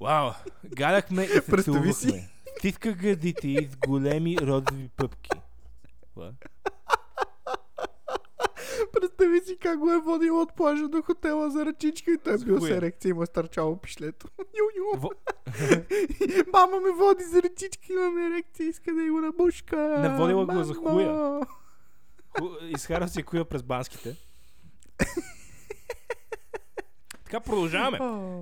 Вау. 0.00 0.30
Гадахме 0.64 1.22
и 1.22 1.28
се 1.28 1.46
Представи 1.46 1.92
си. 1.92 2.00
целувахме. 2.00 2.30
Стисках 2.58 2.96
гърдите 2.96 3.68
с 3.72 3.76
големи 3.76 4.36
розови 4.40 4.88
пъпки. 4.88 5.30
What? 6.16 6.34
Представи 9.00 9.40
си 9.40 9.56
как 9.60 9.78
го 9.78 9.90
е 9.92 9.98
водил 9.98 10.40
от 10.40 10.56
плажа 10.56 10.88
до 10.88 11.02
хотела 11.02 11.50
за 11.50 11.66
ръчичка 11.66 12.12
и 12.12 12.18
той 12.18 12.34
е 12.34 12.38
бил 12.38 12.56
с 12.56 12.60
хуя. 12.60 12.76
ерекция 12.76 13.10
и 13.10 13.12
му 13.12 13.22
е 13.22 13.26
стърчало 13.26 13.76
пишлето. 13.76 14.28
Ю-ю. 14.38 15.00
Во... 15.00 15.10
Мама 16.52 16.80
ме 16.80 16.90
води 16.90 17.24
за 17.24 17.42
ръчичка, 17.42 17.92
имам 17.92 18.32
ерекция, 18.32 18.68
иска 18.68 18.94
да 18.94 19.10
го 19.10 19.20
набушка. 19.20 19.76
Не 19.98 20.16
водила 20.18 20.46
го 20.46 20.62
за 20.62 20.74
Мамо. 20.74 20.90
хуя. 20.90 21.40
Ху- 22.38 22.66
Изкара 22.68 23.08
си 23.08 23.22
коя 23.22 23.44
през 23.44 23.62
банските. 23.62 24.16
така 27.24 27.40
продължаваме. 27.40 27.98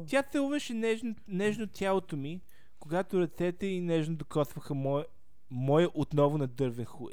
Тя 0.06 0.22
целуваше 0.22 0.74
нежно, 0.74 1.14
нежно 1.28 1.66
тялото 1.66 2.16
ми, 2.16 2.40
когато 2.78 3.20
ръцете 3.20 3.66
й 3.66 3.80
нежно 3.80 4.16
докосваха 4.16 4.74
моя, 4.74 5.04
моя 5.50 5.88
отново 5.94 6.38
на 6.38 6.46
дървен 6.46 6.84
хуй. 6.84 7.12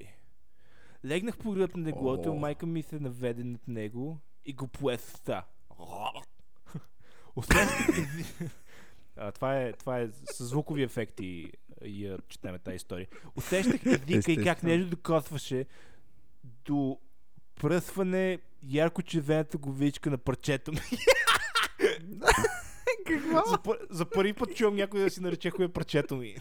Легнах 1.06 1.38
по 1.38 1.52
гръб 1.52 1.76
на 1.76 1.88
леглото, 1.88 2.34
майка 2.34 2.66
ми 2.66 2.84
се 2.84 3.00
наведе 3.00 3.44
над 3.44 3.68
него 3.68 4.18
и 4.46 4.54
го 4.54 4.68
пое 4.68 4.98
с 4.98 5.22
а, 9.16 9.32
това, 9.32 9.58
е, 9.58 9.74
това 9.74 10.00
е 10.00 10.08
с 10.08 10.44
звукови 10.44 10.84
ефекти 10.84 11.52
и 11.86 12.06
я 12.06 12.18
четеме 12.30 12.60
тази 12.60 12.76
история. 12.76 13.08
Усещах 13.36 13.86
езика 13.86 14.32
и 14.32 14.44
как 14.44 14.64
нежно 14.64 14.90
докосваше 14.90 15.66
до 16.44 17.00
пръсване 17.56 18.40
ярко 18.64 19.02
червената 19.02 19.58
говичка 19.58 20.10
на 20.10 20.18
парчето 20.18 20.72
ми. 20.72 20.80
Какво? 23.08 23.50
за, 23.50 23.58
за 23.90 24.10
първи 24.10 24.34
път 24.34 24.56
чувам 24.56 24.76
някой 24.76 25.00
да 25.00 25.10
си 25.10 25.22
нарече 25.22 25.52
кое 25.52 25.74
парчето 25.74 26.16
ми. 26.16 26.38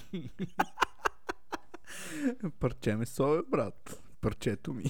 Парче 2.60 2.96
ме 2.96 3.06
сове, 3.06 3.40
брат. 3.48 3.99
Парчето 4.20 4.72
ми. 4.72 4.84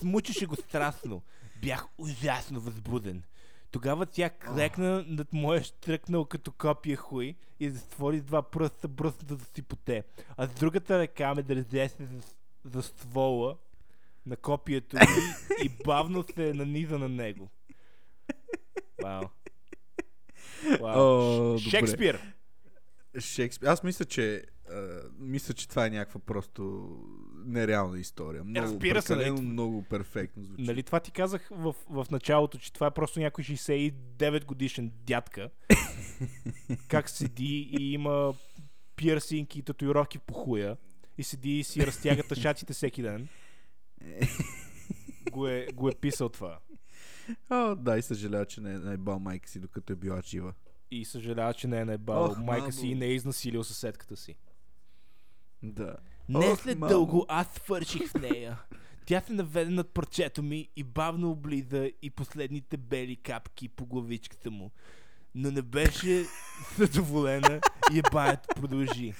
Смучеше 0.00 0.46
го 0.46 0.56
страстно. 0.56 1.22
Бях 1.62 1.86
ужасно 1.98 2.60
възбуден. 2.60 3.22
Тогава 3.70 4.06
тя 4.06 4.30
клекна 4.30 5.04
над 5.08 5.32
моя 5.32 5.62
штръкнал 5.62 6.24
като 6.24 6.52
копия 6.52 6.96
хуй 6.96 7.34
и 7.60 7.70
затвори 7.70 8.18
с 8.18 8.22
два 8.22 8.42
пръста 8.42 8.88
бръснатата 8.88 9.44
си 9.54 9.62
поте. 9.62 10.04
А 10.36 10.46
с 10.46 10.50
другата 10.54 10.98
ръка 10.98 11.34
ме 11.34 11.42
дързе 11.42 11.88
се 11.88 12.04
за, 12.06 12.22
за 12.64 12.82
ствола 12.82 13.56
на 14.26 14.36
копието 14.36 14.96
ми 14.96 15.04
и 15.64 15.68
бавно 15.84 16.24
се 16.34 16.54
наниза 16.54 16.98
на 16.98 17.08
него. 17.08 17.50
Вау. 19.02 19.22
Вау. 20.80 20.98
О, 21.00 21.58
Ш- 21.58 21.64
добре. 21.64 21.70
Шекспир! 21.70 22.34
Шекспир. 23.18 23.66
Аз 23.66 23.82
мисля, 23.82 24.04
че 24.04 24.44
а, 24.70 25.02
мисля, 25.18 25.54
че 25.54 25.68
това 25.68 25.86
е 25.86 25.90
някаква 25.90 26.20
просто 26.20 26.90
нереална 27.44 27.98
история. 27.98 28.44
Много, 28.44 28.66
разбира 28.66 29.02
се, 29.02 29.16
нали? 29.16 29.30
много 29.30 29.82
перфектно 29.82 30.44
звучи. 30.44 30.62
Нали 30.62 30.82
това 30.82 31.00
ти 31.00 31.10
казах 31.10 31.48
в, 31.50 31.74
в 31.90 32.06
началото, 32.10 32.58
че 32.58 32.72
това 32.72 32.86
е 32.86 32.90
просто 32.90 33.20
някой 33.20 33.44
69 33.44 34.44
годишен 34.44 34.92
дядка, 35.06 35.50
как 36.88 37.10
седи 37.10 37.68
и 37.78 37.92
има 37.92 38.34
пирсинки 38.96 39.58
и 39.58 39.62
татуировки 39.62 40.18
по 40.18 40.34
хуя 40.34 40.76
и 41.18 41.22
седи 41.22 41.58
и 41.58 41.64
си 41.64 41.86
разтяга 41.86 42.22
тъшаците 42.22 42.72
всеки 42.72 43.02
ден. 43.02 43.28
Го 45.30 45.48
е, 45.48 45.66
го 45.74 45.88
е 45.88 45.94
писал 45.94 46.28
това. 46.28 46.58
О, 47.50 47.74
да, 47.74 47.98
и 47.98 48.02
съжалява, 48.02 48.46
че 48.46 48.60
не 48.60 48.74
е 48.74 48.78
наебал 48.78 49.18
майка 49.18 49.48
си, 49.48 49.60
докато 49.60 49.92
е 49.92 49.96
била 49.96 50.20
жива. 50.22 50.52
И 50.90 51.04
съжалява, 51.04 51.54
че 51.54 51.68
не 51.68 51.80
е 51.80 51.84
наебал 51.84 52.34
майка 52.38 52.72
си 52.72 52.86
и 52.86 52.94
не 52.94 53.06
е 53.06 53.14
изнасилил 53.14 53.64
съседката 53.64 54.16
си. 54.16 54.36
Да. 55.62 55.96
Не 56.28 56.46
Ох, 56.46 56.60
след 56.62 56.78
мамо. 56.78 56.88
дълго 56.88 57.26
аз 57.28 57.46
свърших 57.46 58.10
в 58.10 58.14
нея. 58.14 58.58
Тя 59.06 59.20
се 59.20 59.32
наведе 59.32 59.70
над 59.70 59.88
парчето 59.88 60.42
ми 60.42 60.68
и 60.76 60.84
бавно 60.84 61.30
облиза 61.30 61.90
и 62.02 62.10
последните 62.10 62.76
бели 62.76 63.16
капки 63.16 63.68
по 63.68 63.86
главичката 63.86 64.50
му. 64.50 64.70
Но 65.34 65.50
не 65.50 65.62
беше 65.62 66.24
задоволена 66.78 67.60
и 67.92 67.98
ебаят 67.98 68.40
продължи. 68.56 69.14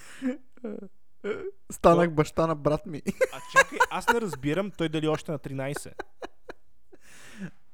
Станах 1.73 2.15
баща 2.15 2.47
на 2.47 2.55
брат 2.55 2.87
ми. 2.87 3.03
А 3.33 3.41
чакай, 3.53 3.79
аз 3.91 4.09
не 4.09 4.21
разбирам 4.21 4.71
той 4.71 4.89
дали 4.89 5.09
още 5.09 5.33
на 5.33 5.39
13. 5.39 5.93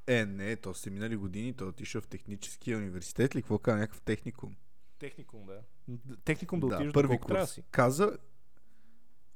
Е, 0.07 0.27
не, 0.27 0.57
то 0.57 0.75
са 0.75 0.91
минали 0.91 1.17
години, 1.17 1.53
той 1.57 1.67
е 1.67 1.71
отишъл 1.71 2.01
в 2.01 2.07
техническия 2.07 2.79
университет 2.79 3.37
ли? 3.37 3.43
Какво 3.43 3.59
казва? 3.59 3.79
Някакъв 3.79 4.01
техникум. 4.01 4.57
Техникум, 4.99 5.47
да. 5.47 5.61
Техникум 6.25 6.61
да, 6.61 6.67
да, 6.69 6.75
отидеш 6.75 6.93
първи 6.93 7.09
доколко 7.15 7.27
трябва 7.29 7.45
курс. 7.45 7.55
си. 7.55 7.63
Каза 7.71 8.17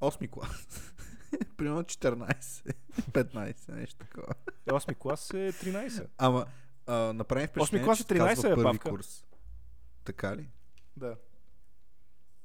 8 0.03 0.31
клас. 0.31 0.93
Примерно 1.57 1.83
14, 1.83 2.75
15, 3.11 3.75
нещо 3.75 3.97
такова. 3.99 4.35
8 4.67 4.99
клас 4.99 5.31
е 5.31 5.53
13. 5.53 6.07
Ама, 6.19 6.47
а, 6.87 6.95
направи 7.13 7.47
впечатление, 7.47 7.85
клас 7.85 7.99
че 7.99 8.03
е 8.03 8.07
се 8.07 8.15
казва 8.15 8.43
13, 8.43 8.49
бе, 8.49 8.55
първи 8.55 8.63
Павка. 8.63 8.91
курс. 8.91 9.25
Така 10.05 10.37
ли? 10.37 10.49
Да. 10.97 11.17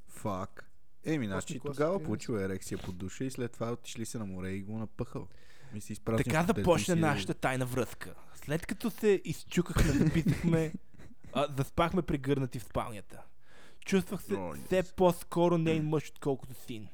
Фак. 0.07 0.71
Еми, 1.05 1.27
значи 1.27 1.59
клас 1.59 1.73
е 1.73 1.77
тогава 1.77 1.99
13. 1.99 2.03
получил 2.05 2.33
ерекция 2.33 2.77
под 2.77 2.97
душа 2.97 3.23
и 3.23 3.31
след 3.31 3.51
това 3.51 3.71
отишли 3.71 4.05
се 4.05 4.17
на 4.17 4.25
море 4.25 4.49
и 4.49 4.61
го 4.61 4.77
напъхал. 4.77 5.27
Ми 5.73 5.81
си 5.81 5.95
Така 6.05 6.45
си- 6.79 6.95
нашата 6.95 7.33
тайна 7.33 7.65
връзка. 7.65 8.15
След 8.35 8.65
като 8.65 8.89
се 8.89 9.21
изчукахме, 9.25 9.93
напитахме, 9.93 10.73
а, 11.33 11.47
заспахме 11.57 12.01
прегърнати 12.01 12.59
в 12.59 12.63
спалнята. 12.63 13.23
Чувствах 13.85 14.23
се 14.23 14.35
О, 14.35 14.53
все 14.65 14.83
по-скоро 14.83 15.57
нейн 15.57 15.87
мъж, 15.87 16.09
отколкото 16.09 16.53
син. 16.53 16.87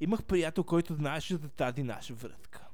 Имах 0.00 0.24
приятел, 0.24 0.64
който 0.64 0.94
знаеше 0.94 1.36
за 1.36 1.48
тази 1.48 1.82
наша 1.82 2.14
връзка. 2.14 2.66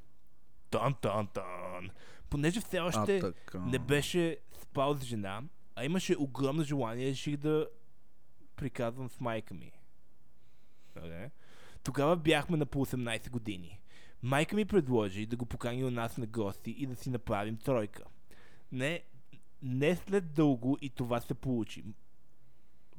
Тон, 0.70 0.94
тон, 0.94 1.26
тон. 1.26 1.90
понеже 2.30 2.60
все 2.60 2.80
още 2.80 3.16
А, 3.16 3.32
така. 3.32 3.58
не 3.58 3.78
беше 3.78 4.38
спал 4.62 4.94
с 4.94 5.04
жена, 5.04 5.42
а 5.76 5.84
имаше 5.84 6.16
огромно 6.18 6.62
желание, 6.62 7.10
реших 7.10 7.36
да 7.36 7.68
приказвам 8.56 9.08
с 9.10 9.20
майка 9.20 9.54
ми. 9.54 9.72
Okay. 10.96 11.30
Тогава 11.82 12.16
бяхме 12.16 12.56
на 12.56 12.66
по 12.66 12.86
18 12.86 13.30
години. 13.30 13.80
Майка 14.22 14.56
ми 14.56 14.64
предложи 14.64 15.26
да 15.26 15.36
го 15.36 15.46
покани 15.46 15.84
у 15.84 15.90
нас 15.90 16.16
на 16.16 16.26
гости 16.26 16.70
и 16.70 16.86
да 16.86 16.96
си 16.96 17.10
направим 17.10 17.56
тройка. 17.56 18.04
Не, 18.72 19.02
не 19.62 19.96
след 19.96 20.32
дълго 20.32 20.78
и 20.80 20.90
това 20.90 21.20
се 21.20 21.34
получи. 21.34 21.84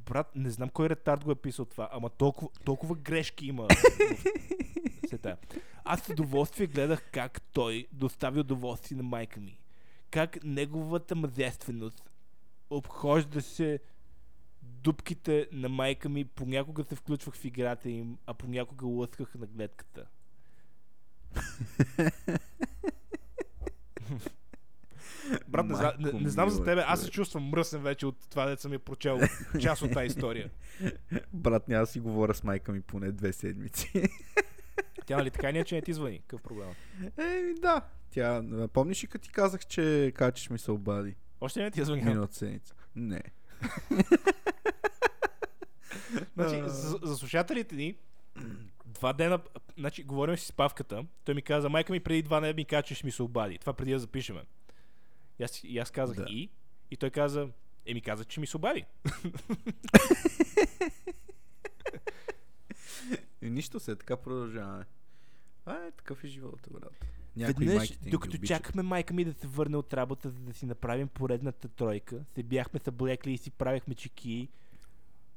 Брат, 0.05 0.35
не 0.35 0.49
знам 0.49 0.69
кой 0.69 0.89
ретард 0.89 1.23
го 1.23 1.31
е 1.31 1.35
писал 1.35 1.65
това, 1.65 1.89
ама 1.91 2.09
толкова, 2.09 2.49
толкова 2.65 2.95
грешки 2.95 3.47
има. 3.47 3.67
Аз 5.85 6.01
с 6.01 6.09
удоволствие 6.09 6.67
гледах 6.67 7.11
как 7.11 7.41
той 7.41 7.87
достави 7.91 8.39
удоволствие 8.39 8.97
на 8.97 9.03
майка 9.03 9.39
ми. 9.39 9.59
Как 10.11 10.43
неговата 10.43 11.15
мазественост 11.15 12.11
обхожда 12.69 13.41
се 13.41 13.79
дупките 14.61 15.47
на 15.51 15.69
майка 15.69 16.09
ми, 16.09 16.25
понякога 16.25 16.83
се 16.83 16.95
включвах 16.95 17.35
в 17.35 17.45
играта 17.45 17.89
им, 17.89 18.17
а 18.25 18.33
понякога 18.33 18.85
лъсках 18.85 19.35
на 19.35 19.47
гледката. 19.47 20.05
Брат, 25.53 25.99
не, 25.99 26.11
не, 26.11 26.19
не 26.19 26.29
знам 26.29 26.49
за 26.49 26.63
тебе, 26.63 26.83
аз 26.87 27.01
се 27.01 27.11
чувствам 27.11 27.43
мръсен 27.43 27.81
вече 27.81 28.05
от 28.05 28.29
това, 28.29 28.45
да 28.45 28.57
съм 28.57 28.73
я 28.73 28.79
прочел 28.79 29.19
част 29.61 29.81
от 29.81 29.91
тази 29.91 30.05
история. 30.05 30.49
Брат, 31.33 31.67
няма 31.67 31.81
да 31.83 31.87
си 31.87 31.99
говоря 31.99 32.33
с 32.33 32.43
майка 32.43 32.71
ми 32.71 32.81
поне 32.81 33.11
две 33.11 33.33
седмици. 33.33 33.91
Тя 35.05 35.17
нали 35.17 35.31
така 35.31 35.51
не, 35.51 35.63
че 35.63 35.75
не 35.75 35.81
ти 35.81 35.93
звъни? 35.93 36.19
Какъв 36.19 36.41
проблем? 36.41 36.69
Еми 37.17 37.53
да. 37.61 37.81
Тя, 38.11 38.43
помниш 38.73 39.03
ли 39.03 39.07
като 39.07 39.23
ти 39.23 39.31
казах, 39.31 39.65
че 39.65 40.11
качеш 40.15 40.49
ми 40.49 40.59
се 40.59 40.71
обади 40.71 41.15
Още 41.41 41.63
не 41.63 41.71
ти 41.71 41.81
е 41.81 41.85
звъня. 41.85 42.03
миналата 42.05 42.35
седмица? 42.35 42.75
Не. 42.95 43.21
Значи, 46.35 46.61
за, 46.65 46.99
за 47.03 47.17
слушателите 47.17 47.75
ни, 47.75 47.95
два 48.85 49.13
дена, 49.13 49.39
значи, 49.77 50.03
говорим 50.03 50.37
си 50.37 50.45
с 50.45 50.51
Павката, 50.51 51.05
той 51.23 51.35
ми 51.35 51.41
каза, 51.41 51.69
майка 51.69 51.93
ми 51.93 51.99
преди 51.99 52.21
два 52.21 52.39
дена 52.39 52.53
ми 52.53 52.65
каза, 52.65 52.83
че 52.83 52.95
ще 52.95 53.05
ми 53.05 53.11
се 53.11 53.23
обади. 53.23 53.57
Това 53.57 53.73
преди 53.73 53.91
да 53.91 53.99
запишеме. 53.99 54.41
И 55.39 55.43
аз, 55.43 55.63
и 55.63 55.79
аз 55.79 55.91
казах 55.91 56.17
Да. 56.17 56.25
и, 56.29 56.49
и 56.91 56.97
той 56.97 57.09
каза, 57.09 57.49
е 57.85 57.93
ми 57.93 58.01
каза, 58.01 58.25
че 58.25 58.39
ми 58.39 58.47
се 58.47 58.57
обади. 58.57 58.85
И 63.41 63.49
нищо 63.49 63.79
се, 63.79 63.95
така 63.95 64.17
продължаваме. 64.17 64.85
А, 65.65 65.75
е, 65.75 65.91
такъв 65.91 66.23
е 66.23 66.27
живота, 66.27 66.69
брат. 66.71 67.05
Някои 67.35 67.65
Веднъж, 67.65 67.97
докато 67.97 68.37
чакахме 68.37 68.83
майка 68.83 69.13
ми 69.13 69.25
да 69.25 69.33
се 69.33 69.47
върне 69.47 69.77
от 69.77 69.93
работа, 69.93 70.29
за 70.29 70.39
да 70.39 70.53
си 70.53 70.65
направим 70.65 71.07
поредната 71.07 71.69
тройка, 71.69 72.25
се 72.35 72.43
бяхме 72.43 72.79
съблекли 72.79 73.31
и 73.31 73.37
си 73.37 73.51
правихме 73.51 73.95
чеки 73.95 74.49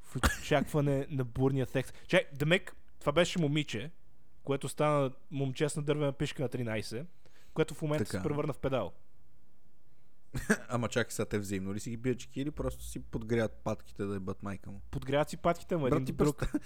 в 0.02 0.16
очакване 0.16 1.06
на 1.10 1.24
бурния 1.24 1.66
секс. 1.66 1.92
Чай, 2.08 2.26
Демек, 2.32 2.76
това 3.00 3.12
беше 3.12 3.38
момиче, 3.38 3.90
което 4.44 4.68
стана 4.68 5.10
момче 5.30 5.68
с 5.68 5.76
надървена 5.76 6.12
пишка 6.12 6.42
на 6.42 6.48
13, 6.48 7.06
което 7.54 7.74
в 7.74 7.82
момента 7.82 8.04
Така. 8.04 8.18
се 8.18 8.22
превърна 8.22 8.52
в 8.52 8.58
педал. 8.58 8.92
Ама 10.68 10.88
чакай 10.88 11.10
сега, 11.10 11.26
те 11.26 11.38
взаимно 11.38 11.74
ли 11.74 11.80
си 11.80 11.90
ги 11.90 11.96
бият 11.96 12.18
чеки 12.18 12.40
или 12.40 12.50
просто 12.50 12.84
си 12.84 12.98
подгряват 12.98 13.52
патките 13.64 14.04
да 14.04 14.16
ебат 14.16 14.42
майка 14.42 14.70
му? 14.70 14.80
Подгряват 14.90 15.30
си 15.30 15.36
патките 15.36 15.76
му 15.76 15.86
един 15.86 16.04
Брат, 16.04 16.16
друг. 16.16 16.38
представ... 16.38 16.60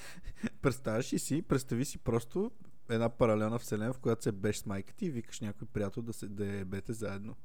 представяш 0.62 1.12
ли 1.12 1.18
си, 1.18 1.42
представи 1.42 1.85
си 1.85 1.98
просто 1.98 2.50
една 2.90 3.09
паралелна 3.09 3.59
вселена, 3.59 3.92
в 3.92 3.98
която 3.98 4.22
се 4.22 4.33
беш 4.33 4.56
с 4.56 4.66
майка 4.66 4.94
ти 4.94 5.06
и 5.06 5.11
викаш 5.11 5.40
някой 5.40 5.68
приятел 5.68 6.02
да 6.02 6.12
се 6.12 6.28
да 6.28 6.46
ебете 6.46 6.92
заедно. 6.92 7.37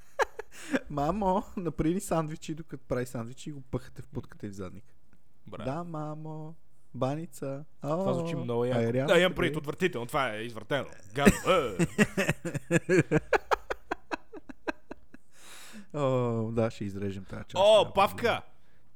Мамо, 0.90 1.42
направи 1.56 1.94
ни 1.94 2.00
сандвичи, 2.00 2.54
докато 2.54 2.84
прави 2.84 3.06
сандвичи 3.06 3.50
и 3.50 3.52
го 3.52 3.60
пъхате 3.60 4.02
в 4.02 4.08
путката 4.08 4.46
и 4.46 4.50
в 4.50 4.52
задник. 4.52 4.84
Бра. 5.46 5.64
Да, 5.64 5.84
мамо. 5.84 6.54
Баница. 6.94 7.64
О, 7.82 7.88
Това 7.88 8.14
звучи 8.14 8.36
много 8.36 8.64
яко. 8.64 9.06
Да, 9.08 9.20
имам 9.20 9.44
е? 9.44 9.56
отвратително. 9.56 10.06
Това 10.06 10.34
е 10.34 10.42
извъртено. 10.42 10.88
Гадно. 11.14 11.36
Е. 15.94 15.98
О, 15.98 16.50
да, 16.52 16.70
ще 16.70 16.84
изрежем 16.84 17.24
тази 17.24 17.44
част. 17.44 17.54
О, 17.56 17.78
Няма 17.78 17.94
Павка! 17.94 18.42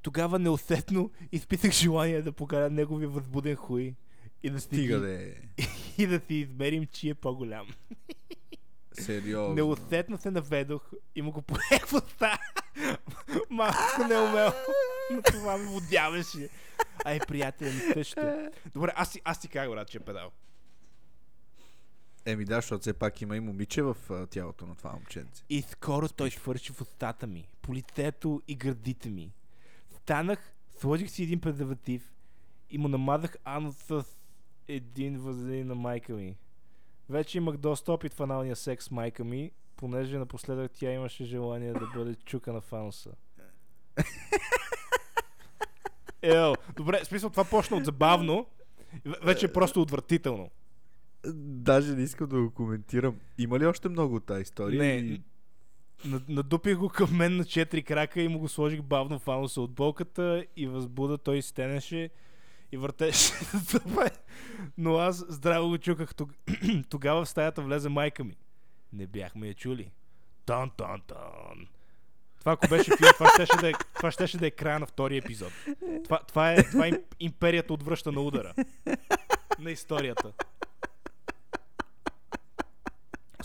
Тогава 0.02 0.38
неусетно 0.38 1.10
изпитах 1.32 1.70
желание 1.70 2.22
да 2.22 2.32
поканя 2.32 2.70
неговия 2.70 3.08
възбуден 3.08 3.56
хуй 3.56 3.94
и 4.42 4.50
да, 4.50 4.60
Стига 4.60 5.00
да 5.00 5.12
е. 5.12 5.32
и 5.98 6.06
да 6.06 6.20
си 6.26 6.34
измерим, 6.34 6.86
чи 6.92 7.08
е 7.08 7.14
по-голям. 7.14 7.66
Сериозно. 8.92 9.54
Неусетно 9.54 10.18
се 10.18 10.30
наведох 10.30 10.90
и 11.14 11.22
му 11.22 11.32
го 11.32 11.42
поех 11.42 11.86
в 11.86 11.92
уста. 11.92 12.38
Малко 13.50 14.04
неумел. 14.08 14.52
Но 15.10 15.22
това 15.22 15.56
ме 15.56 15.64
водяваше. 15.64 16.48
Ай, 17.04 17.18
приятел 17.28 17.72
ми 17.72 17.92
също. 17.92 18.50
Добре, 18.74 18.92
аз 18.96 19.12
си, 19.12 19.20
аз 19.24 19.40
си 19.40 19.48
как, 19.48 19.70
брат, 19.70 19.88
че 19.88 19.98
е 19.98 20.00
педал. 20.00 20.30
Еми 22.26 22.44
да, 22.44 22.54
защото 22.54 22.80
все 22.80 22.92
пак 22.92 23.20
има 23.20 23.36
и 23.36 23.40
момиче 23.40 23.82
в 23.82 23.96
а, 24.10 24.26
тялото 24.26 24.66
на 24.66 24.74
това 24.74 24.92
момченце. 24.92 25.44
И 25.50 25.62
скоро 25.62 26.08
той 26.08 26.30
свърши 26.30 26.72
в 26.72 26.80
устата 26.80 27.26
ми, 27.26 27.48
по 27.62 27.74
лицето 27.74 28.42
и 28.48 28.54
гърдите 28.54 29.10
ми. 29.10 29.32
Станах, 29.96 30.54
сложих 30.78 31.10
си 31.10 31.22
един 31.22 31.40
презерватив 31.40 32.12
и 32.70 32.78
му 32.78 32.88
намазах 32.88 33.36
анус 33.44 33.76
с 33.76 34.04
един 34.68 35.18
възлин 35.18 35.66
на 35.66 35.74
майка 35.74 36.12
ми. 36.12 36.36
Вече 37.08 37.38
имах 37.38 37.56
доста 37.56 37.92
опит 37.92 38.14
в 38.14 38.20
аналния 38.20 38.56
секс 38.56 38.84
с 38.84 38.90
майка 38.90 39.24
ми, 39.24 39.50
понеже 39.76 40.18
напоследък 40.18 40.72
тя 40.74 40.92
имаше 40.92 41.24
желание 41.24 41.72
да 41.72 41.86
бъде 41.94 42.14
чукана 42.14 42.60
в 42.60 42.72
ануса. 42.72 43.10
Ел, 46.22 46.54
добре, 46.76 47.04
смисъл 47.04 47.30
това 47.30 47.44
почна 47.44 47.76
от 47.76 47.84
забавно, 47.84 48.46
вече 49.22 49.46
е 49.46 49.52
просто 49.52 49.82
отвратително. 49.82 50.50
Даже 51.26 51.92
не 51.92 52.02
искам 52.02 52.28
да 52.28 52.36
го 52.36 52.50
коментирам. 52.50 53.16
Има 53.38 53.58
ли 53.58 53.66
още 53.66 53.88
много 53.88 54.14
от 54.16 54.24
тази 54.24 54.42
история? 54.42 54.78
Не, 54.78 55.20
Надупих 56.28 56.76
го 56.76 56.88
към 56.88 57.16
мен 57.16 57.36
на 57.36 57.44
четири 57.44 57.82
крака 57.82 58.20
и 58.20 58.28
му 58.28 58.38
го 58.38 58.48
сложих 58.48 58.82
бавно 58.82 59.18
в 59.18 59.28
ануса 59.28 59.60
от 59.60 59.72
болката 59.72 60.44
и 60.56 60.66
възбуда 60.66 61.18
той 61.18 61.42
стенеше 61.42 62.10
и 62.72 62.76
въртеше. 62.76 63.32
Но 64.78 64.96
аз 64.96 65.24
здраво 65.28 65.68
го 65.68 65.78
чуках. 65.78 66.10
Тог- 66.10 66.34
Тогава 66.88 67.24
в 67.24 67.28
стаята 67.28 67.62
влезе 67.62 67.88
майка 67.88 68.24
ми. 68.24 68.36
Не 68.92 69.06
бяхме 69.06 69.48
я 69.48 69.54
чули. 69.54 69.90
Тон, 70.46 70.70
тон, 70.76 71.00
тон. 71.06 71.66
Това 72.40 72.52
ако 72.52 72.68
беше 72.68 72.84
филм, 72.84 73.10
това 73.14 73.28
щеше 73.28 73.56
да 73.60 73.70
е, 73.70 73.92
това 73.94 74.10
щеше 74.10 74.38
да 74.38 74.46
е 74.46 74.50
края 74.50 74.80
на 74.80 74.86
втория 74.86 75.18
епизод. 75.18 75.52
Това, 76.04 76.18
това 76.18 76.52
е, 76.52 76.62
това 76.62 76.86
е 76.86 76.88
им- 76.88 77.02
империята 77.20 77.72
отвръща 77.72 78.12
на 78.12 78.20
удара. 78.20 78.54
На 79.58 79.70
историята. 79.70 80.32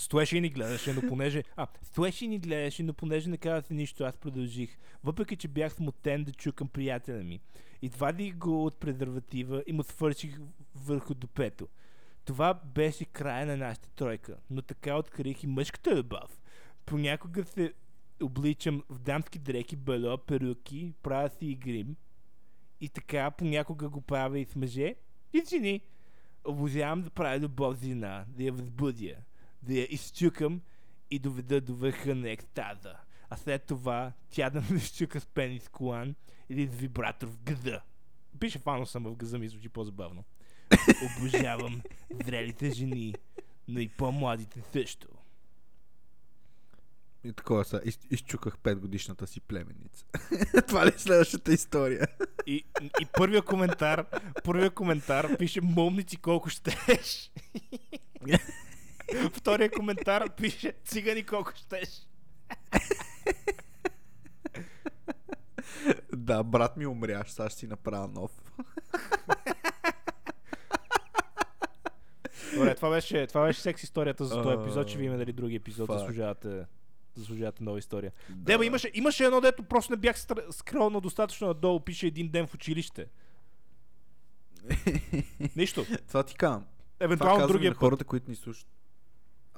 Стоеше 0.00 0.36
и 0.36 0.40
ни 0.40 0.48
гледаше, 0.48 0.92
но 0.92 1.08
понеже... 1.08 1.44
А, 1.56 1.66
стоеше 1.82 2.24
и 2.24 2.28
ни 2.28 2.38
гледаше, 2.38 2.82
но 2.82 2.94
понеже 2.94 3.30
не 3.30 3.36
каза 3.36 3.74
нищо, 3.74 4.04
аз 4.04 4.16
продължих. 4.16 4.78
Въпреки, 5.04 5.36
че 5.36 5.48
бях 5.48 5.72
смутен 5.72 6.24
да 6.24 6.32
чукам 6.32 6.68
приятеля 6.68 7.22
ми. 7.22 7.40
Извадих 7.82 8.36
го 8.36 8.64
от 8.64 8.76
презерватива 8.80 9.64
и 9.66 9.72
му 9.72 9.82
свърших 9.82 10.38
върху 10.74 11.14
допето. 11.14 11.68
Това 12.24 12.54
беше 12.54 13.04
края 13.04 13.46
на 13.46 13.56
нашата 13.56 13.90
тройка, 13.90 14.36
но 14.50 14.62
така 14.62 14.96
открих 14.96 15.42
и 15.42 15.46
мъжката 15.46 15.96
любов. 15.96 16.40
Понякога 16.86 17.44
се 17.44 17.72
обличам 18.22 18.82
в 18.88 18.98
дамски 18.98 19.38
дреки, 19.38 19.76
бельо, 19.76 20.18
перуки, 20.18 20.94
правя 21.02 21.28
си 21.28 21.46
и 21.46 21.56
грим. 21.56 21.96
И 22.80 22.88
така 22.88 23.30
понякога 23.30 23.88
го 23.88 24.00
правя 24.00 24.38
и 24.38 24.44
с 24.44 24.56
мъже 24.56 24.94
и 25.32 25.40
с 25.40 25.50
жени. 25.50 25.80
Обожавам 26.44 27.02
да 27.02 27.10
правя 27.10 27.38
любов 27.38 27.80
жена, 27.80 28.24
да 28.28 28.42
я 28.42 28.52
възбудя, 28.52 29.16
да 29.62 29.74
я 29.74 29.86
изчукам 29.90 30.60
и 31.10 31.18
доведа 31.18 31.60
до 31.60 31.74
върха 31.74 32.14
на 32.14 32.30
екстаза. 32.30 32.94
А 33.30 33.36
след 33.36 33.64
това 33.64 34.12
тя 34.30 34.50
да 34.50 34.60
ме 34.70 34.76
изчука 34.76 35.20
с 35.20 35.26
пенис 35.26 35.68
колан 35.68 36.14
или 36.48 36.66
с 36.66 36.74
вибратор 36.74 37.28
в 37.28 37.38
гъза. 37.38 37.80
Пише 38.40 38.60
ануса, 38.64 38.98
ама 38.98 39.10
в 39.10 39.16
гъза 39.16 39.38
ми 39.38 39.48
звучи 39.48 39.68
по-забавно. 39.68 40.24
Обожавам 41.18 41.82
зрелите 42.24 42.70
жени, 42.70 43.14
но 43.68 43.80
и 43.80 43.88
по-младите 43.88 44.62
също. 44.72 45.08
И 47.24 47.32
такова 47.32 47.64
са. 47.64 47.80
Из, 47.84 47.98
изчуках 48.10 48.58
5 48.58 48.74
годишната 48.74 49.26
си 49.26 49.40
племенница. 49.40 50.04
Това 50.68 50.86
ли 50.86 50.88
е 50.88 50.98
следващата 50.98 51.52
история? 51.52 52.06
И, 52.46 52.64
и 53.00 53.06
първия 53.12 53.42
коментар, 53.42 54.06
първия 54.44 54.70
коментар 54.70 55.36
пише 55.36 55.60
момници 55.60 56.16
колко 56.16 56.48
щеш. 56.48 57.30
Втория 59.32 59.70
коментар 59.70 60.30
пише 60.36 60.72
цигани 60.84 61.26
колко 61.26 61.52
щеш. 61.56 62.08
да, 66.12 66.42
брат 66.42 66.76
ми 66.76 66.86
умряш, 66.86 67.30
сега 67.30 67.50
ще 67.50 67.58
си 67.58 67.66
направя 67.66 68.08
нов. 68.08 68.30
Добре, 72.54 72.74
това 72.74 72.90
беше, 72.90 73.26
това 73.26 73.46
беше 73.46 73.60
секс 73.60 73.82
историята 73.82 74.24
за 74.24 74.42
този 74.42 74.56
епизод. 74.62 74.88
Ще 74.88 74.98
видим 74.98 75.18
дали 75.18 75.32
други 75.32 75.54
епизод 75.54 75.86
фак. 75.86 75.98
заслужавате, 75.98 76.64
заслужавате 77.14 77.64
нова 77.64 77.78
история. 77.78 78.12
Да, 78.28 78.58
бе, 78.58 78.66
имаше, 78.66 78.90
имаше 78.94 79.24
едно, 79.24 79.40
дето 79.40 79.62
просто 79.62 79.92
не 79.92 79.96
бях 79.96 80.16
стр- 80.16 80.50
скролнал 80.50 81.00
достатъчно 81.00 81.46
надолу, 81.46 81.80
пише 81.80 82.06
един 82.06 82.28
ден 82.28 82.46
в 82.46 82.54
училище. 82.54 83.06
Нищо. 85.56 85.86
Това 86.08 86.22
ти 86.22 86.34
казвам. 86.34 86.64
Евентуално 87.00 87.46
другия 87.46 87.70
на 87.70 87.74
път. 87.74 87.80
хората, 87.80 88.04
които 88.04 88.30
ни 88.30 88.36
слушат. 88.36 88.66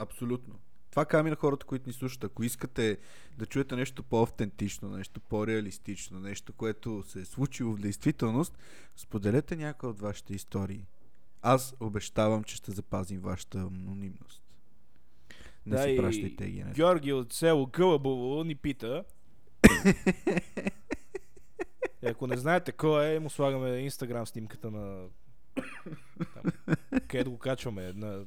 Абсолютно. 0.02 0.54
Това 0.90 1.06
и 1.20 1.30
на 1.30 1.36
хората, 1.36 1.66
които 1.66 1.88
ни 1.88 1.92
слушат. 1.92 2.24
Ако 2.24 2.44
искате 2.44 2.98
да 3.38 3.46
чуете 3.46 3.76
нещо 3.76 4.02
по-автентично, 4.02 4.90
нещо 4.90 5.20
по-реалистично, 5.20 6.20
нещо, 6.20 6.52
което 6.52 7.02
се 7.02 7.20
е 7.20 7.24
случило 7.24 7.72
в 7.72 7.78
действителност, 7.78 8.58
споделете 8.96 9.56
някои 9.56 9.88
от 9.88 10.00
вашите 10.00 10.34
истории. 10.34 10.86
Аз 11.42 11.74
обещавам, 11.80 12.44
че 12.44 12.56
ще 12.56 12.70
запазим 12.70 13.20
вашата 13.20 13.58
анонимност. 13.58 14.42
Не 15.66 15.76
Да, 15.76 15.82
си 15.82 15.96
пращайте 15.96 16.50
ги. 16.50 16.64
Не. 16.64 16.72
Георги 16.72 17.12
от 17.12 17.32
село 17.32 17.66
Гълъбово 17.66 18.44
ни 18.44 18.54
пита. 18.54 19.04
И 22.02 22.06
ако 22.06 22.26
не 22.26 22.36
знаете 22.36 22.72
кой 22.72 23.14
е, 23.14 23.20
му 23.20 23.30
слагаме 23.30 23.76
инстаграм 23.76 24.26
снимката 24.26 24.70
на... 24.70 25.06
Там, 26.34 26.74
където 27.08 27.30
го 27.30 27.38
качваме, 27.38 27.92
на 27.92 28.24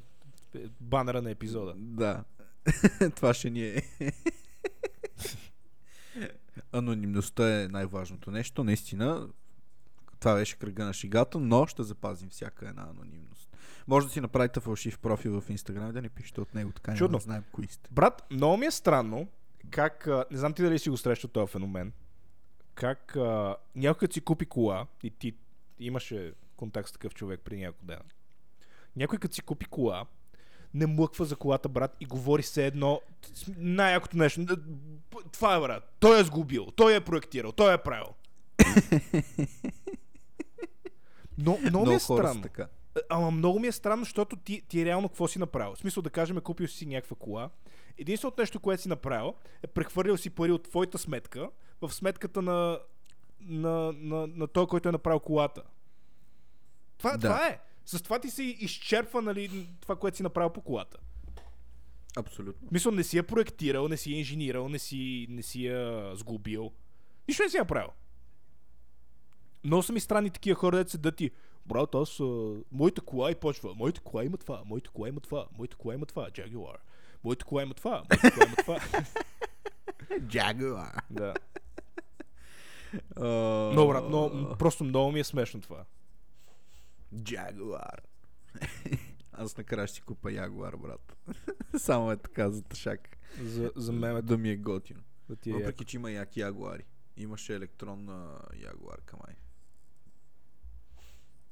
банера 0.82 1.22
на 1.22 1.32
епизода. 1.32 1.74
Да. 1.78 2.24
Това 3.16 3.34
ще 3.34 3.50
ни 3.50 3.64
е. 3.64 3.82
Анонимността 6.72 7.62
е 7.62 7.68
най-важното 7.68 8.32
нещо. 8.32 8.64
Наистина, 8.64 9.30
това 10.20 10.36
беше 10.36 10.58
кръга 10.58 10.86
на 10.86 10.94
шигата, 10.94 11.40
но 11.40 11.68
ще 11.68 11.84
запазим 11.84 12.30
всяка 12.30 12.70
една 12.70 12.88
анонимност. 12.90 13.58
Може 13.88 14.08
да 14.08 14.14
си 14.14 14.22
направите 14.22 14.60
фалшив 14.60 15.00
профил 15.00 15.42
в 15.42 15.50
Инстаграм 15.50 15.90
и 15.90 15.94
да 15.94 16.02
не 16.02 16.10
пишете 16.10 16.42
от 16.42 16.56
него, 16.56 16.72
така 16.72 16.96
Чудно. 16.96 17.18
да 17.18 17.24
знаем 17.24 17.44
кои 17.52 17.68
сте. 17.68 17.90
Брат, 17.92 18.24
много 18.32 18.58
ми 18.58 18.66
е 18.66 18.72
странно 18.72 19.28
как... 19.72 20.08
Не 20.32 20.38
знам 20.38 20.54
ти 20.54 20.64
дали 20.64 20.80
си 20.80 20.90
го 20.90 20.98
срещал 20.98 21.30
този 21.30 21.52
феномен. 21.52 21.94
Как 22.76 23.16
а, 23.16 23.56
някой 23.76 24.08
си 24.12 24.22
купи 24.22 24.46
кола 24.46 24.88
и 25.04 25.10
ти 25.10 25.36
имаше 25.80 26.34
контакт 26.58 26.90
с 26.90 26.92
такъв 26.92 27.14
човек 27.14 27.42
при 27.44 27.60
няколко 27.60 27.86
дена. 27.86 28.04
Някой 28.96 29.20
като 29.20 29.36
си 29.36 29.42
купи 29.42 29.66
кола, 29.66 30.06
не 30.76 30.86
млъква 30.88 31.26
за 31.26 31.36
колата, 31.36 31.70
брат, 31.70 31.96
и 32.00 32.06
говори 32.06 32.44
се 32.44 32.66
едно 32.66 33.02
най-якото 33.58 34.18
нещо. 34.18 34.46
Това 35.32 35.56
е, 35.56 35.60
брат. 35.60 35.96
Той 36.00 36.20
е 36.20 36.24
сгубил, 36.24 36.66
той 36.66 36.96
е 36.96 37.00
проектирал, 37.02 37.52
той 37.52 37.74
е 37.74 37.78
правил. 37.78 38.08
Но, 41.38 41.58
много 41.58 41.86
ми 41.86 41.96
е 41.96 42.00
странно. 42.00 42.42
така. 42.42 42.68
Ама 43.10 43.32
много 43.32 43.60
ми 43.60 43.68
е 43.68 43.72
странно, 43.72 44.04
защото 44.04 44.36
ти, 44.36 44.62
ти 44.68 44.86
реално 44.86 45.10
какво 45.10 45.28
си 45.28 45.40
направил? 45.40 45.76
В 45.76 45.80
смисъл 45.80 46.04
да 46.04 46.10
кажем, 46.10 46.38
купил 46.42 46.68
си 46.68 46.86
някаква 46.86 47.16
кола. 47.16 47.50
Единственото 47.98 48.42
нещо, 48.42 48.60
което 48.60 48.82
си 48.82 48.90
направил, 48.90 49.34
е 49.64 49.68
прехвърлил 49.68 50.18
си 50.18 50.30
пари 50.30 50.52
от 50.52 50.64
твоята 50.64 50.98
сметка 50.98 51.50
в 51.82 51.94
сметката 51.94 52.42
на, 52.42 52.80
на, 53.42 53.94
на, 53.94 54.28
на 54.28 54.48
той, 54.48 54.68
който 54.68 54.90
е 54.90 54.92
направил 54.92 55.20
колата. 55.20 55.62
Това, 56.98 57.12
Да. 57.12 57.18
това 57.18 57.48
е. 57.48 57.60
С 57.86 58.02
това 58.02 58.20
ти 58.20 58.30
се 58.30 58.44
изчерпва 58.44 59.22
нали, 59.22 59.68
това, 59.82 59.96
което 59.96 60.18
си 60.18 60.24
направил 60.24 60.50
по 60.50 60.62
колата. 60.62 60.98
Абсолютно. 62.18 62.68
Мисля, 62.72 62.92
не 62.92 63.04
си 63.04 63.18
я 63.18 63.28
проектирал, 63.28 63.88
не 63.88 63.98
си 63.98 64.12
я 64.12 64.18
инженирал, 64.18 64.70
не 64.70 64.80
си, 64.80 65.28
не 65.30 65.44
си 65.44 65.66
я 65.66 66.12
сгубил. 66.16 66.72
Нищо 67.28 67.44
не 67.44 67.50
си 67.50 67.58
я 67.58 67.62
направил. 67.62 67.90
Много 69.64 69.84
са 69.84 69.94
ми 69.94 70.00
странни 70.00 70.30
такива 70.30 70.56
хора, 70.56 70.86
се 70.88 70.98
да 70.98 71.12
ти. 71.12 71.32
Брат, 71.66 71.96
аз, 71.96 72.20
а, 72.20 72.56
моята 72.72 73.02
кола 73.02 73.32
и 73.32 73.36
почва. 73.36 73.76
Моята 73.76 74.02
кола 74.02 74.24
има 74.24 74.38
това, 74.38 74.62
моята 74.66 74.90
кола 74.90 75.10
има 75.10 75.20
това, 75.20 75.48
моята 75.58 75.78
кола 75.78 75.94
има 75.94 76.06
това, 76.06 76.30
Jaguar. 76.30 76.78
Моята 77.24 77.46
кола 77.46 77.64
има 77.64 77.74
това, 77.74 78.04
моята 78.10 78.32
кола 78.32 78.46
има 78.48 78.56
това. 78.56 78.80
Jaguar. 80.20 81.02
да. 81.10 81.34
Uh, 83.16 83.72
Много, 83.72 83.92
брат, 83.92 84.08
много, 84.08 84.56
просто 84.60 84.84
много 84.84 85.12
ми 85.12 85.20
е 85.20 85.24
смешно 85.24 85.62
това. 85.62 85.86
Jaguar. 87.16 88.00
Аз 89.32 89.58
накрая 89.58 89.88
ще 89.88 89.96
си 89.96 90.02
купа 90.02 90.32
Ягуар, 90.32 90.76
брат. 90.76 91.18
Само 91.78 92.12
е 92.12 92.18
така 92.18 92.50
за 92.50 92.62
тъшак. 92.64 93.18
За, 93.42 93.72
за 93.76 93.92
мемето 93.92 94.26
Да 94.26 94.38
ми 94.38 94.50
е 94.50 94.58
готино. 94.58 95.04
да 95.30 95.36
ти 95.36 95.50
е 95.50 95.54
Въпреки, 95.54 95.86
че 95.86 95.98
има 95.98 96.12
яки 96.12 96.40
ягуари. 96.40 96.84
Имаше 97.18 97.56
електронна 97.56 98.40
ягуарка, 98.64 99.18
май. 99.28 99.36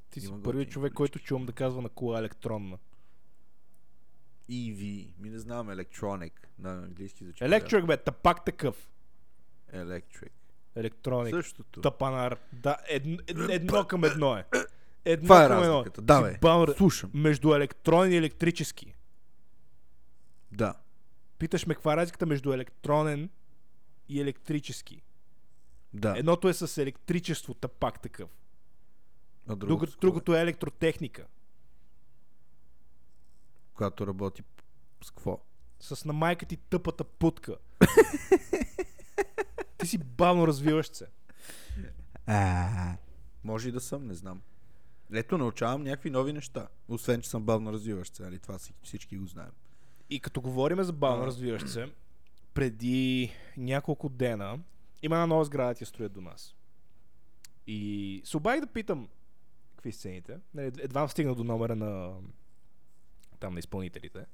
Ти 0.09 0.21
си 0.21 0.33
първият 0.43 0.69
човек, 0.69 0.93
който 0.93 1.13
колички. 1.13 1.27
чувам 1.27 1.45
да 1.45 1.53
казва 1.53 1.81
на 1.81 1.89
кола 1.89 2.19
електронна. 2.19 2.77
EV. 4.49 5.13
Ми 5.17 5.29
не 5.29 5.39
знам, 5.39 5.67
Electronic. 5.67 6.33
На 6.59 6.71
английски 6.73 7.23
звучи. 7.23 7.43
Електрик, 7.43 7.85
бе, 7.85 7.97
тапак 7.97 8.45
такъв. 8.45 8.89
Electric. 9.73 10.31
Електроник. 10.75 11.35
Същото. 11.35 11.81
Тапанар. 11.81 12.37
Да, 12.53 12.77
едно, 12.89 13.17
едно 13.49 13.87
към 13.87 14.03
едно 14.03 14.37
е. 14.37 14.45
Едно 15.05 15.25
Това 15.25 15.43
е 15.43 15.47
към 15.47 15.57
едно. 15.57 15.73
разликата. 15.73 16.01
Да, 16.01 16.21
бе. 16.21 16.37
бал- 16.41 16.67
Слушам. 16.67 17.11
Между 17.13 17.53
електронен 17.53 18.11
и 18.11 18.17
електрически. 18.17 18.95
Да. 20.51 20.73
Питаш 21.37 21.65
ме 21.65 21.73
каква 21.73 21.93
е 21.93 21.97
разликата 21.97 22.25
между 22.25 22.53
електронен 22.53 23.29
и 24.09 24.21
електрически. 24.21 25.01
Да. 25.93 26.13
Едното 26.17 26.49
е 26.49 26.53
с 26.53 26.77
електричество, 26.77 27.53
пак 27.69 28.01
такъв. 28.01 28.29
а 29.47 29.55
другото, 29.55 29.97
Другото, 30.01 30.35
е 30.35 30.41
електротехника. 30.41 31.25
Която 33.73 34.07
работи 34.07 34.43
с 35.03 35.11
какво? 35.11 35.39
С 35.79 36.05
на 36.05 36.13
майка 36.13 36.45
ти 36.45 36.57
тъпата 36.57 37.03
путка. 37.03 37.57
ти 39.77 39.87
си 39.87 39.97
бавно 39.97 40.47
развиващ 40.47 40.95
се. 40.95 41.07
А, 42.25 42.97
може 43.43 43.69
и 43.69 43.71
да 43.71 43.81
съм, 43.81 44.07
не 44.07 44.13
знам. 44.13 44.41
Ето, 45.13 45.37
научавам 45.37 45.83
някакви 45.83 46.09
нови 46.09 46.33
неща. 46.33 46.67
Освен, 46.87 47.21
че 47.21 47.29
съм 47.29 47.43
бавно 47.43 47.73
развиващ 47.73 48.15
се, 48.15 48.23
нали? 48.23 48.39
Това 48.39 48.59
си- 48.59 48.73
всички 48.83 49.17
го 49.17 49.25
знаем. 49.27 49.51
И 50.09 50.19
като 50.19 50.41
говорим 50.41 50.83
за 50.83 50.93
бавно 50.93 51.25
развиващ 51.25 51.67
се, 51.67 51.91
преди 52.53 53.31
няколко 53.57 54.09
дена 54.09 54.59
има 55.01 55.15
една 55.15 55.27
нова 55.27 55.45
сграда, 55.45 55.73
ти 55.73 55.85
строят 55.85 56.13
до 56.13 56.21
нас. 56.21 56.55
И 57.67 58.21
се 58.25 58.37
обадих 58.37 58.61
да 58.61 58.67
питам 58.67 59.09
какви 59.75 59.91
са 59.91 59.99
цените. 59.99 60.37
Нали, 60.53 60.71
Едва 60.77 61.07
стигна 61.07 61.35
до 61.35 61.43
номера 61.43 61.75
на 61.75 62.13
там 63.39 63.53
на 63.53 63.59
изпълнителите. 63.59 64.25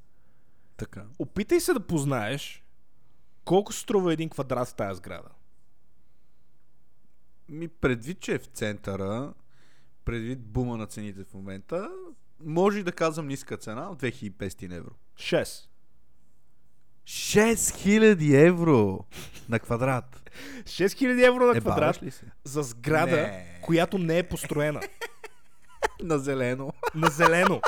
Така. 0.78 1.06
Опитай 1.20 1.60
се 1.60 1.74
да 1.74 1.88
познаеш 1.88 2.64
колко 3.46 3.74
струва 3.74 4.14
един 4.14 4.30
квадрат 4.30 4.68
в 4.68 4.74
тази 4.74 4.98
сграда. 4.98 5.30
Ми 7.50 7.68
предвид, 7.68 8.20
че 8.20 8.34
е 8.34 8.40
в 8.40 8.46
центъра, 8.46 9.34
предвид 10.06 10.40
бума 10.42 10.78
на 10.78 10.86
цените 10.86 11.24
в 11.24 11.34
момента, 11.34 11.90
може 12.40 12.80
и 12.80 12.84
да 12.84 12.92
казвам 12.92 13.28
ниска 13.28 13.58
цена 13.58 13.90
от 13.90 14.02
2500 14.02 14.78
евро. 14.78 14.92
6. 15.16 15.66
6000 17.06 18.48
евро 18.48 19.00
на 19.50 19.60
квадрат. 19.60 20.30
6000 20.64 21.28
евро 21.28 21.46
на 21.46 21.58
Е, 21.58 21.62
квадрат 21.62 22.04
ли 22.04 22.12
се? 22.12 22.26
за 22.44 22.64
сграда, 22.64 23.16
Не. 23.18 23.60
която 23.62 23.98
не 23.98 24.18
е 24.18 24.24
построена. 24.24 24.82
На 26.04 26.20
зелено. 26.20 26.74
на 26.96 27.08
зелено. 27.08 27.62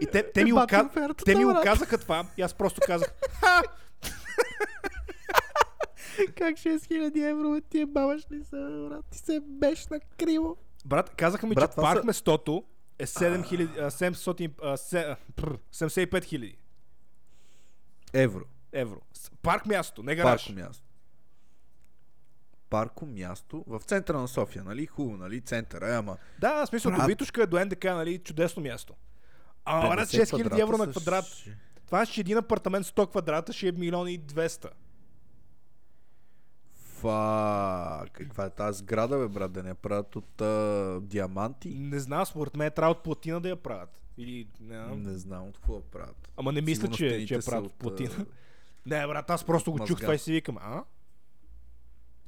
И 0.00 0.06
те, 0.06 0.32
те, 0.32 0.44
ми, 0.44 0.50
Ебати 0.50 0.76
ока... 0.76 1.14
те 1.24 1.34
ми 1.34 1.44
оказаха 1.44 1.98
това 1.98 2.26
и 2.36 2.42
аз 2.42 2.54
просто 2.54 2.80
казах, 2.86 3.14
Как 6.36 6.56
6000 6.56 7.30
евро, 7.30 7.60
ти 7.60 7.80
е 7.80 7.86
баваш 7.86 8.22
ли 8.30 8.44
се, 8.44 8.56
брат? 8.88 9.04
Ти 9.10 9.18
се 9.18 9.40
беш 9.42 9.86
на 9.86 10.00
криво. 10.18 10.56
Брат, 10.84 11.10
казаха 11.10 11.46
ми, 11.46 11.54
Брат, 11.54 11.70
че 11.70 11.76
парк 11.76 12.00
са- 12.00 12.04
местото 12.06 12.64
е 12.98 13.06
7000, 13.06 13.78
а, 13.78 13.90
700, 13.90 14.50
а, 14.62 14.76
се- 14.76 15.16
пр, 15.36 15.58
75 15.72 16.24
хиляди 16.24 16.56
Евро. 18.12 18.44
евро. 18.72 19.00
Парк 19.42 19.66
място, 19.66 20.02
не 20.02 20.14
гараж. 20.14 20.46
Парко 20.46 20.58
място. 20.58 20.84
Парко 22.70 23.06
място 23.06 23.64
в 23.66 23.80
центъра 23.80 24.18
на 24.18 24.28
София, 24.28 24.64
нали? 24.64 24.86
Хубаво, 24.86 25.16
нали? 25.16 25.40
Центъра, 25.40 25.88
е, 25.88 25.96
ама 25.96 26.16
Да, 26.38 26.54
в 26.54 26.68
смисъл, 26.68 26.92
Брат. 26.92 27.06
Витушка 27.06 27.46
до 27.46 27.58
НДК, 27.58 27.84
нали, 27.84 28.18
чудесно 28.18 28.62
място. 28.62 28.94
А, 29.64 29.88
брат, 29.88 30.08
50 30.08 30.24
6000 30.26 30.58
евро 30.58 30.78
на 30.78 30.90
квадрат. 30.90 31.24
Това 31.86 32.06
ще 32.06 32.20
един 32.20 32.38
апартамент 32.38 32.86
100 32.86 33.06
квадрата, 33.06 33.52
ще 33.52 33.68
е 33.68 33.72
милион 33.72 34.08
и 34.08 34.18
200. 34.18 34.68
Фак, 37.02 38.10
каква 38.12 38.44
е 38.44 38.50
тази 38.50 38.78
сграда, 38.78 39.18
бе, 39.18 39.28
брат? 39.28 39.52
Да 39.52 39.62
не 39.62 39.68
я 39.68 39.74
правят 39.74 40.16
от 40.16 40.40
а, 40.40 41.00
диаманти? 41.02 41.68
Не 41.68 41.98
знам, 41.98 42.26
според 42.26 42.56
мен 42.56 42.70
трябва 42.76 42.90
от 42.90 43.02
платина 43.02 43.40
да 43.40 43.48
я 43.48 43.56
правят. 43.56 44.00
Или, 44.18 44.48
не 44.60 44.74
знам. 44.74 45.02
Не 45.02 45.18
знам 45.18 45.48
от 45.48 45.58
какво 45.58 45.74
я 45.74 45.80
правят. 45.80 46.32
Ама 46.36 46.52
не 46.52 46.60
мисля, 46.60 46.80
Сигурно 46.80 46.96
че, 46.96 47.26
че 47.26 47.34
я 47.34 47.40
правят 47.40 47.66
от 47.66 47.74
платина. 47.74 48.26
Не, 48.86 49.06
брат, 49.06 49.30
аз 49.30 49.44
просто 49.44 49.72
го 49.72 49.86
чух 49.86 50.00
това 50.00 50.14
и 50.14 50.18
си 50.18 50.32
викам, 50.32 50.56
а? 50.60 50.84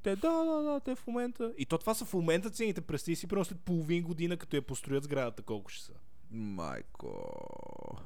Те, 0.02 0.16
да, 0.16 0.44
да, 0.44 0.62
да, 0.62 0.80
те 0.80 0.94
в 0.94 1.06
момента. 1.06 1.52
И 1.58 1.66
то 1.66 1.78
това 1.78 1.94
са 1.94 2.04
в 2.04 2.14
момента 2.14 2.50
цените. 2.50 2.80
Представи 2.80 3.16
си, 3.16 3.26
примерно 3.26 3.44
след 3.44 3.60
половин 3.60 4.02
година, 4.02 4.36
като 4.36 4.56
я 4.56 4.62
построят 4.62 5.04
сградата, 5.04 5.42
колко 5.42 5.70
ще 5.70 5.84
са. 5.84 5.92
Майко. 6.30 7.98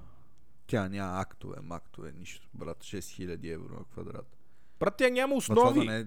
Тя 0.66 0.88
няма 0.88 1.20
актове, 1.20 1.56
мактове, 1.62 2.12
нищо. 2.12 2.48
Брат, 2.54 2.78
6000 2.84 3.54
евро 3.54 3.74
на 3.74 3.84
квадрат. 3.84 4.36
Брат, 4.80 4.94
тя 4.98 5.10
няма 5.10 5.34
основи. 5.34 5.78
да 5.78 5.92
не, 5.92 6.00
е, 6.00 6.06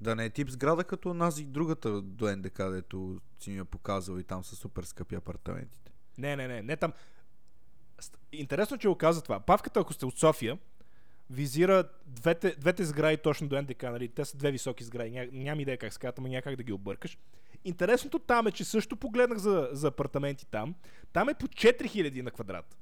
да 0.00 0.16
не 0.16 0.24
е 0.24 0.30
тип 0.30 0.48
сграда 0.48 0.84
като 0.84 1.14
нас 1.14 1.38
и 1.38 1.44
другата 1.44 2.02
до 2.02 2.36
НДК, 2.36 2.52
където 2.52 3.20
си 3.40 3.50
ми 3.50 3.56
я 3.56 3.64
показал 3.64 4.18
и 4.18 4.24
там 4.24 4.44
са 4.44 4.56
супер 4.56 4.82
скъпи 4.82 5.14
апартаментите. 5.14 5.92
Не, 6.18 6.36
не, 6.36 6.48
не, 6.48 6.62
не 6.62 6.76
там. 6.76 6.92
Интересно, 8.32 8.78
че 8.78 8.88
го 8.88 8.94
каза 8.94 9.22
това. 9.22 9.40
Павката, 9.40 9.80
ако 9.80 9.92
сте 9.92 10.06
от 10.06 10.18
София, 10.18 10.58
визира 11.30 11.84
двете, 12.06 12.54
двете 12.58 12.84
сгради 12.84 13.16
точно 13.16 13.48
до 13.48 13.62
НДК, 13.62 13.82
нали? 13.82 14.08
Те 14.08 14.24
са 14.24 14.36
две 14.36 14.50
високи 14.50 14.84
сгради. 14.84 15.10
Ня, 15.10 15.28
нямам 15.32 15.60
идея 15.60 15.78
как 15.78 15.92
се 15.92 15.98
казват, 15.98 16.18
ама 16.18 16.28
някак 16.28 16.56
да 16.56 16.62
ги 16.62 16.72
объркаш. 16.72 17.18
Интересното 17.64 18.18
там 18.18 18.46
е, 18.46 18.52
че 18.52 18.64
също 18.64 18.96
погледнах 18.96 19.38
за, 19.38 19.68
за 19.72 19.88
апартаменти 19.88 20.46
там. 20.46 20.74
Там 21.12 21.28
е 21.28 21.34
по 21.34 21.46
4000 21.46 22.22
на 22.22 22.30
квадрат. 22.30 22.76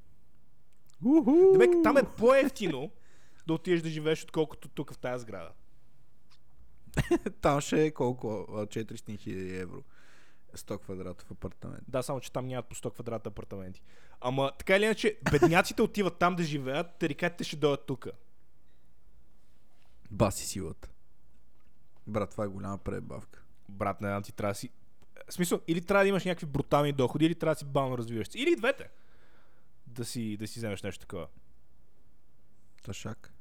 Демек, 1.53 1.71
там 1.83 1.97
е 1.97 2.03
по-ефтино 2.19 2.91
да 3.47 3.55
отидеш 3.55 3.83
да 3.83 3.89
живееш, 3.89 4.25
отколкото 4.25 4.69
тук 4.69 4.93
в 4.93 4.99
тази 4.99 5.23
сграда. 5.23 5.51
Там 7.41 7.61
ще 7.61 7.85
е 7.87 7.91
колко? 7.91 8.47
А, 8.49 8.67
400 8.67 9.19
хиляди 9.19 9.57
евро. 9.57 9.83
100 10.57 10.79
квадратов 10.79 11.31
апартамент. 11.31 11.85
Да, 11.89 12.03
само 12.03 12.21
че 12.21 12.33
там 12.33 12.47
нямат 12.47 12.67
по 12.67 12.75
100 12.75 12.93
квадрата 12.95 13.29
апартаменти. 13.29 13.83
Ама 14.21 14.53
така 14.59 14.77
или 14.77 14.85
иначе, 14.85 15.19
бедняците 15.31 15.83
отиват 15.83 16.19
там 16.19 16.37
да 16.37 16.43
живеят, 16.43 16.99
тарикатите 16.99 17.45
ще 17.45 17.57
дойдат 17.57 17.87
тук. 17.87 18.09
Баси 20.11 20.47
силата. 20.47 20.89
Брат, 22.07 22.31
това 22.31 22.45
е 22.45 22.49
голяма 22.49 22.79
пребавка. 22.79 23.43
Брат, 23.69 24.01
не 24.01 24.09
знам, 24.09 24.23
ти 24.23 24.33
трябва 24.33 24.53
да 24.53 24.59
си... 24.59 24.71
В 25.29 25.33
смисъл, 25.33 25.61
или 25.69 25.81
трябва 25.81 26.05
да 26.05 26.09
имаш 26.09 26.25
някакви 26.25 26.47
брутални 26.47 26.93
доходи, 26.93 27.27
или 27.27 27.35
трябва 27.35 27.55
да 27.55 27.59
си 27.59 27.65
бавно 27.65 27.99
развиваш. 27.99 28.29
Или 28.35 28.57
двете. 28.57 28.89
Да 29.87 30.05
си, 30.05 30.37
да 30.37 30.47
си 30.47 30.59
вземеш 30.59 30.83
нещо 30.83 31.01
такова. 31.01 31.27
Ташак. 32.83 33.33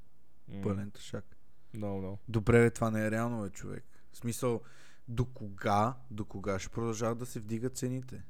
М, 0.48 0.62
Пълен 0.62 0.92
ташак. 0.92 1.37
Много, 1.78 2.00
много. 2.00 2.20
Добре, 2.28 2.60
бе, 2.62 2.70
това 2.70 2.92
не 2.92 3.06
е 3.06 3.12
реално, 3.12 3.44
бе, 3.44 3.50
човек. 3.50 3.86
В 4.12 4.18
смисъл, 4.18 4.62
до 5.08 5.26
кога, 5.26 5.96
до 6.12 6.26
кога 6.26 6.60
ще 6.60 6.70
продължават 6.70 7.18
да 7.18 7.26
се 7.26 7.40
вдигат 7.40 7.78
цените? 7.78 8.24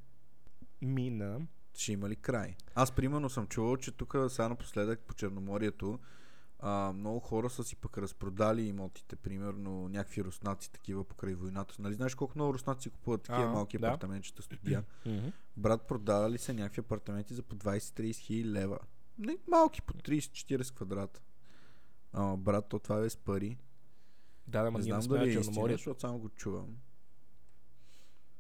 Мина. 0.82 1.40
Ще 1.74 1.92
има 1.92 2.10
ли 2.10 2.16
край? 2.16 2.56
Аз 2.76 2.92
примерно 2.92 3.30
съм 3.30 3.48
чувал, 3.48 3.78
че 3.78 3.92
тук 3.92 4.16
сега 4.30 4.50
напоследък 4.50 5.00
по 5.00 5.14
Черноморието 5.14 6.00
а, 6.60 6.94
много 6.94 7.20
хора 7.20 7.50
са 7.50 7.64
си 7.64 7.76
пък 7.76 7.98
разпродали 7.98 8.62
имотите, 8.62 9.16
примерно 9.16 9.90
някакви 9.90 10.24
руснаци 10.24 10.72
такива 10.72 11.04
покрай 11.04 11.34
войната. 11.34 11.76
Нали 11.80 11.94
знаеш 11.94 12.16
колко 12.16 12.34
много 12.36 12.54
руснаци 12.54 12.90
купуват 12.90 13.22
такива 13.22 13.44
А, 13.44 13.52
малки 13.52 13.78
да. 13.78 13.88
апартаментчета 13.88 14.42
студия? 14.42 14.84
Брат, 15.58 15.88
продавали 15.88 16.38
са 16.38 16.54
някакви 16.54 16.80
апартаменти 16.80 17.34
за 17.34 17.44
по 17.44 17.56
20-30 17.56 18.16
хиляди 18.16 18.50
лева. 18.50 18.80
Не, 19.20 19.38
малки, 19.48 19.82
по 19.82 19.94
30-40 19.94 20.76
квадрата. 20.76 21.22
Ама, 22.18 22.38
брат, 22.38 22.66
то 22.70 22.80
това 22.80 23.00
е 23.00 23.10
с 23.10 23.18
пари. 23.18 23.58
Да, 24.48 24.64
да, 24.64 24.72
ма 24.72 24.80
не 24.80 24.84
знам 24.84 25.00
не 25.00 25.08
дали 25.08 25.30
е 25.30 25.40
истина, 25.40 25.68
защото 25.72 26.02
само 26.02 26.20
го 26.20 26.30
чувам. 26.30 26.78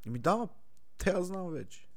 И 0.06 0.10
ми 0.10 0.20
дава, 0.20 0.48
те 0.98 1.10
аз 1.10 1.26
знам 1.26 1.50
вече. 1.50 1.88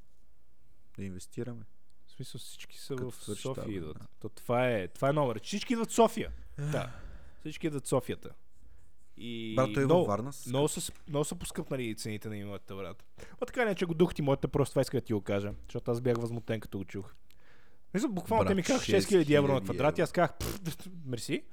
Да 0.97 1.05
инвестираме. 1.05 1.65
В 2.07 2.11
смисъл 2.11 2.39
всички 2.39 2.79
са 2.79 2.97
Като 2.97 3.11
в 3.11 3.15
София 3.15 3.65
идват. 3.69 3.97
война. 3.97 4.09
То, 4.21 4.29
това, 4.29 4.71
е, 4.71 4.89
това 4.89 5.09
е 5.09 5.13
номер. 5.13 5.41
Всички 5.43 5.73
идват 5.73 5.91
в 5.91 5.95
София. 5.95 6.33
да. 6.59 6.93
Всички 7.41 7.67
идват 7.67 7.85
в 7.85 7.89
Софията. 7.89 8.31
И 9.17 9.55
Брат, 9.57 9.71
той 9.75 9.83
е 9.83 9.87
във 9.87 10.07
Варна. 10.07 10.31
много, 10.47 10.69
са, 10.69 10.93
много 11.09 11.25
са 11.25 11.35
поскъпнали 11.35 11.97
цените 11.97 12.29
на 12.29 12.37
имотите, 12.37 12.75
брат. 12.75 13.05
А 13.41 13.47
така 13.47 13.65
не, 13.65 13.75
че 13.75 13.87
го 13.87 13.95
духти 13.95 14.23
моята, 14.23 14.49
просто 14.49 14.73
това 14.73 14.83
иска 14.83 14.97
да 14.97 15.01
ти 15.01 15.13
го 15.13 15.21
кажа. 15.21 15.55
Защото 15.65 15.91
аз 15.91 16.01
бях 16.01 16.17
възмутен, 16.17 16.61
като 16.61 16.79
го 16.79 16.85
чух. 16.85 17.15
Мисля, 17.95 18.09
буквално 18.09 18.45
Брат, 18.45 18.51
те 18.51 18.55
ми 18.55 18.63
казаха 18.63 18.93
6000 18.93 19.39
евро 19.39 19.53
на 19.55 19.61
квадрат 19.61 19.99
и 19.99 20.01
аз 20.01 20.13
казах, 20.13 20.39
«Пф, 20.39 20.87
мерси. 21.07 21.45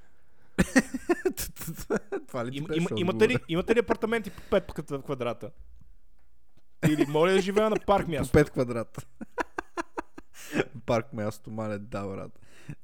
това 2.28 2.46
ли 2.46 2.50
ти 2.50 2.56
Им, 2.56 2.66
имате, 2.96 3.28
ли, 3.28 3.34
отговора? 3.34 3.38
имате 3.48 3.74
ли 3.74 3.78
апартаменти 3.78 4.30
по 4.30 4.56
5 4.56 5.02
квадрата? 5.04 5.50
Или 6.88 7.06
моля 7.06 7.32
да 7.32 7.40
живея 7.40 7.70
на 7.70 7.76
парк 7.86 8.04
По 8.04 8.10
място? 8.10 8.38
5 8.38 8.50
квадрата. 8.50 9.06
Парк 10.86 11.12
място, 11.12 11.50
мале, 11.50 11.78
да, 11.78 12.06
брат. 12.06 12.40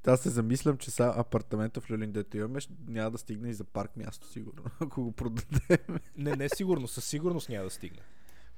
Аз 0.07 0.21
се 0.21 0.31
замислям, 0.31 0.79
че 0.79 0.91
са 0.91 1.15
апартамента 1.17 1.81
в 1.81 1.91
Люлин, 1.91 2.13
дето 2.13 2.37
имаме, 2.37 2.61
няма 2.89 3.11
да 3.11 3.19
стигне 3.19 3.49
и 3.49 3.55
за 3.55 3.65
парк 3.65 3.97
място, 3.97 4.27
сигурно, 4.29 4.63
ако 4.81 5.05
го 5.05 5.13
продадем. 5.13 5.99
Не, 6.17 6.37
не 6.37 6.49
сигурно, 6.49 6.89
със 6.89 7.05
сигурност 7.05 7.49
няма 7.49 7.65
да 7.65 7.71
стигне. 7.71 8.01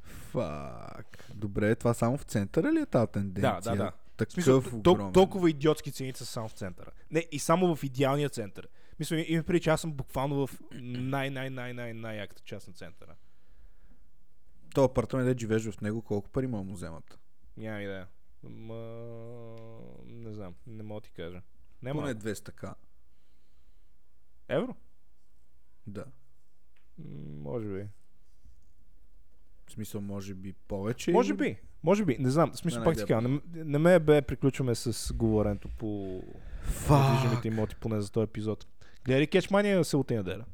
Фак. 0.02 1.28
Добре, 1.34 1.74
това 1.74 1.94
само 1.94 2.18
в 2.18 2.22
центъра 2.22 2.72
ли 2.72 2.78
е 2.78 2.86
тази 2.86 3.12
тенденция? 3.12 3.60
Да, 3.62 3.70
да, 3.70 3.76
да. 3.76 3.92
Такъв 4.16 4.32
смисъл, 4.32 4.62
огромен. 4.74 5.12
толкова 5.12 5.50
идиотски 5.50 5.92
цените 5.92 6.18
са 6.18 6.26
само 6.26 6.48
в 6.48 6.52
центъра. 6.52 6.90
Не, 7.10 7.26
и 7.32 7.38
само 7.38 7.76
в 7.76 7.84
идеалния 7.84 8.28
център. 8.28 8.68
Мисля, 8.98 9.24
има 9.28 9.42
преди, 9.42 9.60
че 9.60 9.70
аз 9.70 9.80
съм 9.80 9.92
буквално 9.92 10.46
в 10.46 10.60
най-най-най-най-най-яката 10.72 12.42
част 12.42 12.68
на 12.68 12.74
центъра. 12.74 13.14
То 14.74 14.84
апартамент, 14.84 15.28
да 15.28 15.40
живееш 15.40 15.70
в 15.70 15.80
него, 15.80 16.02
колко 16.02 16.30
пари 16.30 16.46
му 16.46 16.74
вземат? 16.74 17.18
Нямам 17.56 17.80
идея. 17.80 18.06
Ма... 18.42 18.76
Не 20.06 20.32
знам, 20.32 20.54
не 20.66 20.82
мога 20.82 21.00
ти 21.00 21.10
кажа. 21.10 21.42
Не 21.82 21.90
Поне 21.92 22.02
малко. 22.04 22.20
200к. 22.20 22.74
Евро? 24.48 24.74
Да. 25.86 26.04
М, 26.98 27.04
Може 27.42 27.66
би. 27.68 27.88
В 29.66 29.72
смисъл, 29.72 30.00
може 30.00 30.34
би 30.34 30.52
повече. 30.52 31.12
Може 31.12 31.30
или- 31.32 31.38
би. 31.38 31.56
Може 31.82 32.04
би. 32.04 32.16
Не 32.18 32.30
знам. 32.30 32.52
В 32.52 32.56
смисъл, 32.56 32.80
Не, 32.80 32.84
пак 32.84 32.96
ти 32.96 33.04
казвам. 33.04 33.42
Не, 33.54 33.78
ме 33.78 33.98
бе 33.98 34.22
приключваме 34.22 34.74
с 34.74 35.12
говоренето 35.14 35.68
по 35.68 35.86
недвижимите 36.90 37.34
Фак. 37.36 37.44
имоти, 37.44 37.76
поне 37.76 38.00
за 38.00 38.10
този 38.12 38.24
епизод. 38.24 38.66
Гледай 39.06 39.20
ли 39.20 39.26
Кетчмания 39.26 39.84
селата 39.84 40.14
и 40.14 40.16
неделя? 40.16 40.44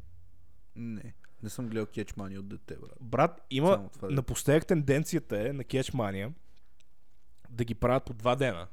Не. 0.77 1.15
Не 1.43 1.51
съм 1.51 1.69
гледал 1.69 1.87
кетчмани 1.87 2.39
от 2.39 2.49
дете, 2.49 2.77
брат. 2.77 2.97
Брат, 3.01 3.47
има 3.51 3.91
да- 4.01 4.11
напоследък 4.11 4.67
тенденцията 4.67 5.49
е 5.49 5.53
на 5.53 5.65
Кетчмания 5.65 6.35
да 7.51 7.65
ги 7.65 7.75
правят 7.75 8.05
по 8.05 8.15
два 8.15 8.37
дена. 8.37 8.69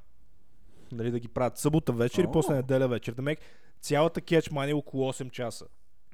Нали, 0.91 1.11
да 1.11 1.19
ги 1.19 1.27
правят 1.27 1.57
събота 1.57 1.93
вечер 1.93 2.23
и 2.23 2.27
О. 2.27 2.31
после 2.31 2.55
неделя 2.55 2.87
вечер. 2.87 3.13
Демек, 3.13 3.39
цялата 3.81 4.21
Кетчмания 4.21 4.71
е 4.71 4.75
около 4.75 5.13
8 5.13 5.31
часа, 5.31 5.65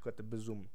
което 0.02 0.22
е 0.22 0.26
безумно. 0.26 0.68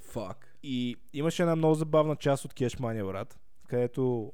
Фак. 0.00 0.54
И 0.62 0.96
имаше 1.12 1.42
една 1.42 1.56
много 1.56 1.74
забавна 1.74 2.16
част 2.16 2.44
от 2.44 2.54
Кетчмания, 2.54 3.04
брат, 3.04 3.38
където 3.68 4.32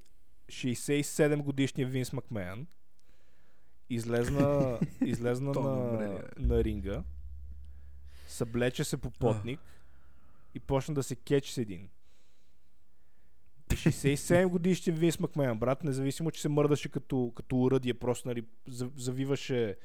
67 0.49 1.43
годишният 1.43 1.93
Винс 1.93 2.13
Макмеян 2.13 2.67
излезна, 3.91 4.79
излезна 5.05 5.53
на, 5.53 6.23
на 6.39 6.65
ринга, 6.65 7.03
съблече 8.35 8.85
се 8.85 8.97
по 8.97 9.11
потник 9.11 9.61
и 10.55 10.61
почна 10.61 10.95
да 10.95 11.03
се 11.03 11.17
кечи 11.17 11.53
с 11.53 11.59
един. 11.59 11.89
И 13.65 13.77
67 13.77 14.47
годишният 14.47 14.99
Винс 14.99 15.21
Макмеян, 15.21 15.59
брат, 15.59 15.85
независимо, 15.85 16.31
че 16.31 16.41
се 16.41 16.49
мърдаше 16.49 16.89
като, 16.89 17.33
като 17.37 17.57
уръдие, 17.57 17.95
просто 17.95 18.29
нали, 18.29 18.45
за- 18.67 18.91
завиваше 18.97 19.77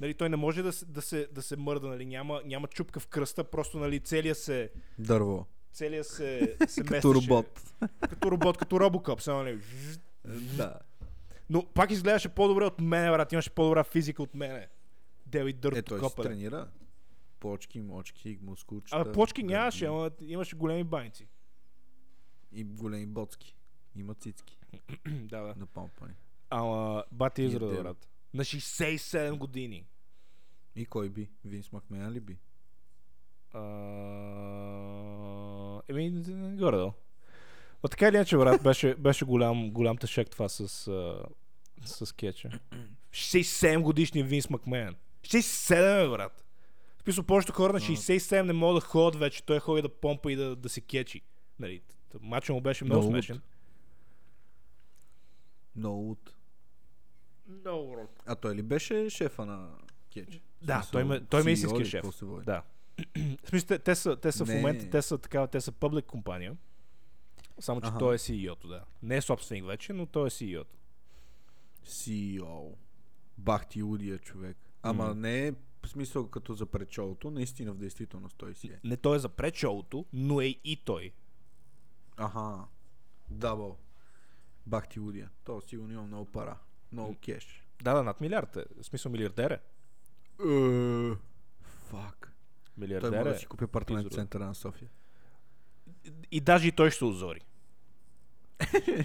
Нали, 0.00 0.14
той 0.14 0.28
не 0.28 0.36
може 0.36 0.62
да, 0.62 0.72
се- 0.72 0.84
да, 0.86 1.02
се, 1.02 1.28
да 1.32 1.42
се 1.42 1.56
мърда, 1.56 1.88
нали, 1.88 2.06
няма, 2.06 2.40
няма 2.44 2.66
чупка 2.68 3.00
в 3.00 3.06
кръста, 3.06 3.44
просто 3.44 3.78
нали, 3.78 4.00
целият 4.00 4.38
се, 4.38 4.70
Дърво. 4.98 5.46
целият 5.72 6.06
се, 6.06 6.56
се 6.68 6.82
Като 6.82 7.14
робот. 7.14 7.60
Като 8.00 8.30
робот, 8.30 8.56
като 8.56 8.80
робокоп. 8.80 9.20
Само, 9.20 9.42
нали. 9.42 9.58
Да. 10.26 10.78
Но 11.50 11.66
пак 11.66 11.90
изглеждаше 11.90 12.28
по-добре 12.28 12.64
от 12.64 12.80
мене, 12.80 13.10
брат. 13.10 13.32
Имаше 13.32 13.50
по-добра 13.50 13.84
физика 13.84 14.22
от 14.22 14.34
мене. 14.34 14.68
Дел 15.26 15.44
и 15.44 15.52
дърт 15.52 15.76
Е, 15.76 15.82
той 15.82 16.00
копеле. 16.00 16.28
тренира. 16.28 16.68
Почки, 17.40 17.80
мочки, 17.80 18.38
мускулчета. 18.42 19.12
Почки 19.12 19.42
гърди 19.42 19.54
нямаше, 19.54 19.86
ама 19.86 20.10
имаше 20.20 20.56
големи 20.56 20.84
баници. 20.84 21.28
И 22.52 22.64
големи 22.64 23.06
боцки. 23.06 23.56
Има 23.96 24.14
цицки. 24.14 24.58
да, 25.06 25.40
да. 25.40 25.54
Напомпани. 25.56 26.14
Ама 26.50 27.04
бати 27.12 27.42
И 27.42 27.46
изрода, 27.46 27.66
дебел. 27.66 27.82
брат. 27.82 28.08
На 28.34 28.44
67 28.44 29.36
години. 29.36 29.86
И 30.76 30.86
кой 30.86 31.08
би? 31.08 31.28
Винс 31.44 31.72
Макмеян 31.72 32.12
ли 32.12 32.20
би? 32.20 32.38
А... 33.52 33.60
Еми, 35.88 36.10
горе 36.56 36.76
Но 36.76 37.88
така 37.90 38.08
или 38.08 38.16
иначе, 38.16 38.36
брат, 38.36 38.62
беше, 38.62 38.94
беше 38.94 39.24
голям, 39.24 39.70
голям 39.70 39.96
тъшек 39.96 40.30
това 40.30 40.48
с, 40.48 40.88
а, 40.88 41.26
с 41.84 42.12
кетча. 42.12 42.50
67 43.10 43.78
годишни 43.82 44.22
Винс 44.22 44.50
Макмен. 44.50 44.96
67, 45.22 46.02
бе, 46.04 46.08
брат. 46.08 46.45
В 47.06 47.08
смисъл, 47.08 47.24
повечето 47.24 47.52
хора 47.52 47.72
на 47.72 47.80
67 47.80 48.42
не 48.42 48.52
могат 48.52 48.76
да 48.76 48.86
ходят 48.86 49.16
вече. 49.16 49.42
Той 49.42 49.60
ходи 49.60 49.82
да 49.82 49.88
помпа 49.90 50.32
и 50.32 50.36
да, 50.36 50.56
да 50.56 50.68
се 50.68 50.80
кечи. 50.80 51.20
Нали, 51.58 51.80
матчът 52.20 52.54
му 52.54 52.60
беше 52.60 52.84
много 52.84 53.00
Много 53.00 53.12
смешен. 53.12 53.40
No 55.78 55.86
Wood. 55.86 56.30
Много, 57.48 57.92
брат. 57.92 58.22
А 58.26 58.34
той 58.34 58.54
ли 58.54 58.62
беше 58.62 59.10
шефа 59.10 59.46
на 59.46 59.68
Кетч? 60.10 60.40
Да, 60.62 60.82
В 60.82 60.90
той 60.90 61.04
ме- 61.04 61.08
смисъл, 61.08 61.26
той 61.26 61.42
ме 61.42 61.46
CEO 61.46 61.52
истинския 61.52 61.80
ли, 61.80 61.84
шеф. 61.86 62.04
Да. 62.44 62.62
В 63.44 63.48
смисъл, 63.48 63.66
те, 63.66 63.78
те 63.78 63.94
са, 63.94 64.16
те 64.16 64.32
са 64.32 64.44
в 64.44 64.48
Не. 64.48 64.54
момента, 64.54 64.90
те 64.90 65.02
са 65.02 65.18
такава, 65.18 65.46
те 65.46 65.60
са 65.60 65.72
публик 65.72 66.04
компания. 66.04 66.56
Само, 67.58 67.80
че 67.80 67.88
Аха. 67.88 67.98
той 67.98 68.14
е 68.14 68.18
CEO-то, 68.18 68.68
да. 68.68 68.84
Не 69.02 69.16
е 69.16 69.22
собственик 69.22 69.66
вече, 69.66 69.92
но 69.92 70.06
той 70.06 70.26
е 70.26 70.30
CEO-то. 70.30 70.76
CEO. 71.84 72.74
Бахти 73.38 73.82
Удия 73.82 74.18
човек. 74.18 74.56
Ама 74.82 75.04
М. 75.04 75.14
не 75.14 75.46
е 75.46 75.52
в 75.82 75.88
смисъл 75.88 76.28
като 76.28 76.54
за 76.54 76.66
предшоуто, 76.66 77.30
наистина 77.30 77.72
в 77.72 77.76
действителност 77.76 78.36
той 78.36 78.54
си 78.54 78.66
е. 78.66 78.80
Не 78.84 78.96
той 78.96 79.16
е 79.16 79.18
за 79.18 79.28
предшоуто, 79.28 80.04
но 80.12 80.40
е 80.40 80.46
и 80.46 80.82
той. 80.84 81.12
Аха. 82.16 82.64
Дабъл. 83.30 83.78
Бахти 84.66 85.00
Удия. 85.00 85.30
То 85.44 85.60
сигурно 85.60 85.92
има 85.92 86.02
много 86.02 86.24
пара. 86.24 86.58
Много 86.92 87.16
кеш. 87.24 87.66
Да, 87.82 87.94
да, 87.94 88.02
над 88.02 88.20
милиард 88.20 88.56
е. 88.56 88.64
В 88.80 88.84
смисъл 88.84 89.12
милиардер 89.12 89.50
е. 89.50 89.60
Фак. 91.62 92.32
Той 92.64 92.86
Милиардер 92.86 93.10
може 93.10 93.30
е. 93.30 93.32
да 93.32 93.38
си 93.38 93.46
купи 93.46 93.64
апартамент 93.64 94.08
в 94.08 94.14
центъра 94.14 94.46
на 94.46 94.54
София. 94.54 94.90
И 96.30 96.40
даже 96.40 96.68
и 96.68 96.72
той 96.72 96.90
ще 96.90 96.98
се 96.98 97.04
озори. 97.04 97.40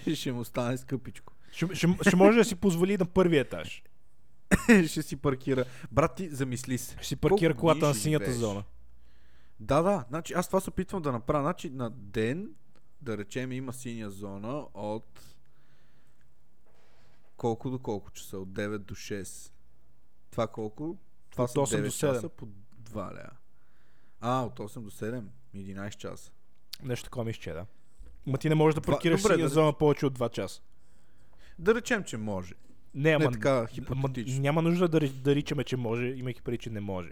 ще 0.16 0.32
му 0.32 0.44
стане 0.44 0.78
скъпичко. 0.78 1.34
Ще, 1.52 1.76
ще, 1.76 1.88
ще 2.08 2.16
може 2.16 2.38
да 2.38 2.46
си 2.46 2.56
позволи 2.56 2.98
на 2.98 3.06
първия 3.06 3.42
етаж. 3.42 3.84
ще 4.88 5.02
си 5.02 5.16
паркира. 5.16 5.66
Брат 5.92 6.16
ти, 6.16 6.30
замисли 6.30 6.78
се. 6.78 6.96
Ще 6.98 7.08
си 7.08 7.16
паркира 7.16 7.54
Колко 7.54 7.60
колата 7.60 7.86
на 7.86 7.94
синята 7.94 8.26
живееш? 8.26 8.40
зона. 8.40 8.64
Да, 9.60 9.82
да. 9.82 10.06
Значи, 10.10 10.34
аз 10.34 10.48
това 10.48 10.60
се 10.60 10.70
опитвам 10.70 11.02
да 11.02 11.12
направя. 11.12 11.44
Значи, 11.44 11.70
на 11.70 11.90
ден, 11.90 12.50
да 13.02 13.18
речем, 13.18 13.52
има 13.52 13.74
синя 13.74 14.10
зона 14.10 14.66
от 14.74 15.20
колко 17.38 17.70
до 17.70 17.80
колко 17.80 18.12
часа? 18.12 18.38
От 18.38 18.50
9 18.50 18.78
до 18.78 18.96
6. 18.96 19.52
Това 20.32 20.48
колко? 20.48 20.98
Това 21.30 21.44
От 21.44 21.50
са 21.50 21.60
8 21.60 21.78
9 21.78 21.82
до 21.82 21.88
7. 21.88 22.00
часа 22.00 22.30
по 22.30 22.48
2 22.84 22.96
ля. 23.16 23.30
А, 24.20 24.42
от 24.42 24.60
8 24.60 24.80
до 24.80 24.92
7. 24.92 25.24
11 25.56 25.90
часа. 25.92 26.32
Нещо 26.84 27.04
такова 27.04 27.26
ми 27.26 27.34
ще, 27.34 27.54
да. 27.54 27.66
Ма 28.26 28.38
ти 28.38 28.50
не 28.50 28.56
можеш 28.56 28.76
да 28.76 28.82
паркираш 28.82 29.22
добре, 29.22 29.36
синя 29.36 29.48
да- 29.48 29.54
зона 29.54 29.74
повече 29.74 30.06
от 30.06 30.20
2 30.20 30.32
часа. 30.32 30.62
Да 31.60 31.76
речем, 31.76 32.04
че 32.04 32.18
може. 32.18 32.54
Не, 32.94 33.10
ама, 33.12 33.26
не 33.26 33.32
така 33.32 33.68
ама 33.90 34.10
няма 34.28 34.62
нужда 34.62 34.88
да, 34.88 35.00
да 35.10 35.36
ричаме, 35.36 35.64
че 35.64 35.78
може, 35.78 36.06
имайки 36.06 36.42
преди, 36.42 36.58
че 36.58 36.70
не 36.70 36.80
може. 36.80 37.12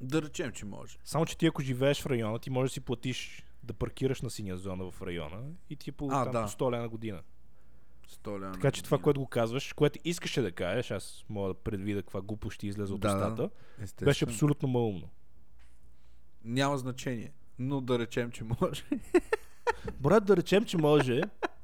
Да 0.00 0.22
речем, 0.22 0.52
че 0.52 0.64
може. 0.64 0.98
Само, 1.04 1.26
че 1.26 1.38
ти 1.38 1.46
ако 1.46 1.62
живееш 1.62 2.02
в 2.02 2.06
района, 2.06 2.38
ти 2.38 2.50
можеш 2.50 2.70
да 2.70 2.74
си 2.74 2.80
платиш 2.80 3.44
да 3.62 3.72
паркираш 3.72 4.22
на 4.22 4.30
синя 4.30 4.56
зона 4.56 4.90
в 4.90 5.02
района 5.02 5.42
и 5.70 5.76
ти 5.76 5.90
е 5.90 5.92
по, 5.92 6.08
А, 6.10 6.24
там, 6.24 6.32
да. 6.32 6.42
по 6.42 6.48
100 6.48 6.72
лева 6.72 6.82
на 6.82 6.88
година. 6.88 7.22
100 8.08 8.40
ля 8.40 8.46
на 8.46 8.52
Така 8.52 8.70
че 8.70 8.82
това, 8.82 8.96
година. 8.96 9.04
което 9.04 9.20
го 9.20 9.26
казваш, 9.26 9.72
което 9.72 9.98
искаше 10.04 10.42
да 10.42 10.52
кажеш, 10.52 10.90
аз 10.90 11.24
мога 11.28 11.48
да 11.48 11.54
предвида 11.54 12.02
каква 12.02 12.20
глупост 12.22 12.54
ще 12.54 12.66
излезе 12.66 12.92
от 12.92 13.00
да. 13.00 13.08
устата, 13.08 13.50
Естествено. 13.80 14.06
беше 14.08 14.24
абсолютно 14.24 14.68
малумно. 14.68 15.08
Няма 16.44 16.78
значение. 16.78 17.32
Но 17.58 17.80
да 17.80 17.98
речем, 17.98 18.30
че 18.30 18.44
може. 18.44 18.84
Брат, 20.00 20.24
да 20.24 20.36
речем, 20.36 20.64
че 20.64 20.76
може, 20.76 21.20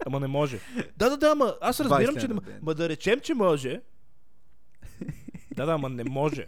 ама 0.07 0.20
не 0.20 0.26
може. 0.26 0.61
Да, 0.96 1.11
да, 1.11 1.16
да, 1.16 1.28
ама 1.28 1.55
аз 1.61 1.80
разбирам, 1.80 2.14
20 2.14 2.20
че 2.20 2.28
не 2.28 2.34
на 2.34 2.40
м- 2.40 2.40
ден. 2.42 2.59
Ма 2.62 2.74
да 2.74 2.88
речем, 2.88 3.20
че 3.20 3.34
може. 3.34 3.80
Да, 5.57 5.66
да, 5.66 5.72
ама 5.72 5.88
не 5.88 6.05
може. 6.05 6.46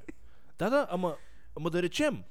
Да, 0.59 0.71
да, 0.71 0.87
ама, 0.91 1.17
ама 1.57 1.71
да 1.71 1.83
речем. 1.83 2.23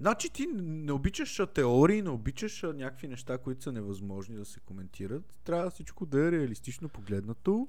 Значи 0.00 0.30
ти 0.30 0.46
не 0.54 0.92
обичаш 0.92 1.40
теории, 1.54 2.02
не 2.02 2.10
обичаш 2.10 2.62
някакви 2.64 3.08
неща, 3.08 3.38
които 3.38 3.62
са 3.62 3.72
невъзможни 3.72 4.36
да 4.36 4.44
се 4.44 4.60
коментират. 4.60 5.22
Трябва 5.44 5.70
всичко 5.70 6.06
да 6.06 6.20
е 6.20 6.32
реалистично 6.32 6.88
погледнато 6.88 7.68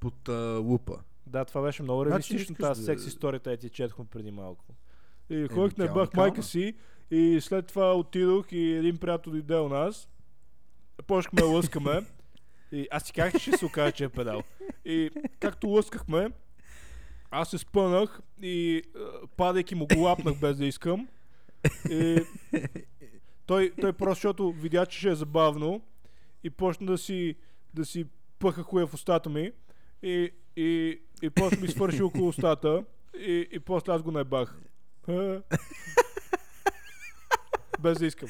под 0.00 0.28
а, 0.28 0.32
лупа. 0.58 0.98
Да, 1.26 1.44
това 1.44 1.62
беше 1.62 1.82
много 1.82 2.02
Значи 2.02 2.12
реалистично, 2.12 2.42
искаш 2.42 2.58
тази 2.58 2.80
да- 2.80 2.84
секс 2.86 3.06
историята, 3.06 3.50
я 3.50 3.56
ти 3.56 3.68
четохме 3.68 4.04
преди 4.04 4.30
малко. 4.30 4.64
И 5.30 5.48
ходих 5.48 5.76
на 5.78 5.88
бах 5.88 6.14
майка 6.14 6.42
си 6.42 6.74
и 7.12 7.40
след 7.40 7.66
това 7.66 7.94
отидох 7.94 8.52
и 8.52 8.72
един 8.72 8.98
приятел 8.98 9.32
дойде 9.32 9.56
у 9.56 9.68
нас. 9.68 10.08
Почнахме 11.06 11.40
да 11.40 11.46
лъскаме. 11.46 12.00
И 12.72 12.88
аз 12.90 13.04
ти 13.04 13.12
казах, 13.12 13.42
ще 13.42 13.56
се 13.56 13.64
окаже, 13.66 13.92
че 13.92 14.04
е 14.04 14.08
педал. 14.08 14.42
И 14.84 15.10
както 15.40 15.68
лъскахме, 15.68 16.28
аз 17.30 17.50
се 17.50 17.58
спънах 17.58 18.20
и 18.42 18.82
а, 18.96 19.26
падайки 19.36 19.74
му 19.74 19.86
го 19.86 20.00
лапнах 20.00 20.40
без 20.40 20.56
да 20.56 20.66
искам. 20.66 21.08
И 21.90 22.18
той, 23.46 23.72
той 23.80 23.92
просто, 23.92 24.14
защото 24.14 24.52
видя, 24.52 24.86
че 24.86 24.98
ще 24.98 25.10
е 25.10 25.14
забавно 25.14 25.82
и 26.44 26.50
почна 26.50 26.86
да 26.86 26.98
си, 26.98 27.36
да 27.74 27.84
си 27.84 28.06
пъха 28.38 28.62
хуя 28.62 28.86
в 28.86 28.94
устата 28.94 29.30
ми 29.30 29.52
и, 30.02 30.30
и, 30.56 31.00
и 31.22 31.30
после 31.30 31.56
ми 31.56 31.68
свърши 31.68 32.02
около 32.02 32.28
устата 32.28 32.84
и, 33.18 33.48
и 33.52 33.60
после 33.60 33.92
аз 33.92 34.02
го 34.02 34.10
наебах. 34.10 34.58
Без 37.82 37.98
да 37.98 38.06
искам. 38.06 38.28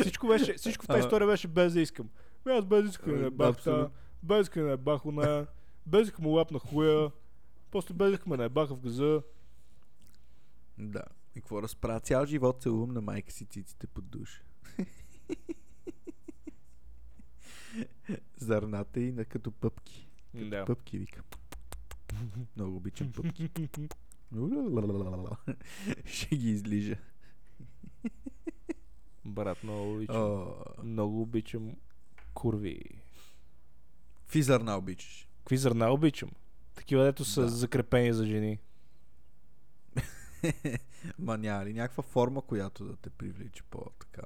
Всичко, 0.00 0.26
беше, 0.28 0.54
всичко 0.54 0.84
в 0.84 0.88
тази 0.88 1.00
история 1.00 1.28
беше 1.28 1.48
без 1.48 1.72
да 1.72 1.80
искам. 1.80 2.08
Бе, 2.44 2.52
Аз 2.52 2.64
без 2.64 2.82
да 2.82 2.88
искам 2.88 3.12
да 3.12 3.18
Е, 3.18 3.20
наебах 3.20 3.46
та, 3.46 3.50
абсолютно. 3.70 3.90
без 4.22 4.48
да 4.48 4.60
наебах 4.62 5.06
она, 5.06 5.46
без 5.86 6.08
искам 6.08 6.24
му 6.24 6.30
лапна 6.30 6.58
хуя, 6.58 7.10
после 7.70 7.94
без 7.94 8.08
да 8.08 8.14
искам 8.14 8.30
да 8.30 8.36
наебаха 8.36 8.74
в 8.74 8.80
газа. 8.80 9.22
Да. 10.78 11.02
И 11.34 11.40
какво 11.40 11.62
разправя? 11.62 12.00
Цял 12.00 12.26
живот 12.26 12.62
целувам 12.62 12.90
на 12.90 13.00
майка 13.00 13.32
си 13.32 13.46
циците 13.46 13.86
под 13.86 14.08
душ. 14.08 14.42
Зърната 18.36 19.00
и 19.00 19.12
на 19.12 19.24
като 19.24 19.50
пъпки. 19.52 20.08
Да. 20.34 20.64
Пъпки, 20.64 20.98
вика. 20.98 21.22
Много 22.56 22.76
обичам 22.76 23.12
пъпки. 23.12 23.50
Ще 26.04 26.36
ги 26.36 26.50
излижа. 26.50 26.96
Брат, 29.24 29.62
много 29.64 29.94
обичам. 29.94 30.16
О, 30.16 30.54
Много 30.82 31.22
обичам 31.22 31.76
курви. 32.34 32.80
Какви 34.20 34.42
зърна 34.42 34.76
обичаш? 34.76 35.28
Какви 35.38 35.56
зърна 35.56 35.90
обичам? 35.90 36.30
Такива, 36.74 37.04
дето 37.04 37.24
са 37.24 37.40
Да. 37.40 37.48
закрепени 37.48 38.12
за 38.12 38.26
жени. 38.26 38.58
Ма 41.18 41.38
няма 41.38 41.64
ли 41.64 41.72
някаква 41.72 42.02
форма, 42.02 42.42
която 42.42 42.84
да 42.84 42.96
те 42.96 43.10
привлича 43.10 43.64
по-така? 43.70 44.22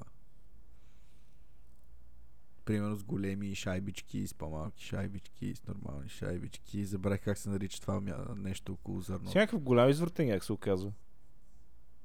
Примерно 2.65 2.97
с 2.97 3.05
големи 3.05 3.55
шайбички, 3.55 4.27
с 4.27 4.35
по-малки 4.35 4.85
шайбички, 4.85 5.55
с 5.55 5.67
нормални 5.67 6.09
шайбички. 6.09 6.85
Забравих 6.85 7.21
как 7.21 7.39
се 7.39 7.49
нарича 7.49 7.81
това 7.81 8.01
нещо 8.37 8.73
около 8.73 9.01
зърно. 9.01 9.31
С 9.31 9.35
някакъв 9.35 9.61
голям 9.61 9.91
извъртеняк 9.91 10.45
се 10.45 10.53
оказва. 10.53 10.93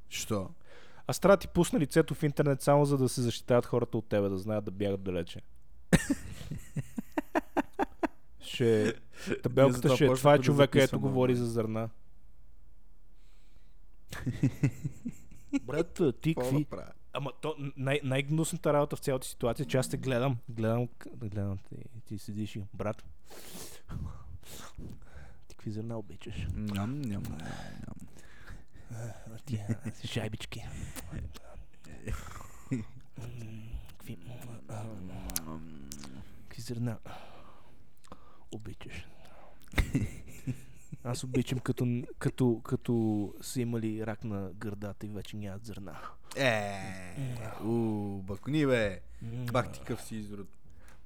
Що? 0.09 0.49
Аз 1.07 1.19
трябва 1.19 1.37
да 1.37 1.41
ти 1.41 1.47
пусна 1.47 1.79
лицето 1.79 2.15
в 2.15 2.23
интернет 2.23 2.61
само 2.61 2.85
за 2.85 2.97
да 2.97 3.09
се 3.09 3.21
защитават 3.21 3.65
хората 3.65 3.97
от 3.97 4.09
тебе, 4.09 4.29
да 4.29 4.37
знаят 4.37 4.65
да 4.65 4.71
бягат 4.71 5.03
далече. 5.03 5.41
ще... 8.39 8.93
Табелката 9.43 9.95
ще 9.95 10.05
е 10.05 10.13
това 10.13 10.33
е 10.33 10.37
да 10.37 10.43
човека, 10.43 10.83
ето 10.83 10.99
говори 10.99 11.35
за 11.35 11.45
зърна. 11.45 11.89
Брат, 15.63 16.01
ти 16.21 16.35
какви... 16.35 16.67
Ама 17.13 17.31
то 17.41 17.55
най- 17.77 17.99
най-гнусната 18.03 18.73
работа 18.73 18.95
в 18.95 18.99
цялата 18.99 19.27
ситуация, 19.27 19.63
е, 19.63 19.67
че 19.67 19.77
аз 19.77 19.89
те 19.89 19.97
гледам, 19.97 20.37
гледам, 20.49 20.87
гледам 21.15 21.57
ти, 21.57 21.75
ти 22.05 22.17
седиш 22.17 22.55
и 22.55 22.63
брат. 22.73 23.03
Ти 25.47 25.55
какви 25.55 25.71
зърна 25.71 25.97
обичаш? 25.97 26.47
Ням, 26.53 27.01
ням, 27.01 27.23
ням. 27.23 27.93
А, 28.91 29.37
Ти 29.91 30.07
шайбички. 30.07 30.65
Какви, 33.97 34.17
какви 36.47 36.61
зърна 36.61 36.97
обичаш? 38.51 39.07
Аз 41.09 41.23
обичам 41.23 41.59
като, 41.59 42.03
като, 42.19 42.61
като 42.63 43.33
са 43.41 43.61
имали 43.61 44.05
рак 44.05 44.23
на 44.23 44.49
гърдата 44.53 45.05
и 45.05 45.09
вече 45.09 45.37
нямат 45.37 45.65
зърна. 45.65 45.99
Е, 46.35 46.79
у, 47.63 48.21
бакуни 48.21 48.65
бе. 48.65 48.99
Бах 49.21 49.71
ти 49.71 49.81
къв 49.85 50.01
си 50.01 50.15
изрод. 50.15 50.47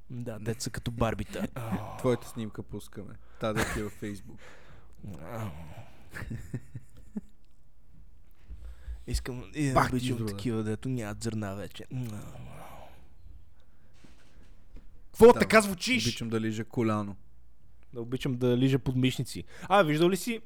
Да, 0.10 0.39
деца 0.39 0.70
като 0.70 0.91
барбита. 0.91 1.47
Твоята 1.97 2.28
снимка 2.28 2.64
пускаме. 2.64 3.14
Та 3.39 3.54
да 3.54 3.74
ти 3.74 3.80
е 3.80 3.84
във 3.84 3.93
Фейсбук. 3.93 4.39
Искам 9.08 9.43
и 9.56 9.74
Пак 9.74 9.89
обичам 9.89 10.16
изрода. 10.16 10.32
такива, 10.32 10.64
дето 10.64 10.89
нямат 10.89 11.24
зърна 11.24 11.56
вече. 11.56 11.86
Какво 15.12 15.34
така 15.34 15.62
звучиш? 15.62 16.08
Обичам 16.08 16.30
да 16.30 16.41
лижа 16.41 16.66
коляно. 16.66 17.16
Да 17.94 18.02
обичам 18.02 18.34
да 18.38 18.58
лижа 18.58 18.80
подмишници. 18.80 19.44
А, 19.64 19.84
виждал 19.84 20.10
ли 20.10 20.18
си? 20.18 20.41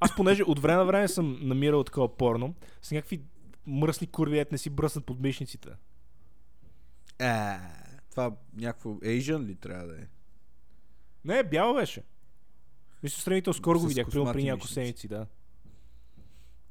Аз 0.00 0.16
понеже 0.16 0.42
от 0.42 0.58
време 0.58 0.76
на 0.78 0.84
време 0.84 1.08
съм 1.08 1.38
намирал 1.42 1.84
такова 1.84 2.16
порно 2.16 2.54
с 2.82 2.90
някакви 2.90 3.22
мръсни 3.66 4.06
курви, 4.06 4.38
ет 4.38 4.52
не 4.52 4.58
си 4.58 4.70
бръснат 4.70 5.04
подмишниците. 5.04 5.68
Е, 7.18 7.56
това 8.10 8.32
някакво 8.54 8.90
Asian 8.90 9.46
ли 9.46 9.54
трябва 9.54 9.86
да 9.86 9.94
е? 9.94 10.06
Не, 11.24 11.42
бяла 11.42 11.74
беше. 11.74 12.02
Мисля, 13.02 13.22
сравнително 13.22 13.54
скоро 13.54 13.80
го 13.80 13.86
видях, 13.86 14.10
примерно 14.10 14.32
при 14.32 14.44
няколко 14.44 14.68
седмици, 14.68 15.08
да. 15.08 15.26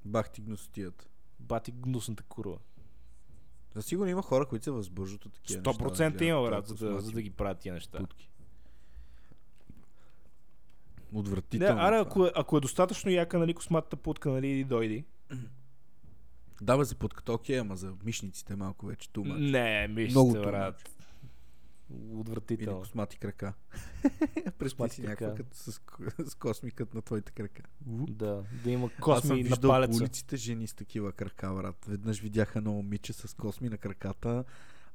Бах 0.05 0.31
ти 0.31 0.41
гносотията. 0.41 1.05
Бати 1.39 1.71
гнусната 1.71 2.23
курва. 2.23 2.57
За 3.75 3.81
сигурно 3.81 4.11
има 4.11 4.21
хора, 4.21 4.45
които 4.45 4.63
се 4.63 4.71
възбуждат 4.71 5.25
от 5.25 5.33
такива 5.33 5.61
неща. 5.65 5.83
100% 5.83 6.17
да 6.17 6.25
има, 6.25 6.41
брат, 6.41 6.67
за 6.67 6.75
да, 6.75 7.01
за 7.01 7.11
да 7.11 7.21
ги 7.21 7.29
правят 7.29 7.59
тия 7.59 7.73
неща. 7.73 7.97
путки. 7.97 8.30
Не, 11.11 11.19
Отвратително. 11.19 11.81
аре, 11.81 11.95
е 11.95 12.01
ако, 12.01 12.25
е- 12.25 12.31
ако 12.35 12.57
е 12.57 12.61
достатъчно 12.61 13.11
яка, 13.11 13.39
нали, 13.39 13.53
косматата 13.53 13.95
путка, 13.95 14.29
нали, 14.29 14.47
и 14.49 14.63
дойди. 14.63 15.05
Да, 16.61 16.77
бе, 16.77 16.83
за 16.83 16.95
подката 16.95 17.33
окей, 17.33 17.59
ама 17.59 17.75
за 17.75 17.93
мишниците 18.05 18.55
малко 18.55 18.85
вече 18.85 19.09
тума. 19.09 19.35
Не, 19.35 19.87
мишите, 19.87 20.11
Много 20.11 20.33
брат. 20.33 20.75
тумач. 20.75 20.95
Или 21.93 22.15
Отвратително. 22.15 22.79
космати 22.79 23.17
крака. 23.17 23.53
Представи 24.59 24.89
си 24.89 25.01
някаква 25.01 25.35
като 25.35 25.57
с, 25.57 25.81
с 26.25 26.35
космикът 26.35 26.93
на 26.93 27.01
твоите 27.01 27.31
крака. 27.31 27.63
Да, 27.87 28.43
да 28.63 28.71
има 28.71 28.89
косми 28.91 29.29
на 29.29 29.35
виждал 29.35 29.57
по 29.61 29.67
палеца. 29.67 29.97
улиците 29.97 30.37
жени 30.37 30.67
с 30.67 30.73
такива 30.73 31.11
крака, 31.11 31.53
брат. 31.53 31.85
Веднъж 31.87 32.19
видяха 32.19 32.59
едно 32.59 32.71
момиче 32.71 33.13
с 33.13 33.35
косми 33.35 33.69
на 33.69 33.77
краката, 33.77 34.43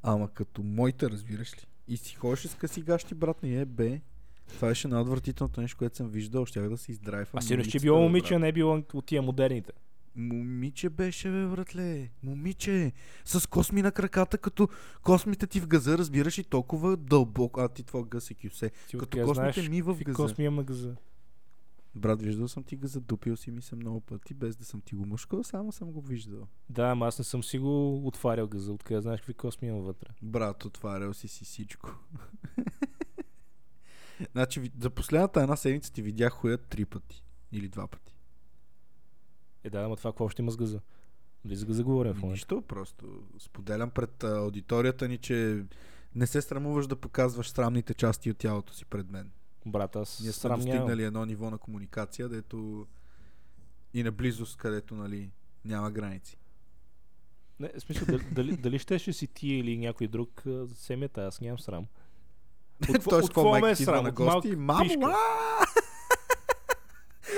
ама 0.03 0.29
като 0.29 0.63
моите, 0.63 1.11
разбираш 1.11 1.55
ли? 1.55 1.67
И 1.89 1.97
си 1.97 2.15
ходеше 2.15 2.49
с 2.49 2.55
къси 2.55 2.83
гащи, 2.83 3.15
брат, 3.15 3.43
не 3.43 3.61
е 3.61 3.65
бе. 3.65 4.01
Това 4.49 4.69
беше 4.69 4.89
най-отвратителното 4.89 5.61
нещо, 5.61 5.79
което 5.79 5.97
съм 5.97 6.09
виждал. 6.09 6.47
Щях 6.47 6.69
да 6.69 6.77
се 6.77 6.93
издрайфам. 6.93 7.31
А 7.33 7.37
на 7.37 7.43
сигурно 7.43 7.65
ще 7.65 7.69
е 7.69 7.79
улицата, 7.79 7.83
било 7.83 8.01
момиче, 8.01 8.35
а 8.35 8.39
не 8.39 8.49
е 8.49 8.53
било 8.53 8.83
от 8.95 9.07
тия 9.07 9.23
модерните. 9.23 9.73
Момиче 10.17 10.91
беше, 10.91 11.31
бе, 11.31 11.47
братле. 11.47 12.11
Момиче. 12.23 12.93
С 13.25 13.49
косми 13.49 13.83
на 13.83 13.93
краката, 13.93 14.39
като 14.39 14.69
космите 15.03 15.47
ти 15.47 15.61
в 15.61 15.67
газа, 15.67 15.99
разбираш 15.99 16.39
и 16.39 16.45
толкова 16.45 16.97
дълбоко. 16.97 17.61
А 17.61 17.69
ти 17.69 17.83
твой 17.83 18.05
гъс 18.05 18.31
е 18.31 18.35
кюсе. 18.35 18.71
Ти 18.89 18.99
Като 18.99 19.19
космите 19.19 19.35
знаеш 19.35 19.69
ми 19.69 19.83
в 19.83 19.97
газа. 20.05 20.17
косми 20.17 20.45
има 20.45 20.65
газа. 20.65 20.97
Брат, 21.95 22.23
виждал 22.23 22.49
съм 22.49 22.63
ти 22.63 22.77
газа, 22.77 23.01
дупил 23.01 23.37
си 23.37 23.51
ми 23.51 23.63
се 23.63 23.77
много 23.77 24.01
пъти, 24.01 24.35
без 24.35 24.57
да 24.57 24.65
съм 24.65 24.81
ти 24.81 24.95
го 24.95 25.07
мушкал, 25.07 25.45
само 25.45 25.73
съм 25.73 25.93
го 25.93 26.01
виждал. 26.01 26.47
Да, 26.71 26.83
ама 26.83 27.07
аз 27.07 27.19
не 27.19 27.25
съм 27.25 27.43
си 27.45 27.59
го 27.59 28.07
отварял 28.07 28.47
газа. 28.49 28.73
Откъде 28.73 29.01
знаеш 29.01 29.21
какви 29.21 29.35
косми 29.35 29.69
има 29.69 29.79
вътре. 29.79 30.09
Брат, 30.23 30.65
отварял 30.65 31.15
си 31.15 31.29
си 31.29 31.45
всичко. 31.45 31.91
значи, 34.33 34.71
за 34.81 34.91
последната 34.91 35.41
една 35.41 35.57
седмица 35.57 35.93
ти 35.93 36.03
видях 36.03 36.33
хуя 36.33 36.59
три 36.59 36.85
пъти. 36.85 37.25
Или 37.53 37.69
два 37.69 37.87
пъти. 37.87 38.17
Е, 39.65 39.71
да, 39.71 39.83
ама 39.83 39.97
това 39.97 40.13
какво 40.13 40.29
ще 40.29 40.43
има 40.43 40.51
с 40.51 40.57
газа? 40.57 40.81
Дали 41.45 41.57
за 41.57 41.67
газа 41.67 41.85
говорим 41.85 42.13
в 42.13 42.17
момента? 42.17 42.33
Нищо, 42.33 42.63
просто 42.63 43.23
споделям 43.39 43.91
пред 43.91 44.25
аудиторията 44.25 45.09
ни, 45.09 45.19
че 45.19 45.65
не 46.15 46.27
се 46.27 46.43
срамуваш 46.43 46.87
да 46.87 46.97
показваш 46.97 47.51
срамните 47.51 47.95
части 47.95 48.31
от 48.31 48.39
тялото 48.39 48.75
си 48.75 48.85
пред 48.85 49.11
мен. 49.11 49.31
Брат, 49.67 49.97
аз 49.97 50.21
Ние 50.21 50.33
сме 50.33 50.57
достигнали 50.57 51.05
едно 51.05 51.25
ниво 51.25 51.51
на 51.51 51.59
комуникация, 51.59 52.29
дето 52.29 52.87
и 53.95 54.03
на 54.03 54.13
близост, 54.13 54.57
където 54.57 54.95
нали, 54.95 55.31
няма 55.65 55.91
граници. 55.91 56.37
Не, 57.61 57.69
в 57.69 57.81
смисъл, 57.81 58.07
дали, 58.07 58.25
дали, 58.33 58.57
дали 58.57 58.79
щеше 58.79 59.13
си 59.13 59.27
ти 59.27 59.49
или 59.49 59.79
някой 59.79 60.09
друг 60.09 60.45
семията, 60.75 61.25
аз 61.25 61.41
нямам 61.41 61.59
срам. 61.59 61.87
Какво- 62.93 63.17
от 63.17 63.27
какво 63.27 63.53
ме 63.53 63.59
е 63.59 63.61
майка 63.61 63.77
ти 63.77 63.83
идва 63.83 64.03
на 64.03 64.09
От 64.09 64.15
гости? 64.15 64.57
Мамо! 64.57 65.15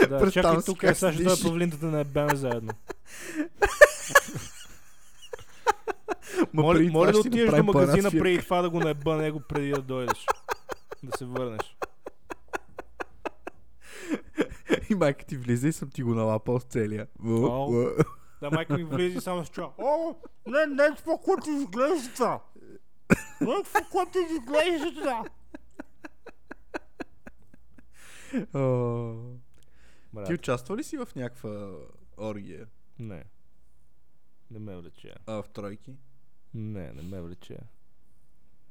Да, 0.09 0.31
чакай 0.31 0.57
тук, 0.67 0.79
как 0.79 0.97
сега 0.97 1.13
ще 1.13 1.23
дойда 1.23 1.43
павлинтата 1.43 1.87
на 1.87 2.01
ебеме 2.01 2.37
заедно. 2.37 2.73
Ма 6.53 6.63
моля 6.63 7.07
да 7.07 7.13
ти 7.13 7.29
отидеш 7.29 7.51
до 7.51 7.63
магазина 7.63 8.11
преди 8.11 8.39
това 8.39 8.63
да 8.63 8.71
го 8.71 8.81
наеба 8.81 9.17
него 9.17 9.41
преди 9.49 9.71
да 9.71 9.83
дойдеш. 9.83 10.27
Да 11.03 11.19
се 11.19 11.25
върнеш. 11.25 11.77
И 14.91 14.95
майка 14.95 15.25
ти 15.25 15.37
влиза 15.37 15.69
и 15.69 15.73
съм 15.73 15.91
ти 15.91 16.03
го 16.03 16.15
налапал 16.15 16.61
с 16.61 16.65
целия. 16.65 17.07
Да, 18.43 18.51
майка 18.51 18.77
ми 18.77 18.85
влиза 18.85 19.19
и 19.19 19.21
само 19.21 19.45
се 19.45 19.51
чува. 19.51 19.69
О, 19.79 20.15
не, 20.47 20.67
не, 20.67 20.95
това, 20.97 21.19
което 21.25 21.51
изглежда. 21.51 22.39
Не, 23.41 23.63
това, 23.65 23.81
което 23.93 24.19
изглежда. 24.19 25.25
Брат, 30.13 30.27
Ти 30.27 30.35
участва 30.35 30.77
ли 30.77 30.85
си 30.85 30.97
в 30.99 31.09
някаква 31.17 31.77
оргия? 32.19 32.67
не. 32.99 33.25
Не 34.51 34.59
ме 34.59 34.77
влече. 34.77 35.15
А, 35.27 35.43
в 35.43 35.49
тройки? 35.49 35.97
Не, 36.55 36.93
не 36.93 37.03
ме 37.03 37.21
влече. 37.21 37.59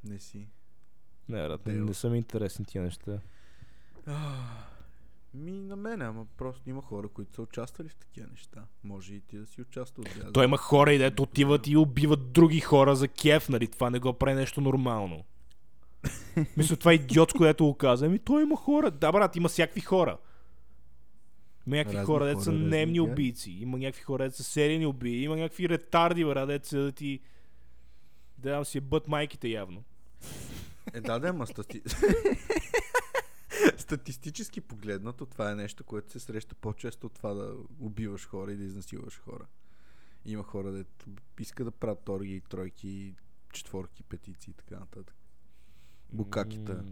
Не 0.03 0.19
си. 0.19 0.47
Не, 1.29 1.47
брат, 1.47 1.65
не, 1.65 1.73
не 1.73 1.93
са 1.93 2.09
ми 2.09 2.17
интересни 2.17 2.65
тия 2.65 2.83
неща. 2.83 3.19
Ми 5.37 5.51
на 5.51 5.75
мен, 5.75 6.01
ама 6.01 6.25
просто 6.37 6.69
има 6.69 6.81
хора, 6.81 7.07
които 7.07 7.35
са 7.35 7.41
участвали 7.41 7.89
в 7.89 7.95
такива 7.95 8.27
неща. 8.31 8.63
Може 8.83 9.13
и 9.13 9.21
ти 9.21 9.37
да 9.37 9.45
си 9.45 9.61
участвал. 9.61 10.05
Да, 10.23 10.31
Той 10.31 10.45
има 10.45 10.57
хора 10.57 10.93
и 10.93 10.97
дето 10.97 11.23
отиват 11.23 11.67
и 11.67 11.77
убиват 11.77 12.31
други 12.31 12.59
хора 12.59 12.95
за 12.95 13.07
кеф, 13.07 13.49
нали? 13.49 13.67
Това 13.67 13.89
не 13.89 13.99
го 13.99 14.13
прави 14.13 14.35
нещо 14.35 14.61
нормално. 14.61 15.23
Мисля, 16.57 16.75
това 16.75 16.91
е 16.91 16.95
идиотско, 16.95 17.37
което 17.37 17.65
го 17.65 17.73
каза. 17.73 18.05
Ами 18.05 18.19
той 18.19 18.43
има 18.43 18.55
хора. 18.55 18.91
Да, 18.91 19.11
брат, 19.11 19.35
има 19.35 19.49
всякакви 19.49 19.81
хора. 19.81 20.17
Има 21.67 21.75
някакви 21.75 21.97
Разни 21.97 22.05
хора, 22.05 22.25
дето 22.25 22.41
са 22.41 22.51
немни 22.51 22.99
убийци. 22.99 23.51
Има 23.51 23.77
някакви 23.77 24.03
хора, 24.03 24.23
дето 24.23 24.35
са 24.35 24.43
серийни 24.43 24.85
убийци. 24.85 25.23
Има 25.23 25.35
някакви 25.35 25.69
ретарди, 25.69 26.25
брат, 26.25 26.47
дето 26.47 26.67
са 26.67 26.79
да 26.79 26.91
ти... 26.91 27.19
Да, 28.37 28.65
си 28.65 28.79
бъд 28.79 29.07
майките 29.07 29.47
явно. 29.47 29.83
Е, 30.93 31.01
да, 31.01 31.19
да, 31.19 31.27
ама 31.27 31.47
стати... 31.47 31.81
статистически 33.87 34.61
погледнато, 34.61 35.25
това 35.25 35.51
е 35.51 35.55
нещо, 35.55 35.83
което 35.83 36.11
се 36.11 36.19
среща 36.19 36.55
по-често 36.55 37.07
от 37.07 37.13
това 37.13 37.33
да 37.33 37.55
убиваш 37.79 38.27
хора 38.27 38.51
и 38.51 38.57
да 38.57 38.63
изнасилваш 38.63 39.19
хора. 39.19 39.45
Има 40.25 40.43
хора, 40.43 40.71
дето 40.71 41.05
иска 41.39 41.63
да 41.63 41.71
правят 41.71 42.09
орги, 42.09 42.41
тройки, 42.49 43.15
четворки, 43.53 44.03
петици 44.03 44.49
и 44.49 44.53
така 44.53 44.79
нататък. 44.79 45.15
Букаките. 46.13 46.73
М, 46.73 46.83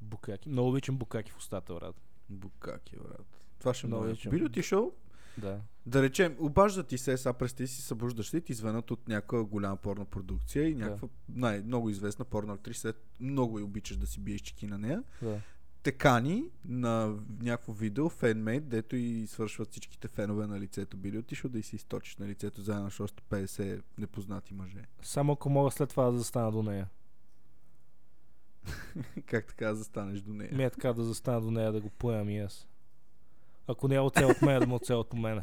Букаки. 0.00 0.48
Много 0.48 0.68
обичам 0.68 0.96
букаки 0.98 1.30
в 1.32 1.38
устата, 1.38 1.74
брат. 1.74 1.96
Букаки, 2.28 2.96
брат. 2.96 3.26
Това 3.58 3.74
ще 3.74 3.86
Много 3.86 4.02
много 4.02 4.12
обичам. 4.12 4.30
Би 4.30 4.38
ли 4.38 4.44
отишъл? 4.44 4.92
Да. 5.38 5.60
Да 5.86 6.02
речем, 6.02 6.36
обажда 6.38 6.82
ти 6.84 6.98
се, 6.98 7.16
сега 7.16 7.32
представи 7.32 7.66
си, 7.66 7.82
събуждаш 7.82 8.34
и 8.34 8.40
ти 8.40 8.54
звънат 8.54 8.90
от 8.90 9.08
някаква 9.08 9.44
голяма 9.44 9.76
порно 9.76 10.04
продукция 10.04 10.68
и 10.68 10.74
Да. 10.74 10.84
някаква 10.84 11.08
най- 11.28 11.62
много 11.62 11.90
известна 11.90 12.24
порно 12.24 12.52
актриса, 12.52 12.94
много 13.20 13.58
и 13.58 13.62
обичаш 13.62 13.96
да 13.96 14.06
си 14.06 14.20
биеш 14.20 14.40
чеки 14.40 14.66
на 14.66 14.78
нея. 14.78 15.04
Да. 15.22 15.40
Те 15.82 15.92
кани 15.92 16.44
на 16.64 17.16
някакво 17.42 17.72
видео, 17.72 18.08
фенмейт, 18.08 18.68
дето 18.68 18.96
и 18.96 19.26
свършват 19.26 19.70
всичките 19.70 20.08
фенове 20.08 20.46
на 20.46 20.60
лицето. 20.60 20.96
Би 20.96 21.12
ли 21.12 21.18
отишъл 21.18 21.50
да 21.50 21.58
и 21.58 21.62
си 21.62 21.76
източиш 21.76 22.16
на 22.16 22.28
лицето 22.28 22.62
заедно 22.62 22.90
с 22.90 23.00
още 23.00 23.22
50 23.22 23.82
непознати 23.98 24.54
мъже? 24.54 24.84
Само 25.02 25.32
ако 25.32 25.50
мога 25.50 25.70
след 25.70 25.90
това 25.90 26.10
да 26.10 26.18
застана 26.18 26.52
до 26.52 26.62
нея. 26.62 26.88
как 29.26 29.46
така 29.46 29.66
да 29.66 29.74
застанеш 29.74 30.20
до 30.20 30.32
нея? 30.32 30.50
Ми 30.52 30.64
е 30.64 30.70
така 30.70 30.92
да 30.92 31.04
застана 31.04 31.40
до 31.40 31.50
нея 31.50 31.72
да 31.72 31.80
го 31.80 31.90
поемам 31.90 32.30
и 32.30 32.38
аз. 32.38 32.68
Ако 33.66 33.88
не 33.88 33.94
е 33.94 34.00
оцелят 34.00 34.42
мен, 34.42 34.60
да 34.60 34.66
му 34.66 34.74
оцелят 34.74 35.08
по 35.08 35.16
мене. 35.16 35.42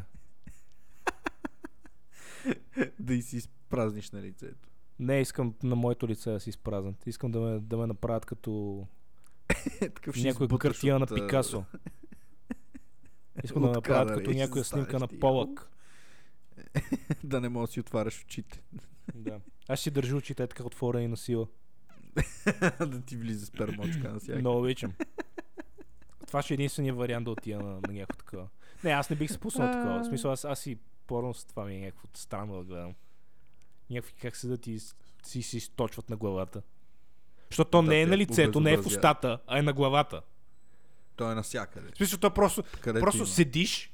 да 3.00 3.14
и 3.14 3.22
си 3.22 3.38
изпразниш 3.38 4.12
на 4.12 4.22
лицето. 4.22 4.70
Не 5.00 5.22
искам 5.22 5.54
на 5.64 5.76
моето 5.76 6.08
лице 6.08 6.32
да 6.32 6.40
си 6.40 6.50
изпразнат. 6.50 7.08
Искам 7.08 7.32
да 7.32 7.40
ме, 7.40 7.60
да 7.60 7.78
ме 7.78 7.88
направят 7.88 8.26
като 8.26 8.84
Такъв 9.80 10.16
ще 10.16 10.28
някоя 10.28 10.50
картина 10.60 11.00
на 11.00 11.04
от, 11.04 11.12
а, 11.12 11.16
Пикасо. 11.16 11.64
Искам 13.44 13.62
да 13.62 13.72
направят 13.72 14.18
като 14.18 14.32
някоя 14.32 14.64
снимка 14.64 15.00
на. 15.00 15.08
Полък. 15.08 15.70
да 17.24 17.42
не 17.42 17.50
можеш 17.50 17.70
да 17.70 17.74
си 17.74 17.80
отваряш 17.80 18.24
очите. 18.24 18.62
Да. 19.16 19.40
Аз 19.68 19.80
си 19.80 19.92
държа 19.92 20.16
очите 20.16 20.48
така 20.48 20.64
отворени 20.64 21.08
на 21.08 21.18
сила. 21.18 21.48
да 22.80 23.02
ти 23.02 23.18
влиза 23.18 23.46
спермочка 23.46 24.10
на 24.14 24.20
всяка. 24.20 24.40
Много 24.40 24.60
обичам. 24.60 24.94
Това 26.28 26.42
ще 26.42 26.54
е 26.54 26.56
единствения 26.56 26.94
вариант 26.94 27.26
да 27.26 27.32
отида 27.32 27.60
на, 27.60 27.80
на 27.88 27.94
някакво 27.94 28.18
такова. 28.18 28.48
Не, 28.84 28.92
аз 28.92 29.10
не 29.10 29.16
бих 29.16 29.32
се 29.32 29.38
пуснал 29.38 29.72
такова. 29.72 30.00
В 30.00 30.06
смисъл, 30.06 30.32
аз, 30.32 30.46
аз 30.46 30.66
и 30.66 30.78
порно 31.08 31.34
с 31.34 31.46
това 31.46 31.66
ми 31.66 31.76
е 31.76 31.80
някакво 31.80 32.08
странно 32.14 32.58
да 32.58 32.64
гледам. 32.64 32.94
Някакви 33.90 34.14
как 34.22 34.36
седат 34.36 34.68
и 34.68 34.80
с- 34.80 34.96
си 35.24 35.42
се 35.42 35.58
източват 35.58 36.10
на 36.10 36.16
главата. 36.18 36.62
Защото 37.50 37.72
то 37.72 37.82
Да, 37.82 37.88
не 37.88 38.02
е 38.02 38.06
на 38.06 38.18
лицето, 38.18 38.60
не 38.60 38.74
е 38.74 38.78
в 38.78 38.86
устата, 38.86 39.40
а 39.48 39.60
е 39.60 39.62
на 39.62 39.74
главата. 39.74 40.22
Той 41.16 41.32
е 41.32 41.36
навсякъде. 41.36 41.92
В 41.94 41.98
смисъл, 41.98 42.20
то 42.20 42.32
просто, 42.32 42.64
Където 42.82 43.04
просто 43.04 43.18
има. 43.18 43.28
седиш 43.28 43.94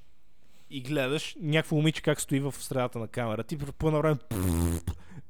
и 0.70 0.82
гледаш 0.82 1.36
някакво 1.40 1.76
момиче 1.76 2.02
как 2.02 2.22
стои 2.22 2.40
в 2.40 2.56
средата 2.60 3.00
на 3.00 3.08
камера. 3.08 3.44
Ти 3.44 3.58
по 3.58 3.88
едно 3.88 4.02
време 4.02 4.18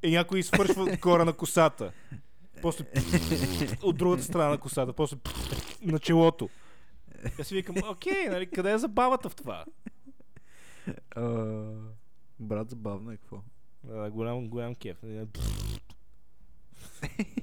и 0.03 0.11
някой 0.11 0.43
свършва 0.43 0.97
кора 0.97 1.25
на 1.25 1.33
косата. 1.33 1.91
После 2.61 2.85
от 3.83 3.97
другата 3.97 4.23
страна 4.23 4.49
на 4.49 4.57
косата. 4.57 4.93
После 4.93 5.17
на 5.81 5.99
челото. 5.99 6.49
Аз 7.39 7.47
си 7.47 7.55
викам, 7.55 7.75
окей, 7.89 8.29
нали, 8.29 8.45
къде 8.45 8.71
е 8.71 8.77
забавата 8.77 9.29
в 9.29 9.35
това? 9.35 9.65
А, 11.15 11.23
брат, 12.39 12.69
забавно 12.69 13.11
е 13.11 13.17
какво? 13.17 13.41
А, 13.91 14.09
голям, 14.09 14.47
голям 14.47 14.75
кеф. 14.75 14.97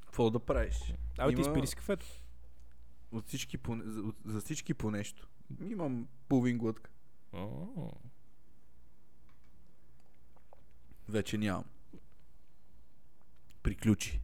Какво 0.00 0.30
да 0.30 0.38
правиш? 0.38 0.94
Абе, 1.18 1.34
ти 1.34 1.40
изпили 1.40 1.66
си 1.66 1.76
кафето. 1.76 2.06
От 3.12 3.26
всички 3.26 3.58
по, 3.58 3.76
за, 3.84 4.00
от- 4.00 4.16
за 4.24 4.40
всички 4.40 4.74
по 4.74 4.90
нещо. 4.90 5.28
Имам 5.62 6.08
половин 6.28 6.58
глътка. 6.58 6.90
О, 7.32 7.90
Вече 11.08 11.38
нямам. 11.38 11.64
Приключи. 13.62 14.20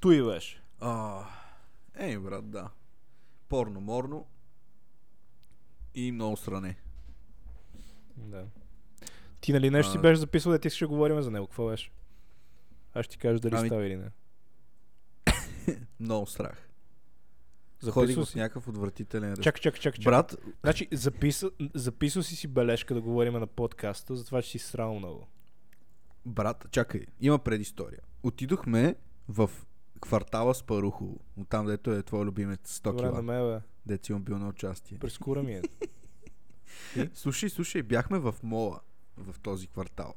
Той 0.00 0.24
беше. 0.24 0.62
А, 0.80 1.24
ей, 1.94 2.18
брат, 2.18 2.50
да. 2.50 2.70
Порно-морно 3.48 4.26
и 5.94 6.12
много 6.12 6.36
сране. 6.36 6.76
Да. 8.16 8.46
Ти 9.40 9.52
нали 9.52 9.70
нещо 9.70 9.92
си 9.92 9.98
А. 9.98 10.00
беше 10.00 10.20
записал 10.20 10.52
да 10.52 10.58
ти 10.58 10.70
ще 10.70 10.86
говорим 10.86 11.22
за 11.22 11.30
него. 11.30 11.46
Какво 11.46 11.68
беше? 11.68 11.90
Аз 12.94 13.04
ще 13.04 13.12
ти 13.12 13.18
кажа 13.18 13.40
дали 13.40 13.54
Ами- 13.56 13.68
става 13.68 13.86
или 13.86 13.96
не. 13.96 14.10
Много 16.00 16.26
страх. 16.26 16.68
Записал 17.80 17.92
Ходих 18.02 18.16
в 18.16 18.24
си. 18.26 18.38
някакъв 18.38 18.68
отвратителен 18.68 19.30
ресторант. 19.30 19.44
Чакай, 19.44 19.60
чакай, 19.62 19.80
чакай. 19.80 20.04
Брат, 20.04 20.36
Значи, 20.62 20.88
записал, 20.92 21.50
записал 21.74 22.22
си 22.22 22.36
си 22.36 22.48
бележка 22.48 22.94
да 22.94 23.00
говорим 23.00 23.32
на 23.32 23.46
подкаста, 23.46 24.16
затова 24.16 24.42
че 24.42 24.50
си 24.50 24.58
срал 24.58 24.94
много. 24.94 25.26
брат, 26.26 26.66
чакай, 26.70 27.06
има 27.20 27.38
предистория. 27.38 28.00
Отидохме 28.22 28.94
в 29.28 29.50
квартала 30.00 30.54
с 30.54 30.62
Парухово. 30.62 31.20
От 31.36 31.48
там, 31.48 31.66
дето 31.66 31.92
е 31.92 32.02
твой 32.02 32.24
любимец 32.24 32.78
100 32.80 32.82
Добре, 32.82 33.10
на 33.10 33.22
мен, 33.22 33.48
бе. 33.48 33.60
Дето 33.86 34.12
имам 34.12 34.22
бил 34.22 34.38
на 34.38 34.48
участие. 34.48 34.98
През 34.98 35.18
кура 35.18 35.42
ми 35.42 35.54
е. 35.54 35.62
Слушай, 37.14 37.50
слушай, 37.50 37.82
бяхме 37.82 38.18
в 38.18 38.34
мола 38.42 38.80
в 39.16 39.40
този 39.40 39.66
квартал. 39.66 40.14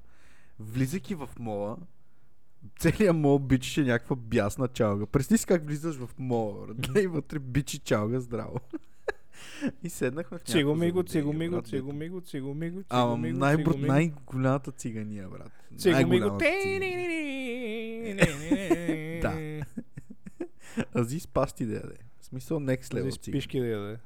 Влизайки 0.60 1.16
в 1.16 1.30
мола, 1.40 1.78
целият 2.80 3.16
мол 3.16 3.40
бичеше 3.40 3.84
някаква 3.84 4.16
бясна 4.16 4.68
чалга. 4.68 5.06
Представи 5.06 5.38
си 5.38 5.46
как 5.46 5.66
влизаш 5.66 5.96
в 5.96 6.10
мола, 6.20 6.66
брат. 6.68 6.78
Гледай 6.78 7.08
вътре 7.08 7.40
бичи 7.40 7.80
чалга 7.80 8.20
здраво. 8.20 8.60
И 9.84 9.90
седнахме 9.90 10.38
в 10.38 10.42
Циго 10.42 10.76
миго, 10.76 11.04
циго 11.04 11.34
миго, 11.34 11.62
циго 11.62 11.94
миго, 11.94 12.22
циго 12.22 12.54
миго, 12.54 12.84
Ама 12.90 13.18
най- 13.18 13.58
най-голямата 13.78 14.72
цигания, 14.72 15.30
брат. 15.30 15.52
Циго 15.78 16.08
миго. 16.10 16.38
Да. 19.22 19.62
Азис 20.96 21.28
пасти 21.28 21.66
да 21.66 21.74
яде. 21.74 21.96
В 22.20 22.26
смисъл 22.26 22.60
next 22.60 22.84
level 22.84 23.10
За 23.10 23.18
цигани. 23.18 23.42
спишки 23.42 23.60
да 23.60 23.66
яде. 23.68 23.98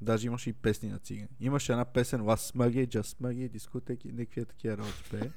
Даже 0.00 0.26
имаше 0.26 0.50
и 0.50 0.52
песни 0.52 0.88
на 0.88 0.98
цигани. 0.98 1.28
Имаше 1.40 1.72
една 1.72 1.84
песен 1.84 2.20
Last 2.20 2.56
Smuggy, 2.56 2.86
Just 2.86 3.20
Smuggy, 3.20 3.48
дискотеки, 3.48 4.12
някакви 4.12 4.44
такива 4.44 4.76
работи 4.76 5.02
пее. 5.10 5.30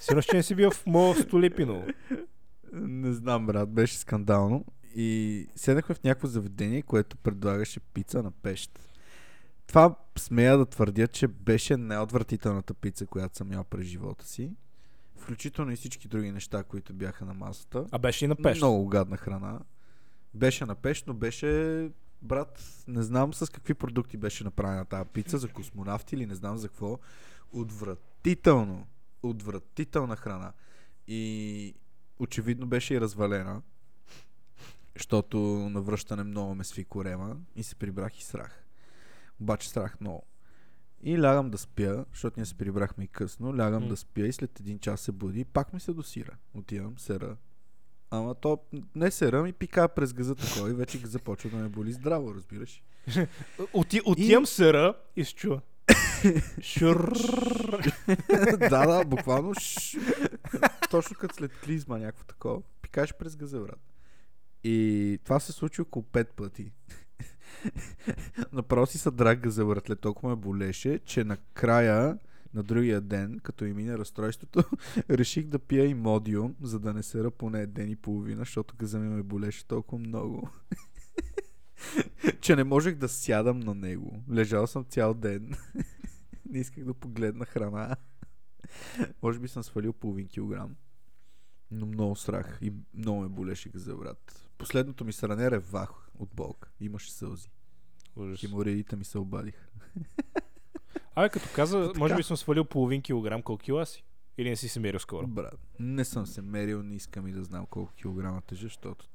Сигурно, 0.00 0.22
че 0.22 0.36
не 0.36 0.42
си 0.42 0.54
бил 0.54 0.70
в 0.70 0.86
моя 0.86 1.14
Столипиново. 1.14 1.86
Не 2.72 3.12
знам, 3.12 3.46
брат, 3.46 3.70
беше 3.70 3.98
скандално. 3.98 4.64
И 4.94 5.46
седнахме 5.56 5.94
в 5.94 6.02
някакво 6.04 6.26
заведение, 6.26 6.82
което 6.82 7.16
предлагаше 7.16 7.80
пица 7.80 8.22
на 8.22 8.30
пещ. 8.30 8.78
Това 9.66 9.94
смея 10.18 10.58
да 10.58 10.66
твърдя, 10.66 11.08
че 11.08 11.28
беше 11.28 11.76
най-отвратителната 11.76 12.74
пица, 12.74 13.06
която 13.06 13.36
съм 13.36 13.52
ял 13.52 13.64
през 13.64 13.86
живота 13.86 14.26
си. 14.26 14.52
Включително 15.16 15.72
и 15.72 15.76
всички 15.76 16.08
други 16.08 16.32
неща, 16.32 16.62
които 16.62 16.94
бяха 16.94 17.24
на 17.24 17.34
масата. 17.34 17.86
А 17.90 17.98
беше 17.98 18.24
и 18.24 18.28
на 18.28 18.36
пеш. 18.36 18.58
Много 18.58 18.88
гадна 18.88 19.16
храна. 19.16 19.60
Беше 20.34 20.66
на 20.66 20.74
пещ, 20.74 21.06
но 21.06 21.14
беше, 21.14 21.90
брат, 22.22 22.82
не 22.88 23.02
знам 23.02 23.34
с 23.34 23.52
какви 23.52 23.74
продукти 23.74 24.16
беше 24.16 24.44
направена 24.44 24.84
тази 24.84 25.08
пица, 25.12 25.38
за 25.38 25.48
космонавти 25.48 26.14
или 26.14 26.26
не 26.26 26.34
знам 26.34 26.58
за 26.58 26.68
какво. 26.68 26.98
Отвратително. 27.52 28.86
Отвратителна 29.22 30.16
храна. 30.16 30.52
И 31.06 31.74
очевидно 32.18 32.66
беше 32.66 32.94
и 32.94 33.00
развалена, 33.00 33.62
защото 34.96 35.38
на 35.70 35.80
връщане 35.80 36.22
много 36.22 36.54
ме 36.54 36.64
сви 36.64 36.84
корема 36.84 37.36
и 37.56 37.62
се 37.62 37.74
прибрах 37.74 38.18
и 38.18 38.24
срах. 38.24 38.64
Обаче 39.40 39.68
срах 39.68 40.00
много. 40.00 40.26
И 41.02 41.22
лягам 41.22 41.50
да 41.50 41.58
спя, 41.58 42.04
защото 42.12 42.40
ние 42.40 42.46
се 42.46 42.54
прибрахме 42.54 43.04
и 43.04 43.08
късно. 43.08 43.58
Лягам 43.58 43.82
М. 43.82 43.88
да 43.88 43.96
спя 43.96 44.26
и 44.26 44.32
след 44.32 44.60
един 44.60 44.78
час 44.78 45.00
се 45.00 45.12
буди 45.12 45.40
и 45.40 45.44
пак 45.44 45.72
ми 45.72 45.80
се 45.80 45.92
досира. 45.92 46.36
Отивам, 46.54 46.98
сера. 46.98 47.36
Ама 48.10 48.34
то 48.34 48.58
не 48.94 49.10
сера 49.10 49.42
ми 49.42 49.52
пика 49.52 49.88
през 49.88 50.12
газа 50.12 50.34
такова 50.34 50.70
и 50.70 50.74
вече 50.74 51.00
газа 51.00 51.18
почва 51.18 51.50
да 51.50 51.56
ме 51.56 51.68
боли 51.68 51.92
здраво, 51.92 52.34
разбираш. 52.34 52.82
Оти, 53.72 54.00
отивам 54.04 54.46
сера 54.46 54.94
и 55.16 55.24
се 55.24 55.34
чува. 55.34 55.60
Шур. 56.62 57.12
да, 58.58 58.86
да, 58.86 59.04
буквално 59.04 59.52
точно 60.90 61.16
като 61.16 61.34
след 61.34 61.60
клизма 61.60 61.98
някакво 61.98 62.24
такова. 62.24 62.62
Пикаш 62.82 63.14
през 63.18 63.36
газа, 63.36 63.60
брат. 63.60 63.80
И 64.64 65.18
това 65.24 65.40
се 65.40 65.52
случи 65.52 65.82
около 65.82 66.02
пет 66.02 66.32
пъти. 66.32 66.72
Направо 68.52 68.86
си 68.86 68.98
са 68.98 69.10
драг 69.10 69.40
газа, 69.40 69.64
братле. 69.64 69.96
Толкова 69.96 70.28
ме 70.28 70.36
болеше, 70.36 71.00
че 71.04 71.24
накрая 71.24 72.18
на 72.54 72.62
другия 72.62 73.00
ден, 73.00 73.40
като 73.42 73.64
и 73.64 73.72
мине 73.72 73.98
разстройството, 73.98 74.64
реших 75.10 75.46
да 75.46 75.58
пия 75.58 75.86
и 75.86 75.94
модиум, 75.94 76.54
за 76.62 76.78
да 76.78 76.94
не 76.94 77.02
сера 77.02 77.30
поне 77.30 77.66
ден 77.66 77.90
и 77.90 77.96
половина, 77.96 78.40
защото 78.40 78.74
газа 78.78 78.98
ми 78.98 79.08
ме 79.08 79.22
болеше 79.22 79.66
толкова 79.66 79.98
много. 79.98 80.50
че 82.40 82.56
не 82.56 82.64
можех 82.64 82.94
да 82.94 83.08
сядам 83.08 83.60
на 83.60 83.74
него. 83.74 84.22
Лежал 84.32 84.66
съм 84.66 84.84
цял 84.84 85.14
ден. 85.14 85.54
Не 86.50 86.58
исках 86.58 86.84
да 86.84 86.94
погледна 86.94 87.44
храна. 87.46 87.96
Може 89.22 89.38
би 89.38 89.48
съм 89.48 89.62
свалил 89.62 89.92
половин 89.92 90.28
килограм. 90.28 90.76
Но 91.70 91.86
много 91.86 92.16
страх 92.16 92.58
и 92.62 92.72
много 92.94 93.20
ме 93.20 93.28
болеше 93.28 93.68
газа, 93.68 93.96
брат. 93.96 94.48
Последното 94.58 95.04
ми 95.04 95.12
сране 95.12 95.50
ревах 95.50 96.10
от 96.18 96.34
болка. 96.34 96.70
Имаше 96.80 97.12
сълзи. 97.12 97.50
Ужас. 98.16 98.40
Хеморидите 98.40 98.96
ми 98.96 99.04
се 99.04 99.18
обадиха. 99.18 99.68
Абе, 101.14 101.28
като 101.28 101.48
каза, 101.54 101.92
може 101.96 102.16
би 102.16 102.22
съм 102.22 102.36
свалил 102.36 102.64
половин 102.64 103.02
килограм, 103.02 103.42
колко 103.42 103.62
кила 103.62 103.86
си? 103.86 104.04
Или 104.38 104.50
не 104.50 104.56
си 104.56 104.68
се 104.68 104.80
мерил 104.80 105.00
скоро? 105.00 105.26
Брат, 105.26 105.60
не 105.78 106.04
съм 106.04 106.26
се 106.26 106.42
мерил, 106.42 106.82
не 106.82 106.94
искам 106.94 107.26
и 107.26 107.32
да 107.32 107.44
знам 107.44 107.66
колко 107.66 107.92
килограма 107.92 108.40
тежа, 108.40 108.66
защото 108.66 109.08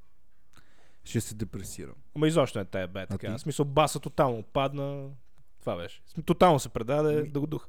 ще 1.04 1.22
се 1.22 1.36
депресирам. 1.36 1.96
Ама 2.16 2.28
изобщо 2.28 2.60
не 2.60 2.66
тая 2.66 2.88
бе 2.88 3.08
така. 3.08 3.38
В 3.38 3.42
смисъл, 3.42 3.66
баса 3.66 4.00
тотално 4.00 4.44
падна. 4.44 5.10
Това 5.66 5.78
беше. 5.78 6.02
Тотално 6.26 6.60
се 6.60 6.70
предаде 6.70 7.24
да 7.24 7.40
го 7.40 7.48
дух. 7.48 7.68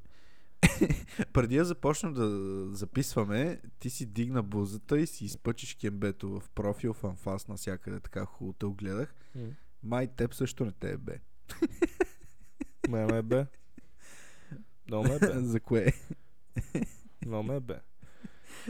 Преди 1.33 1.57
да 1.57 1.65
започнем 1.65 2.13
да 2.13 2.29
записваме, 2.77 3.61
ти 3.79 3.91
си 3.91 4.07
дигна 4.07 4.43
бузата 4.43 4.99
и 4.99 5.07
си 5.07 5.25
изпъчиш 5.25 5.75
кембето 5.75 6.41
в 6.41 6.49
профил, 6.55 6.93
в 6.93 7.05
анфас, 7.05 7.49
навсякъде 7.49 8.01
така 8.01 8.25
хубаво 8.25 8.53
те 8.53 8.67
огледах. 8.67 9.15
Май 9.83 10.07
теб 10.07 10.35
също 10.35 10.65
не 10.65 10.73
те 10.73 10.93
е 10.93 10.97
бе. 10.97 11.21
Ме 12.89 13.07
ме 13.07 13.23
бе. 13.23 13.47
Много 14.89 15.09
ме 15.09 15.19
бе. 15.19 15.33
За 15.41 15.61
кое? 15.61 15.93
Много 17.27 17.43
ме 17.43 17.61
бе. 17.61 17.81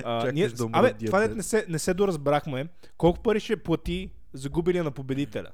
А, 0.05 0.21
Чакаш 0.21 0.35
ние, 0.35 0.49
да 0.49 0.69
абе, 0.73 0.95
това 1.07 1.29
не 1.29 1.43
се, 1.43 1.67
не 1.69 1.79
се 1.79 1.95
доразбрахме. 1.95 2.69
Колко 2.99 3.23
пари 3.23 3.41
ще 3.41 3.63
плати 3.63 4.11
загубилия 4.33 4.85
на 4.85 4.91
победителя? 4.91 5.51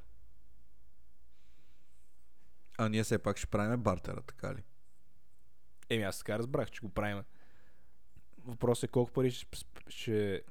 А 2.83 2.89
ние 2.89 3.05
все 3.05 3.18
пак 3.18 3.39
ще 3.39 3.47
правим 3.47 3.80
бартера, 3.80 4.22
така 4.22 4.55
ли? 4.55 4.62
Еми 5.91 6.03
аз 6.03 6.18
така 6.18 6.39
разбрах, 6.39 6.70
че 6.70 6.80
го 6.80 6.89
правим. 6.89 7.22
Въпросът 8.45 8.85
е 8.85 8.93
колко 8.93 9.12
пари 9.12 9.30
ще, 9.30 9.47
ще 9.89 10.43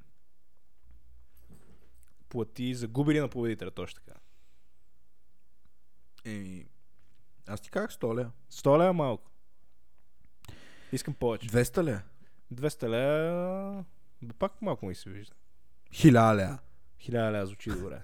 плати 2.30 2.76
загубилия 2.76 3.22
на 3.22 3.30
победителя, 3.30 3.72
точно 3.72 4.02
така. 4.06 4.20
Еми, 6.26 6.66
аз 7.48 7.62
ти 7.62 7.70
казах 7.70 7.92
100 7.92 8.16
лея. 8.16 8.32
100 8.52 8.80
лева 8.80 8.94
малко. 8.94 9.32
Искам 10.92 11.14
повече. 11.14 11.50
200 11.50 11.84
лея? 11.84 12.04
200 12.54 12.90
лева... 12.90 13.86
Бе, 14.22 14.34
пак 14.34 14.62
малко 14.62 14.86
ми 14.86 14.96
се 14.96 15.10
вижда. 15.10 15.36
1000 15.92 16.36
лея. 16.36 16.60
1000 17.00 17.32
лева 17.32 17.46
звучи 17.46 17.70
добре. 17.70 18.02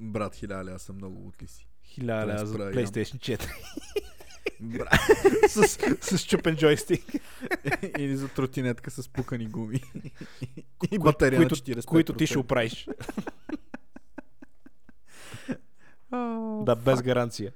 Брат, 0.00 0.34
1000 0.34 0.64
лея 0.64 0.78
са 0.78 0.92
много 0.92 1.26
утли 1.26 1.46
си. 1.46 1.67
1000 1.88 2.26
лева 2.26 2.46
за 2.46 2.58
PlayStation 2.58 3.38
4. 3.38 3.48
Брат. 4.60 5.00
с, 5.48 6.16
с 6.16 6.26
чупен 6.26 6.56
джойстик. 6.56 7.04
Или 7.98 8.16
за 8.16 8.28
тротинетка 8.28 8.90
с 8.90 9.08
пукани 9.08 9.46
гуми. 9.46 9.80
и 10.90 10.98
батерия 10.98 11.38
които, 11.38 11.54
на 11.54 11.76
45%. 11.76 11.84
които 11.84 12.12
ти 12.12 12.26
ще 12.26 12.38
оправиш. 12.38 12.88
да, 16.62 16.76
без 16.84 17.02
гаранция. 17.02 17.52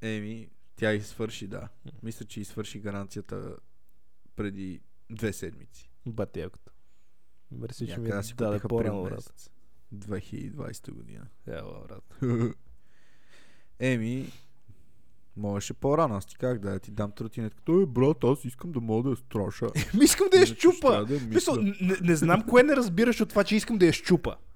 Еми, 0.00 0.48
тя 0.76 1.00
свърши, 1.00 1.46
да. 1.46 1.68
Мисля, 2.02 2.26
че 2.26 2.40
и 2.40 2.44
свърши 2.44 2.80
гаранцията 2.80 3.56
преди 4.36 4.80
две 5.10 5.32
седмици. 5.32 5.90
Бателката. 6.06 6.72
Мерси, 7.50 7.86
че 7.86 8.00
ми 8.00 8.10
даде 8.36 8.60
по-рано, 8.60 9.02
брат. 9.02 9.12
месец. 9.12 9.50
2020 9.94 10.90
година. 10.90 11.26
Ела, 11.46 11.84
брат. 11.88 12.18
Еми, 13.82 14.32
можеше 15.36 15.74
по-рано. 15.74 16.14
Аз 16.14 16.26
ти 16.26 16.36
как 16.36 16.58
да 16.58 16.78
ти 16.78 16.90
дам 16.90 17.12
тротинетка. 17.12 17.62
Той, 17.64 17.86
брат, 17.86 18.24
аз 18.24 18.44
искам 18.44 18.72
да 18.72 18.80
мога 18.80 19.02
да 19.02 19.10
я 19.10 19.16
строша. 19.16 19.66
Ми 19.94 20.04
искам 20.04 20.28
да 20.32 20.38
я 20.38 20.46
щупа. 20.46 21.04
да 21.04 21.20
Мисъл, 21.20 21.56
не, 21.56 21.96
не 22.02 22.16
знам 22.16 22.42
кое 22.48 22.62
не 22.62 22.76
разбираш 22.76 23.20
от 23.20 23.28
това, 23.28 23.44
че 23.44 23.56
искам 23.56 23.78
да 23.78 23.86
я 23.86 23.92
щупа. 23.92 24.36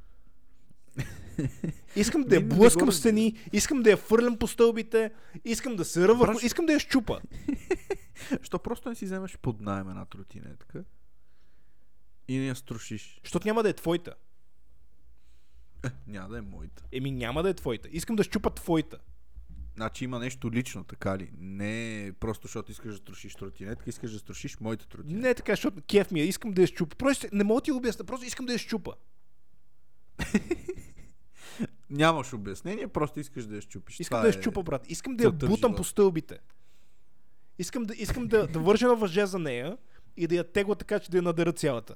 Искам 1.96 2.22
да 2.22 2.34
я 2.34 2.40
Ми, 2.40 2.46
не 2.46 2.54
блъскам 2.54 2.92
стени, 2.92 3.36
искам 3.52 3.82
да 3.82 3.90
я 3.90 3.96
фърлям 3.96 4.38
по 4.38 4.46
стълбите, 4.46 5.12
искам 5.44 5.76
да 5.76 5.84
се 5.84 6.08
ръва, 6.08 6.26
Браш- 6.26 6.44
искам 6.44 6.66
да 6.66 6.72
я 6.72 6.80
щупа. 6.80 7.20
Що 8.42 8.58
просто 8.58 8.88
не 8.88 8.94
си 8.94 9.04
вземеш 9.04 9.38
под 9.38 9.60
найем 9.60 9.88
една 9.88 10.04
тротинетка 10.04 10.84
и 12.28 12.38
не 12.38 12.46
я 12.46 12.56
струшиш. 12.56 13.20
Защото 13.22 13.48
няма 13.48 13.62
да 13.62 13.68
е 13.68 13.72
твоята. 13.72 14.14
Е, 15.84 15.88
няма 16.06 16.28
да 16.28 16.38
е 16.38 16.40
моята. 16.40 16.82
Еми 16.92 17.10
няма 17.10 17.42
да 17.42 17.48
е 17.48 17.54
твоята. 17.54 17.88
Искам 17.92 18.16
да 18.16 18.24
щупа 18.24 18.50
твоята. 18.50 18.98
Значи 19.76 20.04
има 20.04 20.18
нещо 20.18 20.50
лично, 20.52 20.84
така 20.84 21.18
ли? 21.18 21.30
Не 21.38 22.12
просто 22.20 22.46
защото 22.46 22.72
искаш 22.72 22.92
да 22.92 22.96
струшиш 22.96 23.34
тротинетка, 23.34 23.90
искаш 23.90 24.12
да 24.12 24.18
струшиш 24.18 24.60
моята 24.60 24.88
тротинетка. 24.88 25.28
Не 25.28 25.34
така, 25.34 25.52
защото 25.52 25.82
кеф 25.82 26.10
ми 26.10 26.20
е, 26.20 26.24
искам 26.24 26.52
да 26.52 26.60
я 26.62 26.66
щупа. 26.66 26.96
Просто 26.96 27.26
не 27.32 27.44
мога 27.44 27.60
да 27.60 27.64
ти 27.64 27.70
го 27.70 27.76
обясня, 27.76 28.04
просто 28.04 28.26
искам 28.26 28.46
да 28.46 28.52
я 28.52 28.58
щупа. 28.58 28.94
Нямаш 31.90 32.32
обяснение, 32.32 32.88
просто 32.88 33.20
искаш 33.20 33.46
да 33.46 33.54
я 33.54 33.60
щупиш. 33.60 34.00
Искам 34.00 34.16
Това 34.16 34.22
да 34.22 34.28
я 34.28 34.38
е- 34.38 34.42
щупа, 34.42 34.62
брат. 34.62 34.90
Искам 34.90 35.16
да 35.16 35.24
я 35.24 35.30
бутам 35.30 35.74
по 35.74 35.84
стълбите. 35.84 36.38
Искам 37.58 37.82
да, 37.82 37.94
искам 37.94 38.26
да, 38.26 38.46
да 38.46 38.58
вържа 38.58 38.86
на 38.86 38.94
въже 38.94 39.26
за 39.26 39.38
нея 39.38 39.78
и 40.16 40.26
да 40.26 40.34
я 40.34 40.52
тегла 40.52 40.74
така, 40.74 41.00
че 41.00 41.10
да 41.10 41.16
я 41.16 41.22
надера 41.22 41.52
цялата. 41.52 41.94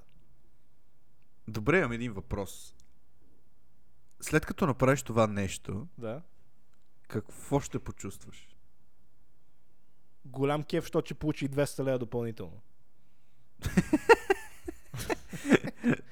Добре, 1.49 1.79
имам 1.79 1.93
един 1.93 2.13
въпрос. 2.13 2.75
След 4.21 4.47
като 4.47 4.67
направиш 4.67 5.03
това 5.03 5.27
нещо, 5.27 5.87
Да. 5.99 6.23
Какво 7.11 7.61
ще 7.61 7.79
почувстваш? 7.79 8.49
Голям 10.25 10.63
кеф, 10.63 10.85
защото 10.85 11.07
ще 11.07 11.15
получи 11.15 11.45
и 11.45 11.49
200 11.49 11.85
лева 11.85 11.99
допълнително. 11.99 12.61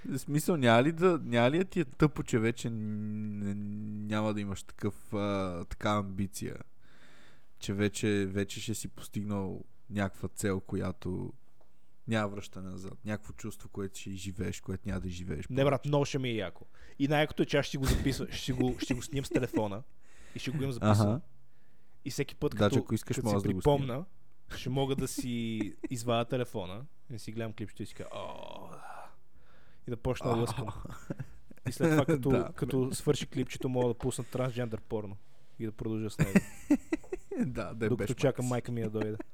В 0.05 0.19
смисъл, 0.19 0.57
няма 0.57 0.83
ли 0.83 0.93
да, 0.93 1.21
няма 1.25 1.51
ли 1.51 1.59
да 1.59 1.65
ти 1.65 1.81
е 1.81 1.85
тъпо, 1.85 2.23
че 2.23 2.39
вече 2.39 2.71
няма 2.71 4.35
да 4.35 4.41
имаш 4.41 4.63
такъв, 4.63 5.15
а, 5.15 5.65
такава 5.65 6.01
амбиция? 6.01 6.57
Че 7.59 7.75
вече, 7.75 8.27
вече 8.27 8.61
ще 8.61 8.75
си 8.75 8.89
постигнал 8.89 9.65
някаква 9.91 10.29
цел, 10.29 10.61
която 10.61 11.33
няма 12.09 12.29
връщане 12.29 12.71
назад. 12.71 12.99
Някакво 13.05 13.33
чувство, 13.33 13.69
което 13.69 13.99
ще 13.99 14.11
изживееш, 14.11 14.61
което 14.61 14.89
няма 14.89 15.01
да 15.01 15.09
изживееш. 15.09 15.49
Не, 15.49 15.65
брат, 15.65 15.85
много 15.85 16.05
ще 16.05 16.19
ми 16.19 16.29
е 16.29 16.35
яко. 16.35 16.67
И 16.99 17.09
най-якото 17.09 17.43
е, 17.43 17.47
че 17.47 17.57
аз 17.57 17.67
ще 17.67 17.79
го 17.79 17.85
записвам, 17.85 18.29
ще 18.31 18.53
го, 18.53 18.77
ще 18.79 18.95
го 18.95 19.03
снимам 19.03 19.25
с 19.25 19.29
телефона 19.29 19.83
и 20.35 20.39
ще 20.39 20.51
го 20.51 20.57
имам 20.57 20.73
записан. 20.73 21.09
Ага. 21.09 21.21
И 22.05 22.11
всеки 22.11 22.35
път, 22.35 22.57
Даже 22.57 22.71
като, 22.71 22.85
ако 22.85 22.95
искаш, 22.95 23.17
като 23.17 23.29
си 23.29 23.35
да 23.35 23.43
припомна, 23.43 24.05
ще 24.57 24.69
мога 24.71 24.97
да 24.97 25.09
си 25.09 25.61
извадя 25.91 26.25
телефона 26.25 26.85
и 27.11 27.13
да 27.13 27.19
си 27.19 27.33
гледам 27.33 27.53
клипчето 27.53 27.83
и 27.83 27.87
си 27.87 27.95
кажа, 27.95 28.09
и 29.87 29.91
да 29.91 29.97
почна 29.97 30.31
да 30.31 30.37
лъскам. 30.37 30.67
И 31.69 31.73
след 31.73 31.91
това, 31.91 32.05
като, 32.15 32.29
Да. 32.29 32.53
като 32.55 32.95
свърши 32.95 33.27
клипчето, 33.27 33.69
мога 33.69 33.89
да 33.89 33.95
пусна 33.95 34.25
трансджендър 34.25 34.81
порно 34.81 35.17
и 35.59 35.67
да 35.67 35.73
продължа 35.73 36.11
с 36.11 36.19
него. 36.19 36.39
да, 37.47 37.75
да 37.75 37.87
е 37.87 37.89
докато 37.89 38.15
чакам 38.15 38.47
майка 38.47 38.73
ми 38.73 38.83
да 38.83 38.91
дойде. 38.91 39.17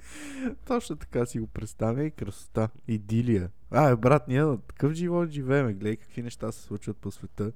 Точно 0.66 0.96
така 0.96 1.26
си 1.26 1.40
го 1.40 1.46
представя 1.46 2.04
и 2.04 2.10
красота. 2.10 2.68
Идилия. 2.88 3.50
А, 3.70 3.90
бе, 3.90 3.96
брат, 3.96 4.28
ние 4.28 4.42
на 4.42 4.60
такъв 4.60 4.92
живот 4.92 5.30
живееме. 5.30 5.72
Гледай 5.72 5.96
какви 5.96 6.22
неща 6.22 6.52
се 6.52 6.62
случват 6.62 6.96
по 6.96 7.10
света. 7.10 7.52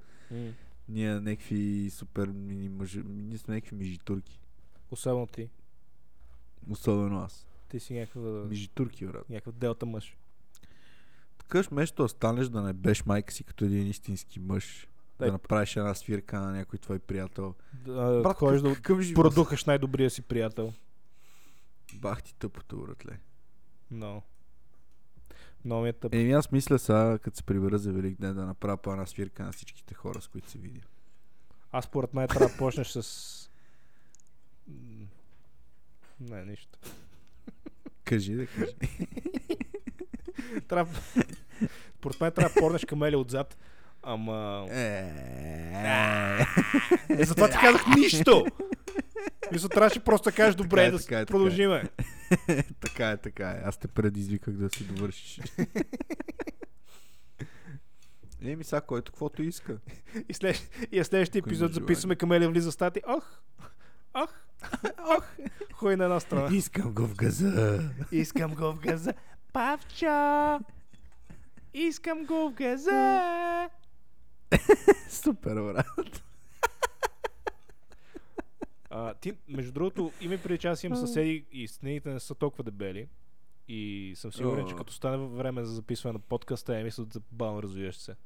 Ние 0.89 1.21
някакви 1.21 1.91
супер 1.91 2.29
мини 2.29 2.69
мъжи, 2.69 3.03
ние 3.07 3.39
сме 3.39 3.55
някакви 3.55 3.77
мижитурки. 3.77 4.41
Особено 4.91 5.27
ти. 5.27 5.51
Особено 6.71 7.19
аз. 7.19 7.47
Ти 7.69 7.81
си 7.81 7.95
някаква, 7.95 8.21
Мижитурки, 8.31 9.07
брат. 9.07 9.31
някаква 9.31 9.53
делта 9.53 9.87
мъж. 9.87 10.17
Такъв 11.39 11.67
вместо 11.67 12.03
да 12.03 12.09
станеш 12.09 12.49
да 12.49 12.63
не 12.63 12.73
беш 12.73 13.07
майка 13.07 13.33
си 13.33 13.45
като 13.45 13.65
един 13.65 13.87
истински 13.87 14.41
мъж. 14.41 14.89
Дай. 15.19 15.29
Да 15.29 15.33
направиш 15.33 15.77
една 15.77 15.95
свирка 15.95 16.41
на 16.41 16.53
някой 16.53 16.79
твой 16.79 16.99
приятел. 16.99 17.55
Да, 17.87 18.21
Брат, 18.23 18.37
ходиш 18.37 18.61
да 18.63 19.15
продухаш 19.15 19.65
най-добрия 19.65 20.11
си 20.11 20.23
приятел. 20.23 20.73
Бах 21.95 22.23
ти 22.23 22.35
тъпото, 22.35 22.77
братле. 22.77 23.19
Но. 23.91 24.23
Много 25.65 25.83
ми 25.83 25.89
е 25.89 25.93
тъп. 25.93 26.15
Еми 26.15 26.33
аз 26.33 26.53
мисля 26.53 26.79
сега, 26.79 27.19
като 27.19 27.37
се 27.37 27.43
прибера 27.43 27.79
за 27.79 27.93
Велик 27.93 28.21
ден, 28.21 28.35
да 28.35 28.47
направя 28.47 28.77
по 28.77 28.93
една 28.93 29.07
свирка 29.07 29.43
на 29.43 29.53
всичките 29.53 29.95
хора, 29.95 30.21
с 30.21 30.29
които 30.29 30.51
се 30.51 30.59
видя. 30.59 30.81
Аз 31.73 31.85
според 31.85 32.15
мен 32.15 32.29
трябва 32.29 32.49
да 32.49 32.57
почнеш 32.57 32.89
с... 32.89 33.51
Не, 36.21 36.45
нищо. 36.45 36.79
Кажи 38.05 38.35
да 38.35 38.47
кажи. 38.47 38.75
Трябва... 40.69 41.01
Според 41.99 42.21
мен 42.21 42.33
трябва 42.33 42.55
да 42.55 42.61
порнеш 42.61 42.85
камели 42.85 43.17
отзад. 43.17 43.59
Ама... 44.03 44.67
Е, 44.71 45.11
Е, 47.09 47.25
затова 47.25 47.49
ти 47.51 47.57
казах 47.61 47.87
нищо! 47.97 48.47
Мисля, 49.53 49.69
трябваше 49.69 50.01
просто 50.01 50.31
да 50.31 50.37
кажеш 50.37 50.55
добре 50.55 50.85
е, 50.85 50.91
да 50.91 50.99
така 50.99 51.19
е, 51.19 51.23
е. 51.23 51.27
продължиме. 51.27 51.85
така 52.81 53.11
е, 53.11 53.17
така 53.17 53.51
е. 53.51 53.63
Аз 53.65 53.79
те 53.79 53.89
предизвиках 53.89 54.55
да 54.55 54.69
си 54.71 54.85
довършиш. 54.85 55.41
Еми 58.43 58.65
сега, 58.65 58.81
който 58.81 59.13
каквото 59.13 59.43
иска. 59.43 59.79
И, 60.29 60.35
след... 60.35 60.71
и 60.93 61.05
следващия 61.05 61.41
епизод 61.41 61.75
записваме 61.75 62.17
камели 62.17 62.47
влиза 62.47 62.71
в 62.71 62.75
стати. 62.75 63.03
Ох! 63.07 63.41
Ох! 64.15 64.31
Ох! 65.17 65.25
Хой 65.73 65.97
на 65.97 66.05
една 66.05 66.21
страна. 66.21 66.57
Искам 66.57 66.95
го 66.95 67.07
в 67.07 67.15
газа. 67.15 67.81
Искам 68.13 68.55
го 68.55 68.73
в 68.73 68.81
газа. 68.81 69.13
Павчо! 69.53 70.61
Искам 71.75 72.25
го 72.25 72.51
в 72.51 72.55
газа! 72.55 73.69
Супер, 75.09 75.55
брат. 75.55 76.23
А, 78.91 79.15
ти, 79.15 79.33
между 79.49 79.73
другото, 79.73 80.13
има 80.21 80.39
преди 80.39 80.59
че 80.59 80.69
аз 80.69 80.85
имам 80.85 80.99
съседи 80.99 81.45
и 81.53 81.69
стените 81.69 82.11
не 82.11 82.21
са 82.21 82.35
толкова 82.35 82.65
дебели. 82.65 83.09
И 83.69 84.13
съм 84.17 84.33
сигурен, 84.33 84.69
че 84.69 84.75
като 84.75 84.93
стане 84.93 85.27
време 85.27 85.65
за 85.65 85.75
записване 85.75 86.13
на 86.13 86.19
подкаста, 86.19 86.79
я 86.79 86.85
мисля 86.85 87.07
за 87.13 87.21
бавно 87.33 87.63
развиващ 87.63 88.01
се. 88.01 88.17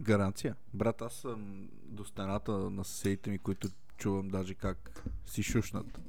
Гаранция. 0.00 0.56
Брат, 0.74 1.02
аз 1.02 1.14
съм 1.14 1.68
до 1.84 2.04
стената 2.04 2.52
на 2.52 2.84
съседите 2.84 3.30
ми, 3.30 3.38
които 3.38 3.68
чувам 3.96 4.28
даже 4.28 4.54
как 4.54 5.04
си 5.26 5.42
шушнат. 5.42 6.00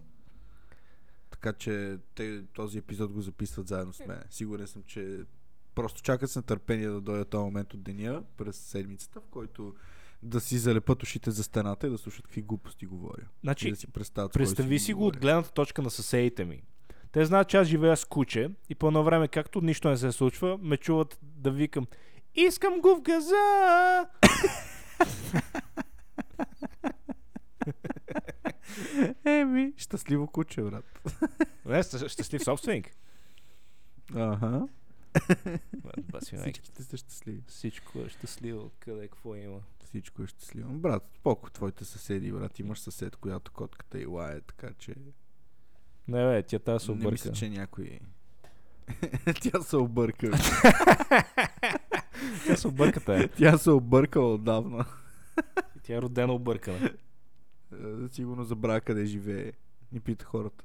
Така 1.30 1.53
че 1.53 1.97
те 2.16 2.43
този 2.53 2.78
епизод 2.78 3.12
го 3.12 3.22
записват 3.22 3.68
заедно 3.68 3.93
с 3.93 4.05
мен. 4.05 4.24
Сигурен 4.30 4.68
съм, 4.68 4.84
че 4.84 5.26
просто 5.76 6.01
чакат 6.01 6.32
с 6.32 6.36
нетърпение 6.36 6.88
да 6.88 7.01
дойде 7.01 7.26
този 7.26 7.43
момент 7.43 7.74
от 7.74 7.84
деня 7.84 8.24
през 8.38 8.58
седмицата, 8.58 9.22
в 9.22 9.28
който 9.28 9.76
да 10.24 10.39
си 10.39 10.57
залепат 10.57 11.03
ушите 11.03 11.32
за 11.32 11.43
стената 11.43 11.88
и 11.88 11.89
да 11.89 11.97
слушат 11.97 12.24
какви 12.24 12.41
глупости 12.41 12.86
говоря. 12.86 13.22
и 13.22 13.26
Значи, 13.43 13.70
да 13.70 13.76
си 13.76 13.88
представят 13.88 14.34
представи 14.34 14.80
си 14.80 14.93
го 14.93 15.07
от 15.07 15.18
гледната 15.18 15.51
точка 15.51 15.82
на 15.82 15.89
съседите 15.89 16.45
ми. 16.45 16.61
Те 17.11 17.26
знаят, 17.26 17.49
че 17.49 17.57
аз 17.57 17.68
живея 17.68 17.97
с 17.97 18.05
куче 18.05 18.51
и 18.70 18.76
по 18.76 18.88
едно 18.88 19.03
време, 19.03 19.28
както 19.28 19.61
нищо 19.61 19.89
не 19.89 19.97
се 19.97 20.11
случва, 20.11 20.57
ме 20.61 20.78
чуват 20.78 21.20
да 21.22 21.51
викам 21.51 21.88
Искам 22.36 22.82
го 22.82 22.95
в 22.95 23.01
газа! 23.01 24.07
Еми, 29.26 29.74
щастливо 29.78 30.28
куче, 30.28 30.61
брат. 30.61 30.86
Не, 31.65 31.84
щастлив 31.84 32.43
собственик. 32.43 32.91
Ага. 34.15 34.68
Всичките 36.22 36.84
са 36.84 36.97
щастливи. 36.97 37.41
Всичко 37.47 37.99
е 37.99 38.09
щастливо. 38.09 38.72
Къде, 38.80 39.07
какво 39.07 39.36
има? 39.36 39.59
Всичко 39.88 40.23
е 40.23 40.27
щастливо. 40.27 40.73
Брат, 40.73 41.03
споко 41.15 41.51
твоите 41.51 41.85
съседи, 41.85 42.31
брат. 42.31 42.59
Имаш 42.59 42.79
съсед, 42.79 43.15
която 43.15 43.51
котката 43.51 43.99
и 43.99 44.05
лае, 44.05 44.41
така 44.41 44.73
че... 44.73 44.95
Не, 46.07 46.25
бе, 46.25 46.43
тя 46.43 46.59
тази 46.59 46.85
се 46.85 46.91
Не 46.91 46.97
обърка. 46.97 47.11
мисля, 47.11 47.31
че 47.31 47.49
някой... 47.49 47.99
Тя 49.41 49.61
се 49.61 49.77
обърка. 49.77 50.31
Тя 52.45 52.55
се 52.55 52.67
обърката 52.67 53.15
е. 53.15 53.27
Тя 53.27 53.57
се 53.57 53.71
обърка 53.71 54.19
отдавна. 54.21 54.85
Тя 55.83 55.95
е 55.95 56.01
родена 56.01 56.33
объркана. 56.33 56.85
Е, 56.85 56.95
Сигурно 58.11 58.43
забравя 58.43 58.81
къде 58.81 59.05
живее. 59.05 59.51
Ни 59.91 59.99
пита 59.99 60.25
хората. 60.25 60.63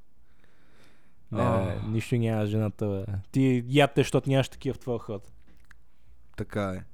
Не, 1.33 1.39
бе, 1.65 1.81
нищо 1.89 2.17
няма 2.17 2.47
жената, 2.47 3.05
бе. 3.09 3.13
Ти 3.33 3.65
ядте, 3.67 4.01
защото 4.01 4.31
нямаш 4.31 4.49
такива 4.49 4.75
в 4.75 4.79
твоя 4.79 4.99
ход. 4.99 5.33
Така 6.37 6.71
е. 6.71 6.85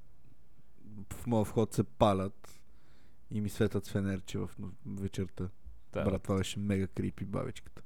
В 1.12 1.26
моя 1.26 1.44
вход 1.44 1.74
се 1.74 1.84
палят 1.84 2.60
и 3.30 3.40
ми 3.40 3.48
светят 3.48 3.86
с 3.86 3.90
фенерче 3.90 4.38
в 4.38 4.50
вечерта. 4.86 5.48
Да. 5.92 6.04
Брат, 6.04 6.22
това 6.22 6.36
беше 6.36 6.58
мега 6.58 6.86
крипи 6.86 7.24
бабичката. 7.24 7.82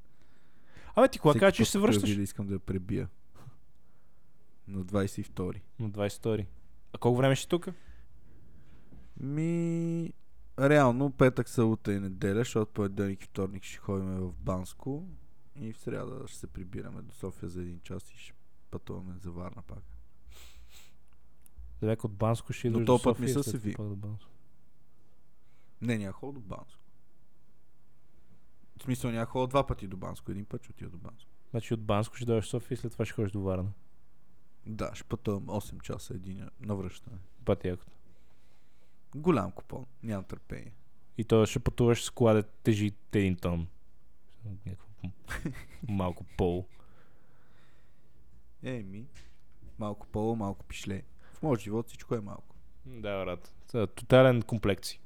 Абе, 0.94 1.08
ти 1.08 1.18
кога 1.18 1.38
кажеш, 1.40 1.56
че 1.56 1.64
ще 1.64 1.72
се 1.72 1.78
връщаш? 1.78 2.10
видя, 2.10 2.22
искам 2.22 2.46
да 2.46 2.54
я 2.54 2.58
пребия. 2.58 3.08
На 4.68 4.84
22. 4.84 5.60
На 5.78 5.90
22. 5.90 6.46
А 6.92 6.98
колко 6.98 7.18
време 7.18 7.34
ще 7.34 7.42
си 7.42 7.48
тук? 7.48 7.68
Ми... 9.20 10.12
Реално 10.60 11.10
петък, 11.10 11.48
събота 11.48 11.92
и 11.92 12.00
неделя, 12.00 12.38
защото 12.38 12.72
понеделник 12.72 13.22
и 13.22 13.24
вторник 13.24 13.64
ще 13.64 13.78
ходим 13.78 14.06
в 14.06 14.32
Банско. 14.32 15.08
И 15.60 15.72
в 15.72 15.78
сряда 15.78 16.28
ще 16.28 16.38
се 16.38 16.46
прибираме 16.46 17.02
до 17.02 17.14
София 17.14 17.48
за 17.48 17.60
един 17.60 17.80
час 17.80 18.10
и 18.10 18.18
ще 18.18 18.34
пътуваме 18.70 19.14
за 19.18 19.30
Варна 19.30 19.62
пак. 19.62 19.91
Човек 21.82 22.04
от 22.04 22.12
Банско 22.12 22.52
ще 22.52 22.70
Но 22.70 22.80
идваш 22.80 22.86
до 22.86 23.02
път 23.02 23.16
София 23.16 23.24
мисля 23.24 23.40
и 23.40 23.44
след 23.44 23.52
се 23.52 23.58
ви. 23.58 23.74
пак 23.74 23.88
до 23.88 23.96
Банско. 23.96 24.30
Не, 25.80 25.98
няма 25.98 26.12
хол 26.12 26.32
до 26.32 26.40
Банско. 26.40 26.82
В 28.78 28.82
смисъл 28.82 29.10
няма 29.10 29.26
хол 29.26 29.46
два 29.46 29.66
пъти 29.66 29.86
до 29.86 29.96
Банско. 29.96 30.30
Един 30.30 30.44
път 30.44 30.62
ще 30.62 30.70
отида 30.70 30.90
до 30.90 30.98
Банско. 30.98 31.30
Значи 31.50 31.74
от 31.74 31.82
Банско 31.82 32.16
ще 32.16 32.24
дойдеш 32.24 32.44
в 32.44 32.48
София 32.48 32.74
и 32.74 32.78
след 32.78 32.92
това 32.92 33.04
ще 33.04 33.14
ходиш 33.14 33.32
до 33.32 33.40
Варна. 33.40 33.72
Да, 34.66 34.94
ще 34.94 35.04
пътувам 35.04 35.46
8 35.46 35.80
часа 35.80 36.14
един 36.14 36.48
на 36.60 36.76
връщане. 36.76 37.18
Пъти 37.44 37.68
якото. 37.68 37.92
Голям 39.14 39.52
купон. 39.52 39.86
Нямам 40.02 40.24
търпение. 40.24 40.72
И 41.18 41.24
то 41.24 41.46
ще 41.46 41.58
пътуваш 41.58 42.04
с 42.04 42.10
кола 42.10 42.32
да 42.32 42.42
тежи 42.42 42.92
един 43.12 43.36
тон. 43.36 43.66
Някакво 44.66 44.88
малко 45.88 46.24
пол. 46.36 46.66
Еми, 48.62 49.06
малко 49.78 50.06
поло, 50.06 50.36
малко 50.36 50.64
пишле. 50.64 51.02
В 51.42 51.44
моят 51.44 51.60
живот 51.60 51.88
всичко 51.88 52.14
е 52.14 52.20
малко. 52.20 52.54
Да, 52.86 53.24
брат. 53.24 53.54
Та, 53.72 53.86
Тотален 53.86 54.42
комплекси. 54.42 55.00